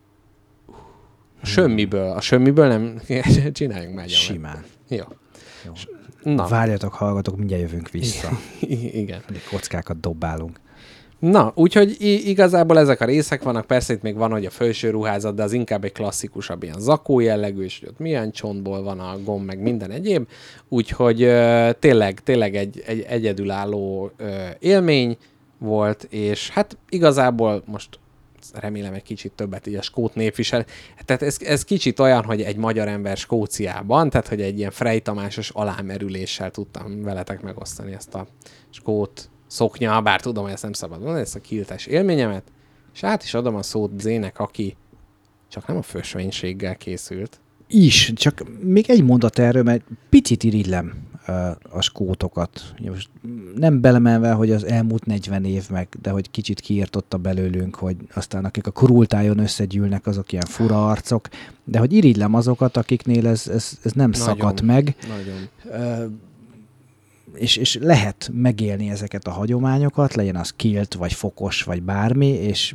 [1.45, 3.01] A sömmiből, a sömmiből nem,
[3.53, 4.09] csináljunk már.
[4.09, 4.65] Simán.
[4.89, 5.05] Jó.
[5.65, 5.73] Jó.
[6.33, 8.29] Na, Várjatok, hallgatok, mindjárt jövünk vissza.
[9.03, 9.23] igen.
[9.31, 10.61] Még kockákat dobálunk.
[11.19, 15.35] Na, úgyhogy igazából ezek a részek vannak, persze itt még van, hogy a felső ruházat,
[15.35, 19.19] de az inkább egy klasszikusabb ilyen zakó jellegű, és hogy ott milyen csontból van a
[19.25, 20.29] gomb, meg minden egyéb.
[20.69, 25.17] Úgyhogy ö, tényleg, tényleg egy, egy egyedülálló ö, élmény
[25.59, 27.99] volt, és hát igazából most
[28.53, 30.65] remélem egy kicsit többet így a skót népvisel.
[31.05, 35.01] Tehát ez, ez kicsit olyan, hogy egy magyar ember Skóciában, tehát hogy egy ilyen Frey
[35.01, 38.27] Tamásos alámerüléssel tudtam veletek megosztani ezt a
[38.71, 42.53] skót szoknya, bár tudom, hogy ezt nem szabad mondani, ezt a kiltes élményemet,
[42.95, 44.77] és át is adom a szót Zének, aki
[45.49, 47.41] csak nem a fősvénységgel készült.
[47.69, 50.93] Is, csak még egy mondat erről, mert picit irigylem
[51.71, 52.75] a skótokat.
[52.85, 53.11] Most
[53.57, 58.45] nem belemenve, hogy az elmúlt 40 év meg, de hogy kicsit kiirtotta belőlünk, hogy aztán
[58.45, 61.29] akik a kurultájon összegyűlnek, azok ilyen fura arcok,
[61.65, 64.27] de hogy irigylem azokat, akiknél ez, ez, ez nem Nagyon.
[64.27, 65.49] szakadt meg, Nagyon.
[67.35, 72.75] És, és lehet megélni ezeket a hagyományokat, legyen az kilt, vagy fokos, vagy bármi, és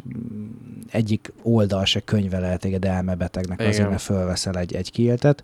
[0.92, 5.44] egyik oldal se könyvelel téged elmebetegnek azért, mert fölveszel egy, egy kiltet.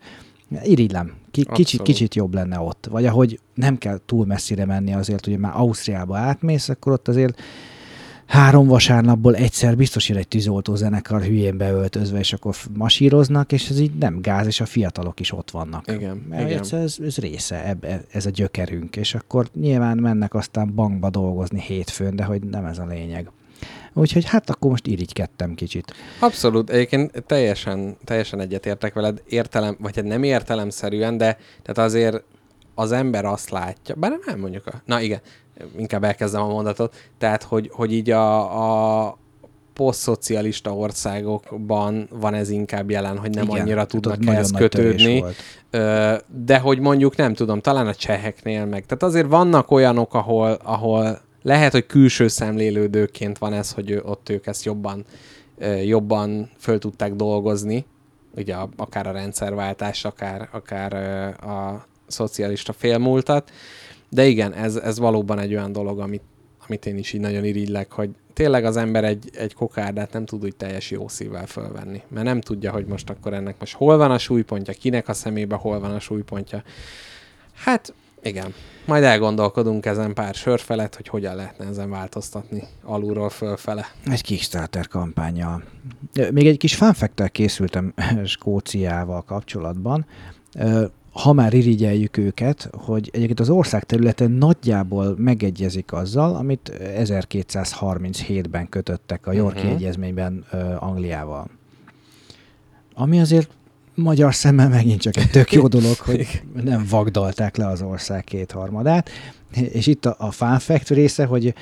[0.63, 1.13] Irigylem.
[1.31, 2.88] Ki, kicsit, kicsit jobb lenne ott.
[2.91, 7.41] Vagy ahogy nem kell túl messzire menni azért, hogy már Ausztriába átmész, akkor ott azért
[8.26, 13.80] három vasárnapból egyszer biztos jön egy tűzoltó zenekar hülyén beöltözve, és akkor masíroznak, és ez
[13.80, 15.91] így nem gáz, és a fiatalok is ott vannak.
[15.91, 16.57] Igen, Mert igen.
[16.57, 21.09] egyszer Ez, ez része, eb, e- ez a gyökerünk, és akkor nyilván mennek aztán bankba
[21.09, 23.30] dolgozni hétfőn, de hogy nem ez a lényeg.
[23.97, 25.93] Úgyhogy hát akkor most irigykedtem kicsit.
[26.19, 32.23] Abszolút, egyébként teljesen, teljesen egyetértek veled, értelem, vagy hát nem értelemszerűen, de tehát azért
[32.76, 34.81] az ember azt látja, bár nem, mondjuk a...
[34.85, 35.19] Na igen,
[35.77, 36.95] inkább elkezdem a mondatot.
[37.17, 39.17] Tehát, hogy, hogy így a, a
[39.73, 45.23] posztszocialista országokban van ez inkább jelen, hogy nem Igen, annyira tudnak nagyon ehhez kötődni.
[46.45, 48.85] de hogy mondjuk nem tudom, talán a cseheknél meg.
[48.85, 54.47] Tehát azért vannak olyanok, ahol, ahol lehet, hogy külső szemlélődőként van ez, hogy ott ők
[54.47, 55.05] ezt jobban,
[55.84, 57.85] jobban föl tudták dolgozni,
[58.35, 60.93] ugye akár a rendszerváltás, akár, akár
[61.43, 63.51] a szocialista félmúltat.
[64.09, 66.23] De igen, ez, ez valóban egy olyan dolog, amit,
[66.67, 70.43] amit én is így nagyon irigylek, hogy tényleg az ember egy, egy kokárdát nem tud
[70.43, 74.11] úgy teljes jó szívvel fölvenni, mert nem tudja, hogy most akkor ennek most hol van
[74.11, 76.63] a súlypontja, kinek a szemébe hol van a súlypontja.
[77.53, 77.93] Hát
[78.26, 78.53] igen,
[78.85, 83.85] majd elgondolkodunk ezen pár sör felett, hogy hogyan lehetne ezen változtatni alulról fölfele.
[84.06, 85.64] Egy Kickstarter kampányjal.
[86.31, 87.93] Még egy kis fanfektel készültem
[88.26, 90.06] Skóciával kapcsolatban.
[91.11, 99.27] Ha már irigyeljük őket, hogy egyébként az ország területen nagyjából megegyezik azzal, amit 1237-ben kötöttek
[99.27, 99.68] a Yorki Mhm.
[99.68, 99.81] uh-huh.
[99.81, 101.47] Egyezményben ö, Angliával.
[102.93, 103.49] Ami azért
[103.95, 109.09] magyar szemmel megint csak egy tök jó dolog, hogy nem vagdalták le az ország kétharmadát.
[109.53, 111.53] És itt a, a fun fact része, hogy,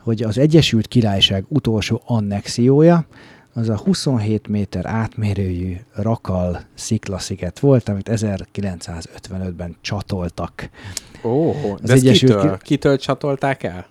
[0.00, 3.06] hogy az Egyesült Királyság utolsó annexiója,
[3.54, 10.70] az a 27 méter átmérőjű Rakal sziklasziget volt, amit 1955-ben csatoltak.
[11.24, 13.86] Ó, Az de Egyesült kitől, Ki- kitől csatolták el?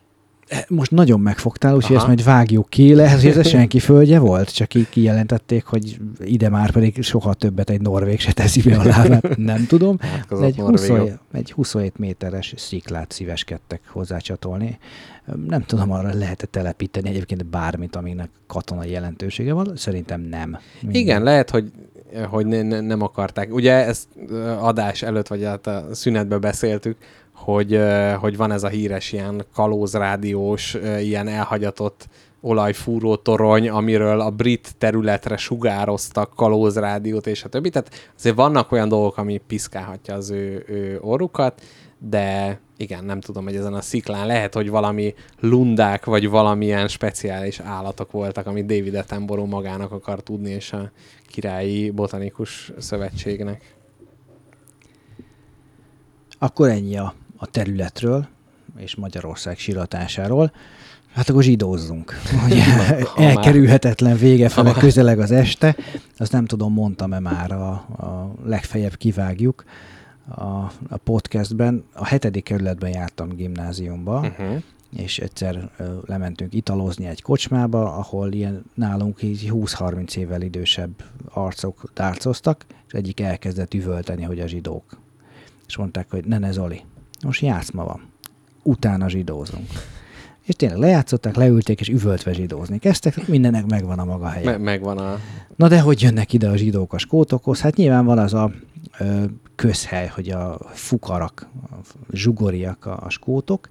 [0.67, 2.93] Most nagyon megfogtál, úgyhogy ezt majd vágjuk ki.
[2.93, 7.69] Lehet, hogy ez senki földje volt, csak ki kijelentették, hogy ide már pedig soha többet
[7.69, 9.37] egy norvég se teszi be a lábát.
[9.37, 9.97] Nem tudom.
[10.17, 10.97] Átkozott egy, norvégok.
[10.97, 14.77] 27, egy 27 méteres sziklát szíveskedtek hozzácsatolni.
[15.47, 19.71] Nem tudom, arra lehet telepíteni egyébként bármit, aminek katonai jelentősége van.
[19.75, 20.57] Szerintem nem.
[20.81, 21.01] Minden.
[21.01, 21.71] Igen, lehet, hogy
[22.29, 23.53] hogy ne, ne, nem akarták.
[23.53, 24.07] Ugye ezt
[24.59, 26.97] adás előtt, vagy hát a szünetben beszéltük,
[27.35, 27.79] hogy,
[28.19, 32.07] hogy van ez a híres ilyen kalózrádiós, ilyen elhagyatott
[32.41, 37.69] olajfúró torony, amiről a brit területre sugároztak kalózrádiót és a többi.
[37.69, 41.61] Tehát azért vannak olyan dolgok, ami piszkálhatja az ő, ő orrukat,
[41.97, 47.59] de igen, nem tudom, hogy ezen a sziklán lehet, hogy valami lundák, vagy valamilyen speciális
[47.59, 50.91] állatok voltak, amit David Attenborough magának akar tudni, és a
[51.27, 53.75] királyi botanikus szövetségnek.
[56.39, 58.27] Akkor ennyi a, a területről
[58.77, 60.51] és Magyarország síratásáról.
[61.13, 62.13] Hát akkor zsidózzunk.
[62.45, 62.63] Ugye,
[63.15, 65.75] elkerülhetetlen vége fele közeleg az este.
[66.17, 69.63] Azt nem tudom, mondtam-e már, a, a legfeljebb kivágjuk
[70.27, 70.41] a,
[70.89, 71.83] a podcastben.
[71.93, 74.61] A hetedik kerületben jártam gimnáziumba, Uh-huh.
[74.95, 81.91] és egyszer ö, lementünk italozni egy kocsmába, ahol ilyen nálunk így 20-30 évvel idősebb arcok
[81.93, 84.99] dárcoztak, és egyik elkezdett üvölteni, hogy a zsidók.
[85.67, 86.83] És mondták, hogy ne, ne Zoli,
[87.25, 88.01] most játszma van.
[88.63, 89.67] Utána zsidózunk.
[90.41, 94.45] És tényleg lejátszották, leülték, és üvöltve zsidózni kezdtek, mindennek megvan a maga helye.
[94.45, 95.19] Me- megvan a...
[95.55, 97.61] Na de hogy jönnek ide a zsidók a skótokhoz?
[97.61, 98.51] Hát nyilván van az a
[98.99, 99.23] ö,
[99.55, 101.75] közhely, hogy a fukarak, a
[102.11, 103.69] zsugoriak a, a skótok.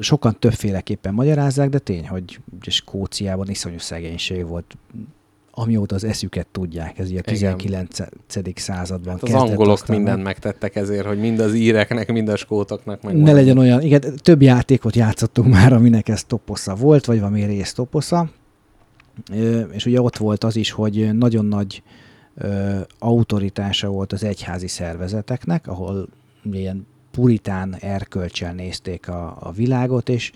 [0.00, 4.76] Sokan többféleképpen magyarázzák, de tény, hogy Skóciában iszonyú szegénység volt,
[5.60, 6.98] amióta az eszüket tudják.
[6.98, 7.56] Ez ugye a Igen.
[7.56, 7.98] 19.
[8.54, 13.02] században Hát az angolok aztán mindent megtettek ezért, hogy mind az íreknek, mind a skótoknak
[13.02, 17.44] meg ne legyen olyan, igen, több játékot játszottunk már, aminek ez toposza volt, vagy valami
[17.44, 18.30] rész toposza.
[19.72, 21.82] És ugye ott volt az is, hogy nagyon nagy
[22.98, 26.08] autoritása volt az egyházi szervezeteknek, ahol
[26.52, 30.32] ilyen puritán erkölcsel nézték a, a világot, és,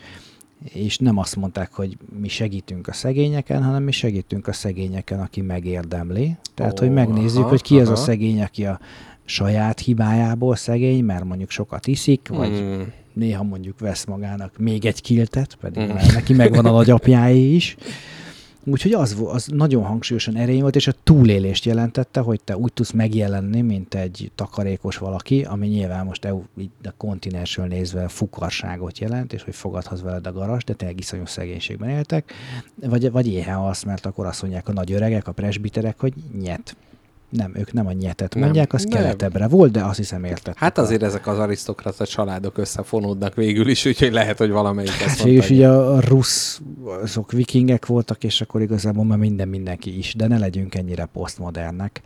[0.72, 5.40] és nem azt mondták, hogy mi segítünk a szegényeken, hanem mi segítünk a szegényeken, aki
[5.40, 6.36] megérdemli.
[6.54, 8.00] Tehát, Ó, hogy megnézzük, aha, hogy ki az a aha.
[8.00, 8.80] szegény, aki a
[9.24, 12.80] saját hibájából szegény, mert mondjuk sokat iszik, vagy Mm.
[13.12, 17.76] néha mondjuk vesz magának még egy kiltet, pedig már neki megvan a nagyapjáé is.
[18.66, 22.90] Úgyhogy az, az nagyon hangsúlyosan erény volt, és a túlélést jelentette, hogy te úgy tudsz
[22.90, 29.32] megjelenni, mint egy takarékos valaki, ami nyilván most EU, így a kontinensről nézve fukarságot jelent,
[29.32, 32.32] és hogy fogadhatsz veled a garas, de tényleg iszonyú szegénységben éltek,
[32.74, 36.76] vagy, vagy éhen azt, mert akkor azt mondják a nagy öregek, a presbiterek, hogy nyet.
[37.36, 38.42] Nem, ők nem a nyetet Nem.
[38.42, 39.00] mondják, az Nem.
[39.00, 40.58] keletebbre volt, de azt hiszem értettek.
[40.58, 45.22] Hát azért ezek az arisztokrata családok összefonódnak végül is, úgyhogy lehet, hogy valamelyik Hát ezt
[45.22, 46.60] végül is ugye a rusz,
[47.02, 52.02] azok vikingek voltak, és akkor igazából már minden mindenki is, de ne legyünk ennyire posztmodernek.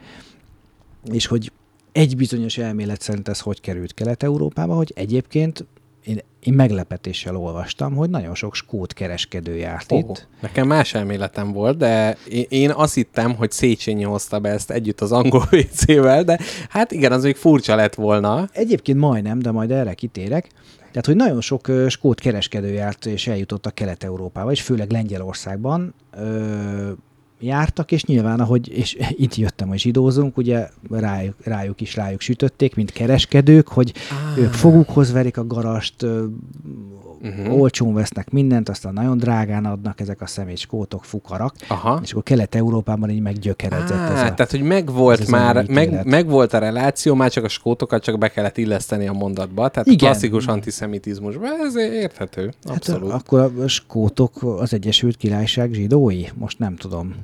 [1.12, 1.52] És hogy
[1.92, 5.66] egy bizonyos elmélet szerint ez hogy került Kelet-Európába, hogy egyébként
[6.04, 10.28] én, én meglepetéssel olvastam, hogy nagyon sok skót kereskedő járt Ó, itt.
[10.40, 12.16] nekem más elméletem volt, de
[12.48, 16.38] én, azt hittem, hogy Széchenyi hozta be ezt együtt az angol WC-vel, de
[16.68, 18.48] hát igen, az még furcsa lett volna.
[18.52, 20.48] Egyébként majdnem, de majd erre kitérek.
[20.78, 26.90] Tehát, hogy nagyon sok skót kereskedő járt és eljutott a Kelet-Európába, és főleg Lengyelországban ö,
[27.40, 32.74] jártak, és nyilván, ahogy, és itt jöttem, hogy zsidózunk, ugye rájuk, rájuk is rájuk sütötték,
[32.74, 34.38] mint kereskedők, hogy Ah.
[34.38, 36.06] ők fogukhoz verik a garast,
[37.22, 37.60] Uh-huh.
[37.60, 42.00] olcsón vesznek mindent, aztán nagyon drágán adnak ezek a szemét skótok, fukarak, Aha.
[42.02, 44.34] és akkor Kelet-Európában így meggyökeredzett Á, ez a...
[44.34, 48.28] tehát, hogy megvolt ez már, meg, megvolt a reláció, már csak a skótokat csak be
[48.28, 49.68] kellett illeszteni a mondatba.
[49.68, 49.98] Tehát Igen.
[49.98, 52.52] klasszikus antiszemitizmusban, ez érthető.
[52.62, 53.10] Abszolút.
[53.10, 56.24] Hát akkor a skótok az Egyesült Királyság zsidói?
[56.34, 57.14] Most nem tudom.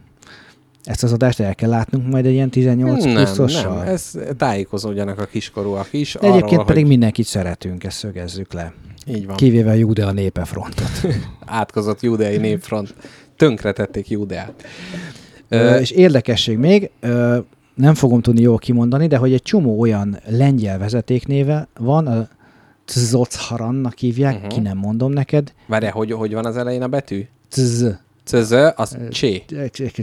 [0.84, 3.76] Ezt az adást el kell látnunk majd egy ilyen 18 nem, pluszossal.
[3.76, 6.16] nem, ez tájékozódjanak a kiskorúak is.
[6.20, 8.72] De egyébként arról, pedig hogy mindenkit szeretünk, ezt szögezzük le.
[9.06, 9.36] Így van.
[9.36, 10.90] Kivéve a Judea népefrontot.
[11.47, 12.94] Átkozott judeai népfront.
[13.36, 14.64] Tönkretették Judeát.
[15.48, 17.39] Ö, és érdekesség még, ö,
[17.74, 22.28] nem fogom tudni jól kimondani, de hogy egy csomó olyan lengyel vezetéknéve van, a
[22.85, 24.44] Tzocharannak hívják, Mhm.
[24.44, 24.55] uh-huh.
[24.59, 25.52] ki nem mondom neked.
[25.66, 27.26] Várjál, hogy, hogy van az elején a betű?
[27.51, 27.85] Tz,
[28.24, 29.43] Cözö, az csé.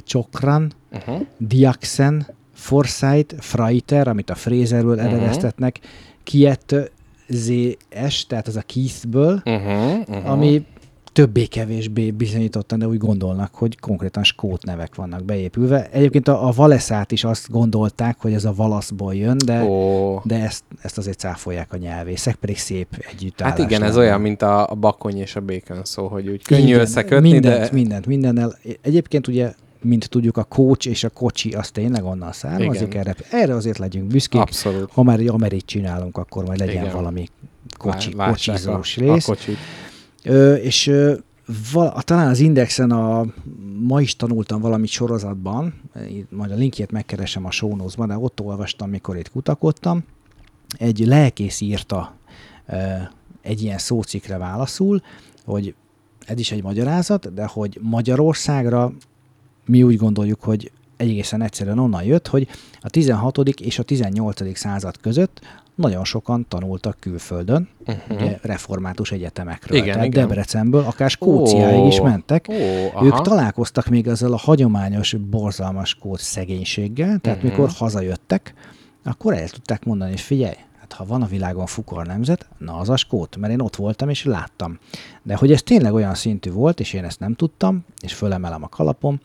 [0.05, 1.21] Csokran, Uh-huh.
[1.37, 5.05] Diaxen, Foresight, Freiter, amit a Fraserből Mhm.
[5.05, 5.79] eredeztetnek,
[6.23, 6.91] Kiet
[7.31, 9.99] ZS, tehát az a Keithből, Uh-huh.
[9.99, 10.31] uh-huh.
[10.31, 10.65] ami
[11.13, 15.89] többé-kevésbé bizonyítottan, de úgy gondolnak, hogy konkrétan skót nevek vannak beépülve.
[15.91, 20.21] Egyébként a, a Valeszát is azt gondolták, hogy ez a Valaszból jön, de, Ó.
[20.23, 23.57] de ezt, ezt azért cáfolják a nyelvészek, pedig szép együttállás.
[23.57, 26.67] Hát igen, ez olyan, mint a, a bakony és a békön szó, hogy úgy könnyű
[26.67, 27.69] Igen, összekötni, mindent, de...
[27.71, 28.57] Mindent, mindennel.
[28.81, 29.53] Egyébként ugye,
[29.83, 32.87] mint tudjuk, a coach és a kocsi az tényleg onnan származik.
[32.87, 32.99] Igen.
[33.07, 34.41] Erre, erre azért legyünk büszkék.
[34.41, 34.91] Abszolút.
[34.91, 36.95] Ha már egy amerit csinálunk, akkor majd legyen Igen.
[36.95, 37.27] valami
[37.77, 39.27] kocsi, Vá- kocsizós a, rész.
[39.27, 39.57] A kocsit.
[40.23, 41.15] Ö, és ö,
[41.73, 43.25] val- talán az Indexen a,
[43.79, 48.41] ma is tanultam valamit sorozatban, itt majd a linkjét megkeresem a show notes-ban, de ott
[48.41, 50.03] olvastam, mikor itt kutakodtam.
[50.77, 52.15] Egy lelkész írta
[52.67, 52.75] ö,
[53.41, 55.01] egy ilyen szócikre válaszul,
[55.45, 55.75] hogy
[56.25, 58.91] ez is egy magyarázat, de hogy Magyarországra
[59.65, 62.47] mi úgy gondoljuk, hogy egészen egyszerűen onnan jött, hogy
[62.79, 63.37] a 16.
[63.37, 64.57] és a 18.
[64.57, 65.41] század között
[65.75, 68.21] nagyon sokan tanultak külföldön, uh-huh.
[68.21, 69.77] ugye református egyetemekről.
[69.77, 70.27] Igen, Tehát igen.
[70.27, 72.45] Debrecenből akár Skóciáig is Ó, mentek.
[72.49, 72.53] Ó,
[73.03, 73.21] Ők aha.
[73.21, 77.51] találkoztak még ezzel a hagyományos, borzalmas skót szegénységgel, tehát uh-huh.
[77.51, 78.53] mikor hazajöttek,
[79.03, 80.55] akkor el tudták mondani, hogy figyelj,
[80.91, 84.09] hát ha van a világon fukar nemzet, na az a skót, mert én ott voltam
[84.09, 84.79] és láttam.
[85.23, 88.67] De hogy ez tényleg olyan szintű volt, és én ezt nem tudtam, és fölemelem a
[88.67, 89.19] kalapom,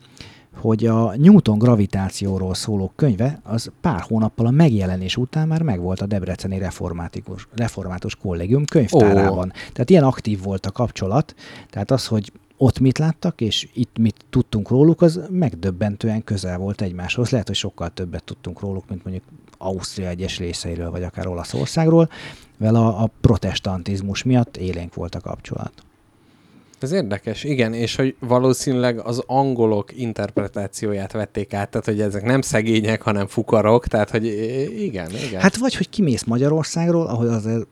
[0.55, 6.05] hogy a Newton gravitációról szóló könyve az pár hónappal a megjelenés után már megvolt a
[6.05, 9.47] Debreceni reformátikus, református kollégium könyvtárában.
[9.47, 9.71] Oh.
[9.71, 11.35] Tehát ilyen aktív volt a kapcsolat,
[11.69, 16.81] tehát az, hogy ott mit láttak, és itt mit tudtunk róluk, az megdöbbentően közel volt
[16.81, 17.29] egymáshoz.
[17.29, 19.25] Lehet, hogy sokkal többet tudtunk róluk, mint mondjuk
[19.57, 22.09] Ausztria egyes részeiről, vagy akár Olaszországról,
[22.57, 25.71] vele a, a protestantizmus miatt élénk volt a kapcsolat.
[26.79, 32.41] Ez érdekes, igen, és hogy valószínűleg az angolok interpretációját vették át, tehát hogy ezek nem
[32.41, 34.25] szegények, hanem fukarok, tehát hogy
[34.77, 35.41] igen, igen.
[35.41, 37.67] Hát vagy, hogy kimész Magyarországról, ahol azért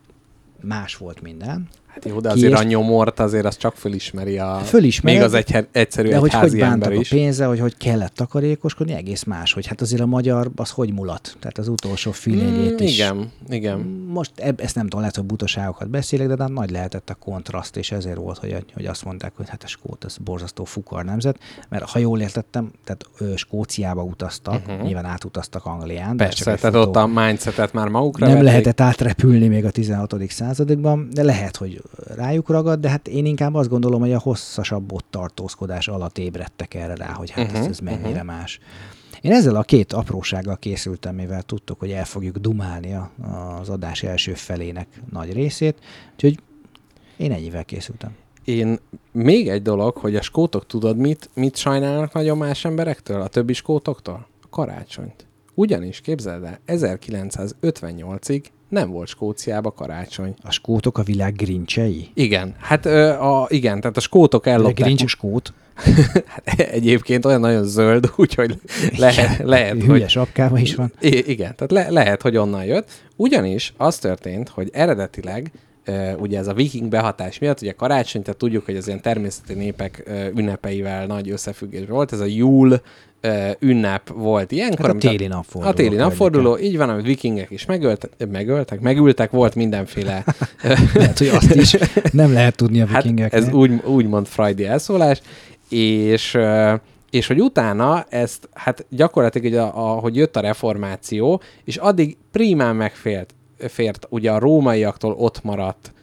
[0.62, 4.60] más volt minden, Hát jó, de azért a nyomort azért az csak fölismeri a...
[4.64, 7.10] Fölismered, Még az egy, egyszerű de hogy hogy egyházi ember bántak a is.
[7.10, 11.36] pénze, hogy hogy kellett takarékoskodni, egész más, hogy hát azért a magyar az hogy mulat,
[11.40, 12.94] tehát az utolsó filényét Mm, is.
[12.94, 13.80] igen, igen.
[14.08, 17.78] Most eb, ezt nem tudom, lehet, hogy butaságokat beszélek, de, de nagy lehetett a kontraszt,
[17.78, 21.40] és ezért volt, hogy, hogy azt mondták, hogy hát a skót, az borzasztó fukar nemzet,
[21.70, 24.86] mert ha jól értettem, tehát ö, Skóciába utaztak, uh-huh.
[24.86, 26.10] nyilván átutaztak Anglián.
[26.12, 28.50] ez Persze, egy tehát futó- ott a mindsetet már magukra nem vették.
[28.52, 30.16] lehetett átrepülni még a 16.
[30.30, 31.82] századokban, de lehet, hogy
[32.16, 36.74] rájuk ragad, de hát én inkább azt gondolom, hogy a hosszasabb ott tartózkodás alatt ébredtek
[36.74, 38.26] erre rá, hogy hát uh-huh, ez, ez mennyire uh-huh.
[38.26, 38.60] más.
[39.22, 42.98] Én ezzel a két aprósággal készültem, mivel tudtuk, hogy el fogjuk dumálni
[43.60, 45.80] az adás első felének nagy részét,
[46.14, 46.40] úgyhogy
[47.18, 48.16] én ennyivel készültem.
[48.44, 48.80] Én
[49.12, 53.54] még egy dolog, hogy a skótok tudod mit, mit sajnálnak nagyon más emberektől, a többi
[53.54, 54.28] skótoktól?
[54.42, 55.28] A karácsonyt.
[55.54, 58.44] Ugyanis, képzeld el, 1958-ig
[58.76, 60.34] nem volt Skóciába karácsony.
[60.44, 62.08] A skótok a világ grincsei?
[62.14, 64.76] Igen, hát a, igen, tehát a skótok De ellopták.
[64.86, 65.54] grincs a skót?
[66.46, 68.60] Hát egyébként olyan nagyon zöld, úgyhogy
[68.98, 70.10] lehet, lehet Hülye hogy...
[70.10, 70.92] sapkába is van.
[71.00, 72.90] I- igen, tehát le- lehet, hogy onnan jött.
[73.16, 75.52] Ugyanis az történt, hogy eredetileg
[76.18, 80.04] ugye ez a viking behatás miatt, ugye karácsony, tehát tudjuk, hogy az ilyen természeti népek
[80.36, 82.82] ünnepeivel nagy összefüggés volt, ez a júl
[83.60, 84.86] ünnep volt ilyenkor.
[84.86, 85.72] Hát a téli napforduló.
[85.72, 90.24] A téli napforduló, így van, amit vikingek is megöltek, megöltek, megültek, volt mindenféle
[90.94, 91.76] Lehet, hogy azt is
[92.12, 93.42] nem lehet tudni a Hát vikingeknek.
[93.42, 95.22] ez úgy, úgymond Freudi elszólás,
[95.70, 96.38] és,
[97.10, 102.76] és hogy utána ezt, hát gyakorlatilag, ugye, a, hogy jött a reformáció, és addig primán
[102.76, 105.94] megfért, fért, ugye a rómaiaktól ott maradt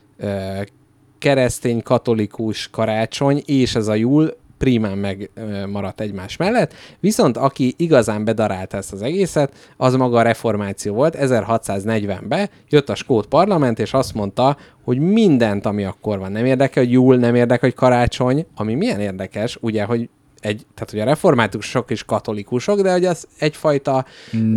[1.19, 8.77] keresztény, katolikus karácsony, és ez a júl primán megmaradt egymás mellett, viszont aki igazán bedarálta
[8.77, 11.17] ezt az egészet, az maga a reformáció volt.
[11.21, 16.83] 1640-ben jött a skót parlament, és azt mondta, hogy mindent, ami akkor van, nem érdekel,
[16.83, 20.09] hogy júl, nem érdekel, hogy karácsony, ami milyen érdekes, ugye, hogy
[20.41, 24.05] egy, tehát hogy a reformátusok is katolikusok, de hogy az egyfajta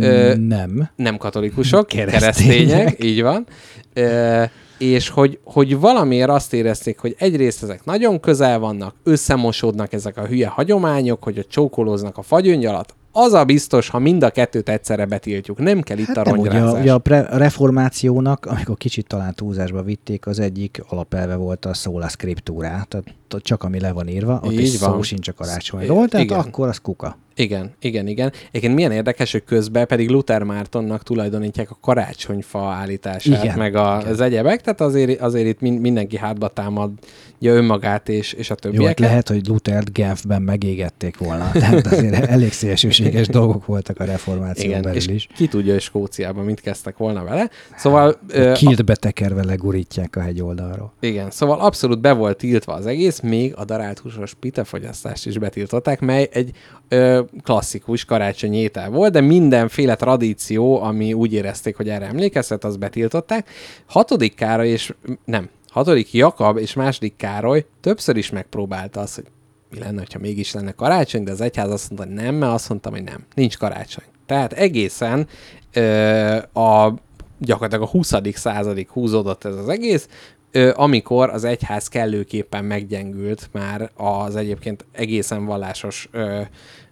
[0.00, 0.88] ö, Nem.
[0.96, 2.20] nem katolikusok, Keresztények.
[2.20, 3.46] keresztények, így van.
[3.94, 4.42] Ö,
[4.78, 10.26] és hogy, hogy valamiért azt érezték, hogy egyrészt ezek nagyon közel vannak, összemosódnak ezek a
[10.26, 14.68] hülye hagyományok, hogy a csókolóznak a fagyöngy alatt, az a biztos, ha mind a kettőt
[14.68, 15.58] egyszerre betiltjuk.
[15.58, 19.06] Nem kell itt Hát a nem, ugye, a, ugye a, pre, a reformációnak, amikor kicsit
[19.06, 24.08] talán túlzásba vitték, az egyik alapelve volt a szóla scriptúrá, tehát csak ami le van
[24.08, 25.02] írva, ott Így is szó van.
[25.02, 26.38] sincs a karácsonyról, tehát Igen.
[26.38, 27.18] akkor az kuka.
[27.38, 28.32] Igen, igen, igen.
[28.48, 33.96] Egyébként milyen érdekes, hogy közben pedig Luther Mártonnak tulajdonítják a karácsonyfa állítását, Igen, meg a,
[34.00, 34.12] igen.
[34.12, 36.98] az egyebek, tehát azért, azért itt min- mindenki hátba támadja
[37.40, 38.98] önmagát és, és a Jó, hát többieket.
[38.98, 44.68] lehet, hogy Luthert Genfben megégették volna, tehát azért elég szélsőséges szélsőséges dolgok voltak a reformáción
[44.68, 45.28] Igen, belül és is.
[45.34, 47.50] ki tudja, hogy Skóciában mit kezdtek volna vele.
[47.76, 48.18] Szóval...
[48.54, 50.92] Kilt betekerve legurítják a hegy oldalról.
[51.00, 56.00] Igen, szóval abszolút be volt tiltva az egész, még a darált húsos pitafogyasztást is betiltották,
[56.00, 56.50] mely egy
[56.88, 62.76] ö, klasszikus karácsonyi étel volt, de mindenféle tradíció, ami úgy érezték, hogy erre emlékeztet, az
[62.76, 63.50] betiltották.
[63.86, 69.24] Hatodik Károly és nem, hatodik Jakab és második Károly többször is megpróbálta azt, hogy
[69.76, 72.68] mi lenne, ha mégis lenne karácsony, de az egyház azt mondta, hogy nem, mert azt
[72.68, 74.04] mondtam, hogy nem, nincs karácsony.
[74.26, 75.26] Tehát egészen
[75.72, 76.94] ö, a
[77.38, 78.12] gyakorlatilag a 20.
[78.32, 80.08] századig húzódott ez az egész,
[80.50, 86.40] ö, amikor az egyház kellőképpen meggyengült már az egyébként egészen vallásos ö,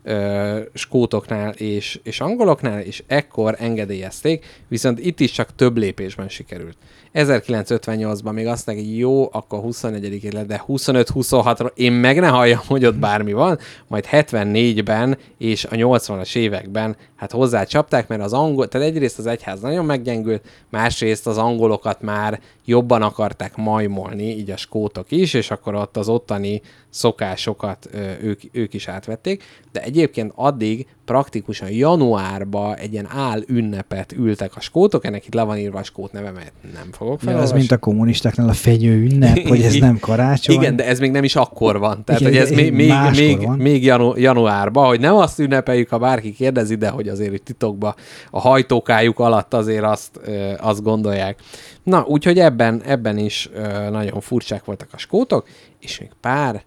[0.03, 6.77] ö, skótoknál és, és angoloknál, és ekkor engedélyezték, viszont itt is csak több lépésben sikerült.
[7.15, 12.85] 1958-ban még azt hogy jó, akkor 24 lett, de 25-26-ra én meg ne halljam, hogy
[12.85, 13.59] ott bármi van,
[13.89, 19.27] majd 74-ben és a 80-as években hát hozzá csapták, mert az angol, tehát egyrészt az
[19.27, 25.51] egyház nagyon meggyengült, másrészt az angolokat már jobban akarták majmolni, így a skótok is, és
[25.51, 27.89] akkor ott az ottani szokásokat
[28.23, 29.43] ők, ők is átvették,
[29.73, 35.43] de egyébként addig praktikusan januárba egy ilyen áll ünnepet ültek a skótok, ennek itt le
[35.43, 39.03] van írva a skót neve, mert nem fogok Ja, ez mint a kommunistáknál a fenyő
[39.03, 40.55] ünnep, hogy ez nem karácsony.
[40.55, 42.05] Igen, de ez még nem is akkor van.
[42.05, 43.59] Tehát, Igen, hogy ez még, még, még, van.
[43.59, 47.95] még janu, januárban, hogy nem azt ünnepeljük, ha bárki kérdezi, de hogy azért hogy titokba
[48.31, 51.41] a hajtókájuk alatt azért azt, ö, azt gondolják.
[51.83, 55.47] Na, úgyhogy ebben, ebben is ö, nagyon furcsák voltak a skótok,
[55.81, 56.65] és még pár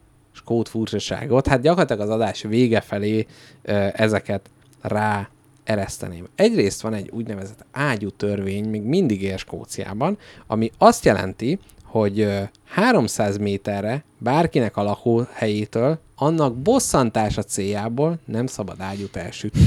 [0.47, 3.25] skót furcsaságot, hát gyakorlatilag az adás vége felé
[3.93, 4.49] ezeket
[4.81, 5.29] rá
[5.63, 6.27] ereszteném.
[6.35, 10.17] Egyrészt van egy úgynevezett ágyú törvény, még mindig él Skóciában,
[10.47, 18.75] ami azt jelenti, hogy ö, 300 méterre bárkinek a lakóhelyétől annak bosszantása céljából nem szabad
[18.79, 19.61] ágyút elsütni.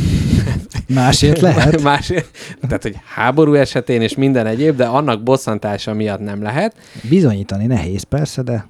[0.94, 1.82] Másért lehet.
[1.92, 2.28] Másért,
[2.60, 6.76] tehát, hogy háború esetén és minden egyéb, de annak bosszantása miatt nem lehet.
[7.08, 8.68] Bizonyítani nehéz persze, de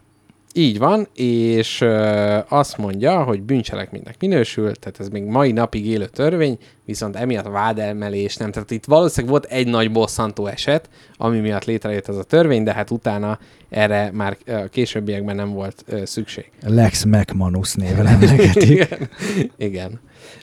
[0.54, 6.06] Így van, és ö, azt mondja, hogy bűncselekménynek minősül, tehát ez még mai napig élő
[6.06, 8.50] törvény, viszont emiatt vádemelés nem.
[8.50, 12.72] Tehát itt valószínűleg volt egy nagy bosszantó eset, ami miatt létrejött ez a törvény, de
[12.72, 16.50] hát utána erre már a későbbiekben nem volt ö, szükség.
[16.66, 18.70] Lex McManus néven emlegetik.
[18.70, 19.08] Igen.
[19.56, 20.00] Igen.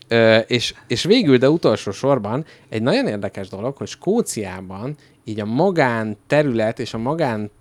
[0.07, 5.45] Ö, és, és végül, de utolsó sorban egy nagyon érdekes dolog, hogy Skóciában így a
[5.45, 7.51] magánterület és a magán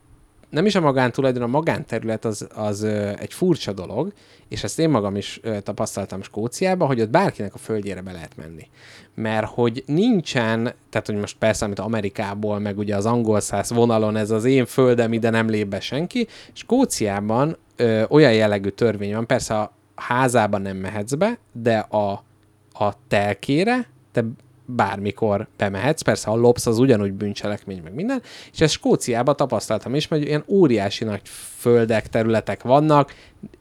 [0.50, 2.84] nem is a magántulajdon, a magánterület az, az
[3.18, 4.12] egy furcsa dolog,
[4.48, 8.68] és ezt én magam is tapasztaltam Skóciában, hogy ott bárkinek a földjére be lehet menni.
[9.14, 14.16] Mert hogy nincsen, tehát hogy most persze, amit Amerikából, meg ugye az angol száz vonalon,
[14.16, 19.26] ez az én földem, ide nem lép be senki, Skóciában ö, olyan jellegű törvény van,
[19.26, 22.24] persze a házában nem mehetsz be, de a,
[22.72, 24.24] a telkére te
[24.66, 28.22] bármikor bemehetsz, persze ha lopsz, az ugyanúgy bűncselekmény, meg minden,
[28.52, 31.20] és ezt Skóciában tapasztaltam is, mert ilyen óriási nagy
[31.56, 33.12] földek, területek vannak,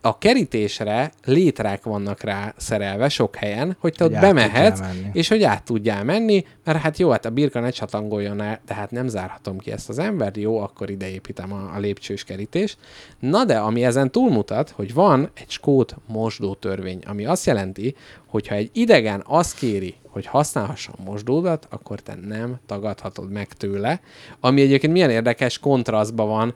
[0.02, 4.80] a kerítésre létrák vannak rá szerelve sok helyen, hogy te Hogy ott bemehetsz,
[5.14, 8.74] és hogy át tudjál menni, mert hát jó, hát a birka ne csatangoljon el, de
[8.74, 12.78] hát nem zárhatom ki ezt az embert, jó, akkor ide építem a, a lépcsős kerítést.
[13.20, 17.96] Na de, ami ezen túlmutat, hogy van egy skót mosdó törvény, ami azt jelenti,
[18.36, 23.48] hogy ha egy idegen azt kéri, hogy használhassa a mosdódat, akkor te nem tagadhatod meg
[23.48, 24.02] tőle.
[24.40, 26.54] Ami egyébként milyen érdekes kontrasztban van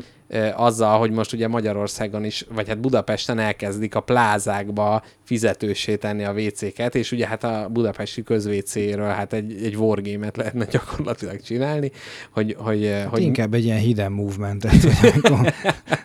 [0.55, 6.31] azzal, hogy most ugye Magyarországon is, vagy hát Budapesten elkezdik a plázákba fizetősé tenni a
[6.31, 11.91] WC-ket, és ugye hát a budapesti közvécéről hát egy, egy wargame-et lehetne gyakorlatilag csinálni,
[12.31, 15.21] hogy, hogy, eh, hogy inkább egy ilyen hidden movementet, hogy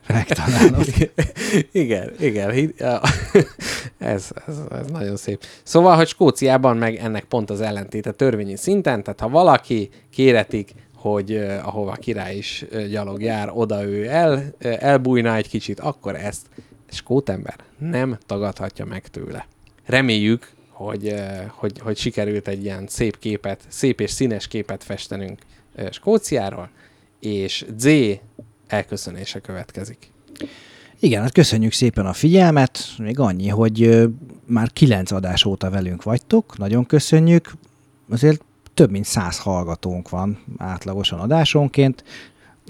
[0.09, 0.87] megtalálod.
[1.73, 2.75] igen, igen.
[3.99, 5.43] Ez, ez, ez nagyon szép.
[5.63, 10.71] Szóval, hogy Skóciában meg ennek pont az ellentéte törvényi szinten, tehát ha valaki kéretik,
[11.11, 16.47] hogy ahova a király is gyalog jár, oda ő el, elbújna egy kicsit, akkor ezt
[16.91, 19.47] skót ember nem tagadhatja meg tőle.
[19.87, 21.15] Reméljük, hogy,
[21.49, 25.39] hogy, hogy sikerült egy ilyen szép képet, szép és színes képet festenünk
[25.91, 26.71] Skóciáról,
[27.21, 27.89] és Z
[28.67, 30.11] elköszönése következik.
[30.99, 32.79] Igen, hát köszönjük szépen a figyelmet.
[32.99, 34.09] Még annyi, hogy
[34.47, 36.59] már kilenc adás óta velünk vagytok.
[36.59, 37.53] Nagyon köszönjük.
[38.11, 38.45] Azért
[38.75, 42.05] több mint száz hallgatónk van átlagosan adásonként,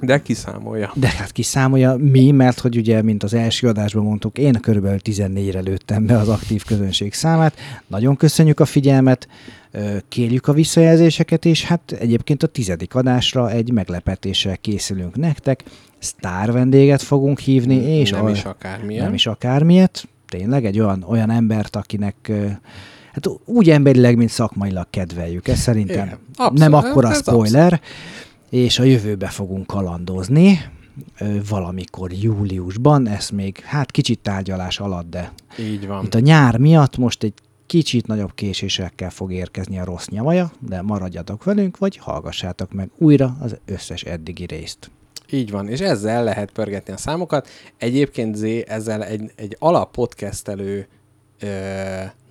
[0.00, 0.92] De kiszámolja.
[0.94, 5.60] de hát kiszámolja mi, mert hogy ugye, mint az első adásban mondtuk, én körülbelül 14-re
[5.60, 7.54] lőttem be az aktív közönség számát.
[7.86, 9.28] Nagyon köszönjük a figyelmet,
[10.08, 15.62] kérjük a visszajelzéseket, és hát egyébként a tizedik adásra egy meglepetéssel készülünk nektek.
[15.98, 19.04] Sztár vendéget fogunk hívni, és nem a- is akármilyen.
[19.04, 22.32] nem is akármilyet, tényleg egy olyan, olyan embert, akinek
[23.14, 25.48] hát úgy emberileg, mint szakmailag kedveljük.
[25.48, 27.80] Ez szerintem Igen, abszolút, nem akkora ez spoiler,
[28.50, 30.58] és a jövőbe fogunk kalandozni
[31.48, 36.04] valamikor júliusban, ez még hát kicsit tárgyalás alatt, de Így van.
[36.04, 37.32] itt a nyár miatt most egy
[37.66, 43.36] kicsit nagyobb késésekkel fog érkezni a rossz nyavaja, de maradjatok velünk, vagy hallgassátok meg újra
[43.40, 44.90] az összes eddigi részt.
[45.30, 47.48] Így van, és ezzel lehet pörgetni a számokat.
[47.78, 50.86] Egyébként Z ezzel egy, egy alappodcastelő
[51.40, 51.46] ö,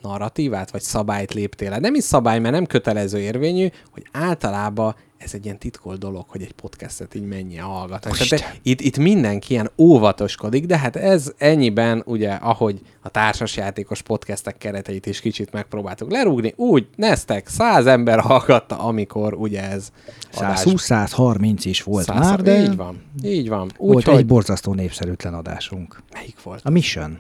[0.03, 1.79] narratívát, vagy szabályt léptél le.
[1.79, 6.41] Nem is szabály, mert nem kötelező érvényű, hogy általában ez egy ilyen titkolt dolog, hogy
[6.41, 8.17] egy podcastet így mennyien hallgatnak.
[8.17, 14.57] Tehát itt, itt mindenki ilyen óvatoskodik, de hát ez ennyiben, ugye, ahogy a társasjátékos podcastek
[14.57, 19.89] kereteit is kicsit megpróbáltuk lerúgni, úgy neztek, száz ember hallgatta, amikor ugye ez
[20.33, 23.71] adás 120-130 is volt Száz- már, de Így van, így van.
[23.77, 24.17] volt Úgyhogy...
[24.17, 26.01] egy borzasztó népszerűtlen adásunk.
[26.13, 26.61] Melyik volt?
[26.63, 27.19] A Mission.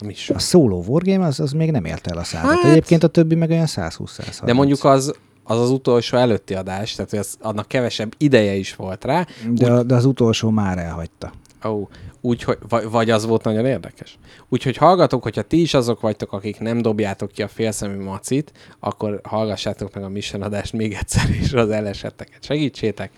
[0.00, 0.30] A is.
[0.30, 2.50] A solo wargame az, az még nem érte el a százat.
[2.50, 2.64] Hát-.
[2.70, 4.40] Egyébként a többi meg olyan 120-130.
[4.44, 5.14] De mondjuk az,
[5.44, 9.26] az az utolsó előtti adás, tehát hogy az, annak kevesebb ideje is volt rá.
[9.50, 11.32] De, de az utolsó már elhagyta.
[11.64, 11.88] Ó,
[12.20, 14.18] úgyhogy, vagy, vagy az volt nagyon érdekes.
[14.48, 19.20] Úgyhogy hallgatok, hogyha ti is azok vagytok, akik nem dobjátok ki a félszemű macit, akkor
[19.22, 23.10] hallgassátok meg a mission adást még egyszer, és az elesetteket segítsétek.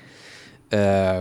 [0.69, 1.19] Ö,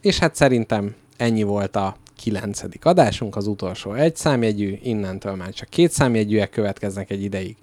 [0.00, 5.68] és hát szerintem ennyi volt a kilencedik adásunk, az utolsó egy számjegyű, innentől már csak
[5.68, 7.56] két számjegyűek következnek egy ideig.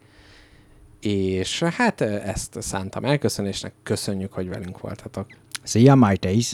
[0.99, 5.27] És hát ezt szántam elköszönésnek, köszönjük, hogy velünk voltatok.
[5.63, 6.53] Szia, mateys!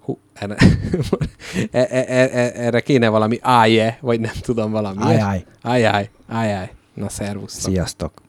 [0.00, 0.56] Hú, erre,
[1.70, 5.02] e- e- e- e- erre kéne valami áje, vagy nem tudom valami.
[5.02, 5.44] Ájjáj.
[5.62, 6.70] Ájjáj, ájjáj.
[6.94, 7.72] Na, szervusztok.
[7.72, 8.22] Sziasztok!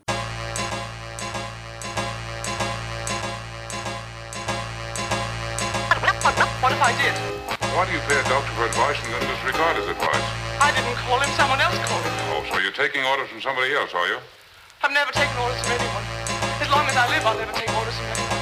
[7.84, 10.24] Why do you pay a doctor for advice and then disregard his advice?
[10.64, 12.16] I didn't call him, someone else called him.
[12.32, 14.24] Oh, so you're taking orders from somebody else, are you?
[14.82, 16.04] I've never taken orders from anyone.
[16.64, 18.40] As long as I live, I'll never take orders from anyone.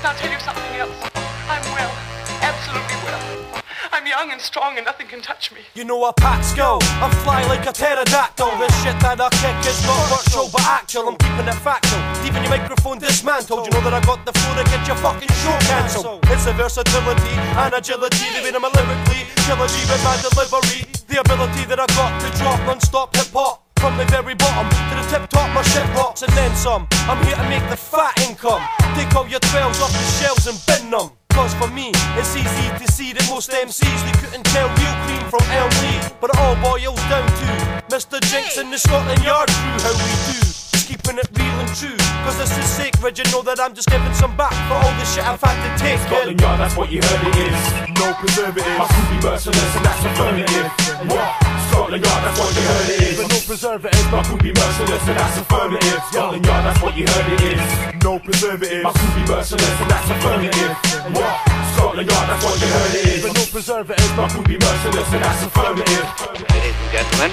[0.00, 0.96] Now I'll tell you something else.
[1.12, 1.92] I'm well,
[2.40, 3.59] absolutely well.
[4.00, 5.60] I'm young and strong and nothing can touch me.
[5.76, 6.80] You know how Pats go.
[7.04, 8.48] I'm fly like a pterodactyl.
[8.56, 11.12] This shit that I kick is not virtual but actual.
[11.12, 12.00] I'm keeping it factual.
[12.24, 13.68] Even your microphone dismantled.
[13.68, 16.24] You know that I got the flow to get your fucking show cancelled.
[16.32, 18.24] It's the versatility and agility.
[18.32, 19.28] The rhythm lyrically.
[19.44, 20.80] Killer G with my delivery.
[21.04, 23.68] The ability that I got to drop non-stop hip hop.
[23.84, 26.88] From the very bottom to the tip top, my shit rocks and then some.
[27.04, 28.64] I'm here to make the fat income.
[28.96, 31.19] Take all your 12s off the shelves and bin them.
[31.40, 35.24] Cause for me, it's easy to see that most MCs they couldn't tell real cream
[35.30, 35.40] from
[35.80, 35.98] Lee.
[36.20, 37.46] But it all boils down to
[37.88, 38.20] Mr.
[38.20, 40.49] Jinx and the Scotland Yard crew, how we do.
[40.90, 41.94] Just keeping it real and true.
[42.26, 45.06] Cause this is sacred, you know that I'm just giving some back for all the
[45.06, 46.02] shit I've had to take.
[46.02, 47.58] Scotland Yard, that's what you heard it is.
[47.94, 48.74] No preservative.
[48.74, 50.66] My crew be merciless and that's affirmative.
[51.06, 51.30] What?
[51.70, 53.14] Scotland Yard, that's what you heard it is.
[53.22, 56.00] But no preservative, My crew be merciless and that's affirmative.
[56.10, 57.62] Scotland Yard, that's what you heard it is.
[58.02, 58.82] no preservative.
[58.82, 60.72] My crew be merciless and that's affirmative.
[61.14, 61.34] What?
[61.78, 63.20] Scotland Yard, that's what you heard it is.
[63.22, 66.04] But no preservative, My crew be merciless and that's affirmative.
[66.50, 67.30] Ladies and gentlemen,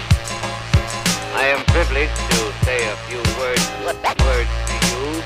[1.40, 3.62] I am privileged to say a few words,
[4.26, 5.22] words to you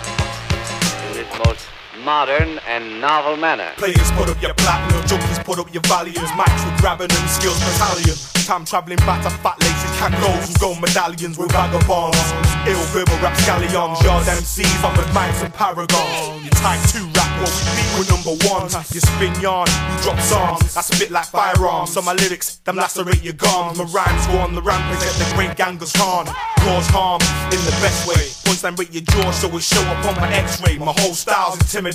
[1.07, 1.63] in this most
[2.03, 3.71] modern and novel manner.
[3.77, 7.59] Players put up your platinum, junkies put up your valiums, mics with grabbing and skills
[7.59, 8.17] battalion.
[8.45, 12.17] Time traveling back to fat laces, cagos and gold medallions with vagabonds.
[12.65, 16.43] Ill verbal rap scallions, yard MCs on with mics and paragons.
[16.43, 18.73] You type 2 rap what we be with number ones.
[18.93, 21.93] You spin yarn, you drop songs, I spit like firearms.
[21.93, 23.77] So my lyrics, them lacerate your gums.
[23.77, 26.25] My rhymes go on the rampage, get the great gangers on.
[26.61, 28.21] Cause harm in the best way.
[28.45, 30.77] Punchline break your jaw, so it show up on my x-ray.
[30.77, 31.90] My whole style's intimidating,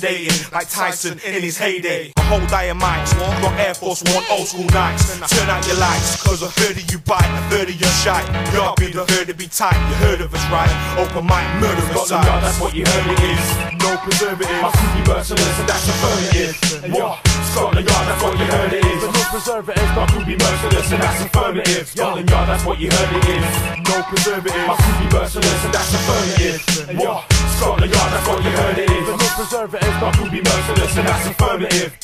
[0.53, 2.11] like Tyson in his heyday.
[2.17, 3.09] My whole dynamite,
[3.41, 5.17] got Air Force One old school nights.
[5.29, 8.21] Turn out your lights, cause a third of you bite, a third of you shy.
[8.53, 10.69] Y'all be the third to be tight, you heard of us right.
[10.99, 13.45] Open mic, murder Yard, that's what you heard it is.
[13.81, 14.61] No preservative.
[14.61, 16.55] My crew be merciless and that's affirmative.
[16.93, 17.19] What?
[17.51, 19.01] Scotland Yard, that's what you heard it is.
[19.03, 19.89] no preservative.
[19.95, 21.87] My crew be merciless and that's affirmative.
[21.87, 23.45] Scotland Yard, that's what you heard it is.
[23.87, 24.67] No preservative.
[24.67, 26.59] My crew be merciless and that's affirmative.
[26.99, 27.25] What?
[27.57, 29.07] Scotland Yard, that's what you heard it is.
[29.07, 29.86] no preservative.
[29.87, 31.97] My crew be merciless and that's affirmative.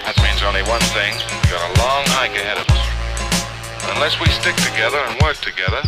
[0.00, 1.12] That means only one thing.
[1.12, 2.80] We've got a long hike ahead of us.
[3.94, 5.82] Unless we stick together and work together,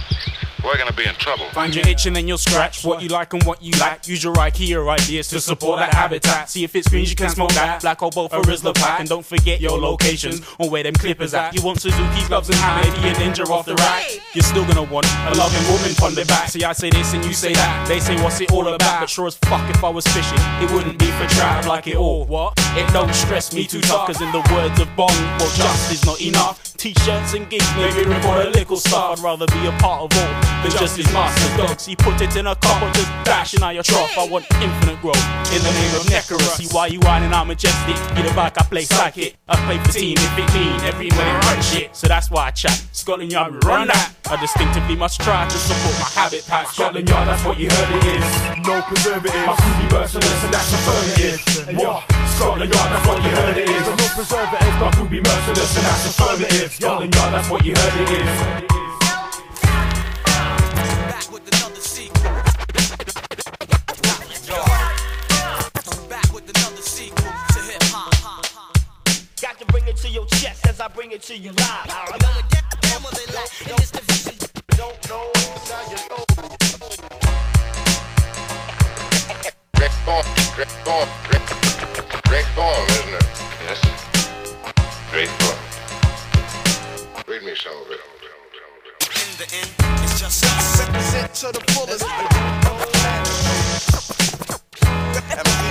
[0.64, 1.46] we're gonna be in trouble.
[1.50, 4.06] Find your itch and then you'll scratch what you like and what you lack.
[4.06, 6.50] Use your IKEA ideas to support that habitat.
[6.50, 7.82] See if it screens, you can smoke that.
[7.82, 9.00] Black or both, for Rizzler pack.
[9.00, 11.54] And don't forget your locations on where them clippers at.
[11.54, 14.06] You want Suzuki gloves and hammer, maybe a ninja off the rack.
[14.34, 16.48] You're still gonna want a loving woman on the back.
[16.48, 17.88] See, I say this and you say that.
[17.88, 19.00] They say, what's it all about?
[19.00, 21.96] But sure as fuck, if I was fishing, it wouldn't be for trout like it
[21.96, 22.24] all.
[22.24, 22.54] What?
[22.76, 26.04] It don't stress me too tough, cause in the words of Bond, well, just is
[26.04, 26.76] not enough.
[26.76, 29.18] t-shirts and gigs, maybe report a little stuff.
[29.18, 31.80] I'd rather be a part of all than just his master dog.
[31.80, 34.16] He put it in a cup or just dashing out your trough.
[34.16, 36.38] I want infinite growth in the name of Necro.
[36.56, 37.96] See why you whining out majestic.
[38.14, 39.36] Get it back, I play psychic.
[39.48, 41.94] I play for team if it mean every minute run shit.
[41.94, 42.86] So that's why I chat.
[42.92, 44.14] Scotland Yard, run that.
[44.30, 46.68] I distinctively must try to support my habit pack.
[46.68, 48.66] Scotland Yard, that's what you heard it is.
[48.66, 49.46] No preservative.
[49.46, 51.76] My crew be merciless and that's affirmative.
[51.76, 52.04] What?
[52.36, 53.86] Scotland Yard, that's what you heard it is.
[53.86, 54.74] No preservative.
[54.80, 56.72] My crew be merciless and that's affirmative.
[56.72, 58.71] Scotland Yard, that's what you heard it is
[61.32, 62.30] with another sequel.
[66.10, 68.44] Back with another sequel to hip hop.
[69.40, 71.88] Got to bring it to your chest as I bring it to you live.
[71.88, 72.44] I know it
[72.82, 74.34] damn well they like in this division.
[74.76, 75.32] Don't know
[75.70, 76.24] now you know.
[79.74, 80.22] Great Ball,
[80.54, 81.06] great Ball,
[82.28, 83.26] great Ball, isn't it?
[83.64, 83.80] Yes.
[85.10, 85.56] Great Ball.
[87.26, 88.11] Read me some of it
[89.46, 89.70] the end,
[90.04, 90.78] it's just us.
[90.78, 92.04] Represent to the fullest.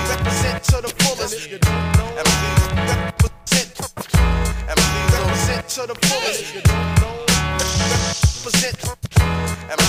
[0.08, 1.36] Represent to the fullest.
[4.68, 6.56] Represent to the fullest.
[8.46, 8.78] Represent.
[9.72, 9.82] And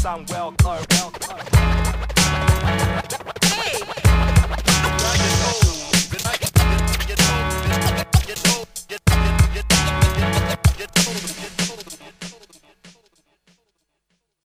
[0.00, 1.10] sound well, well.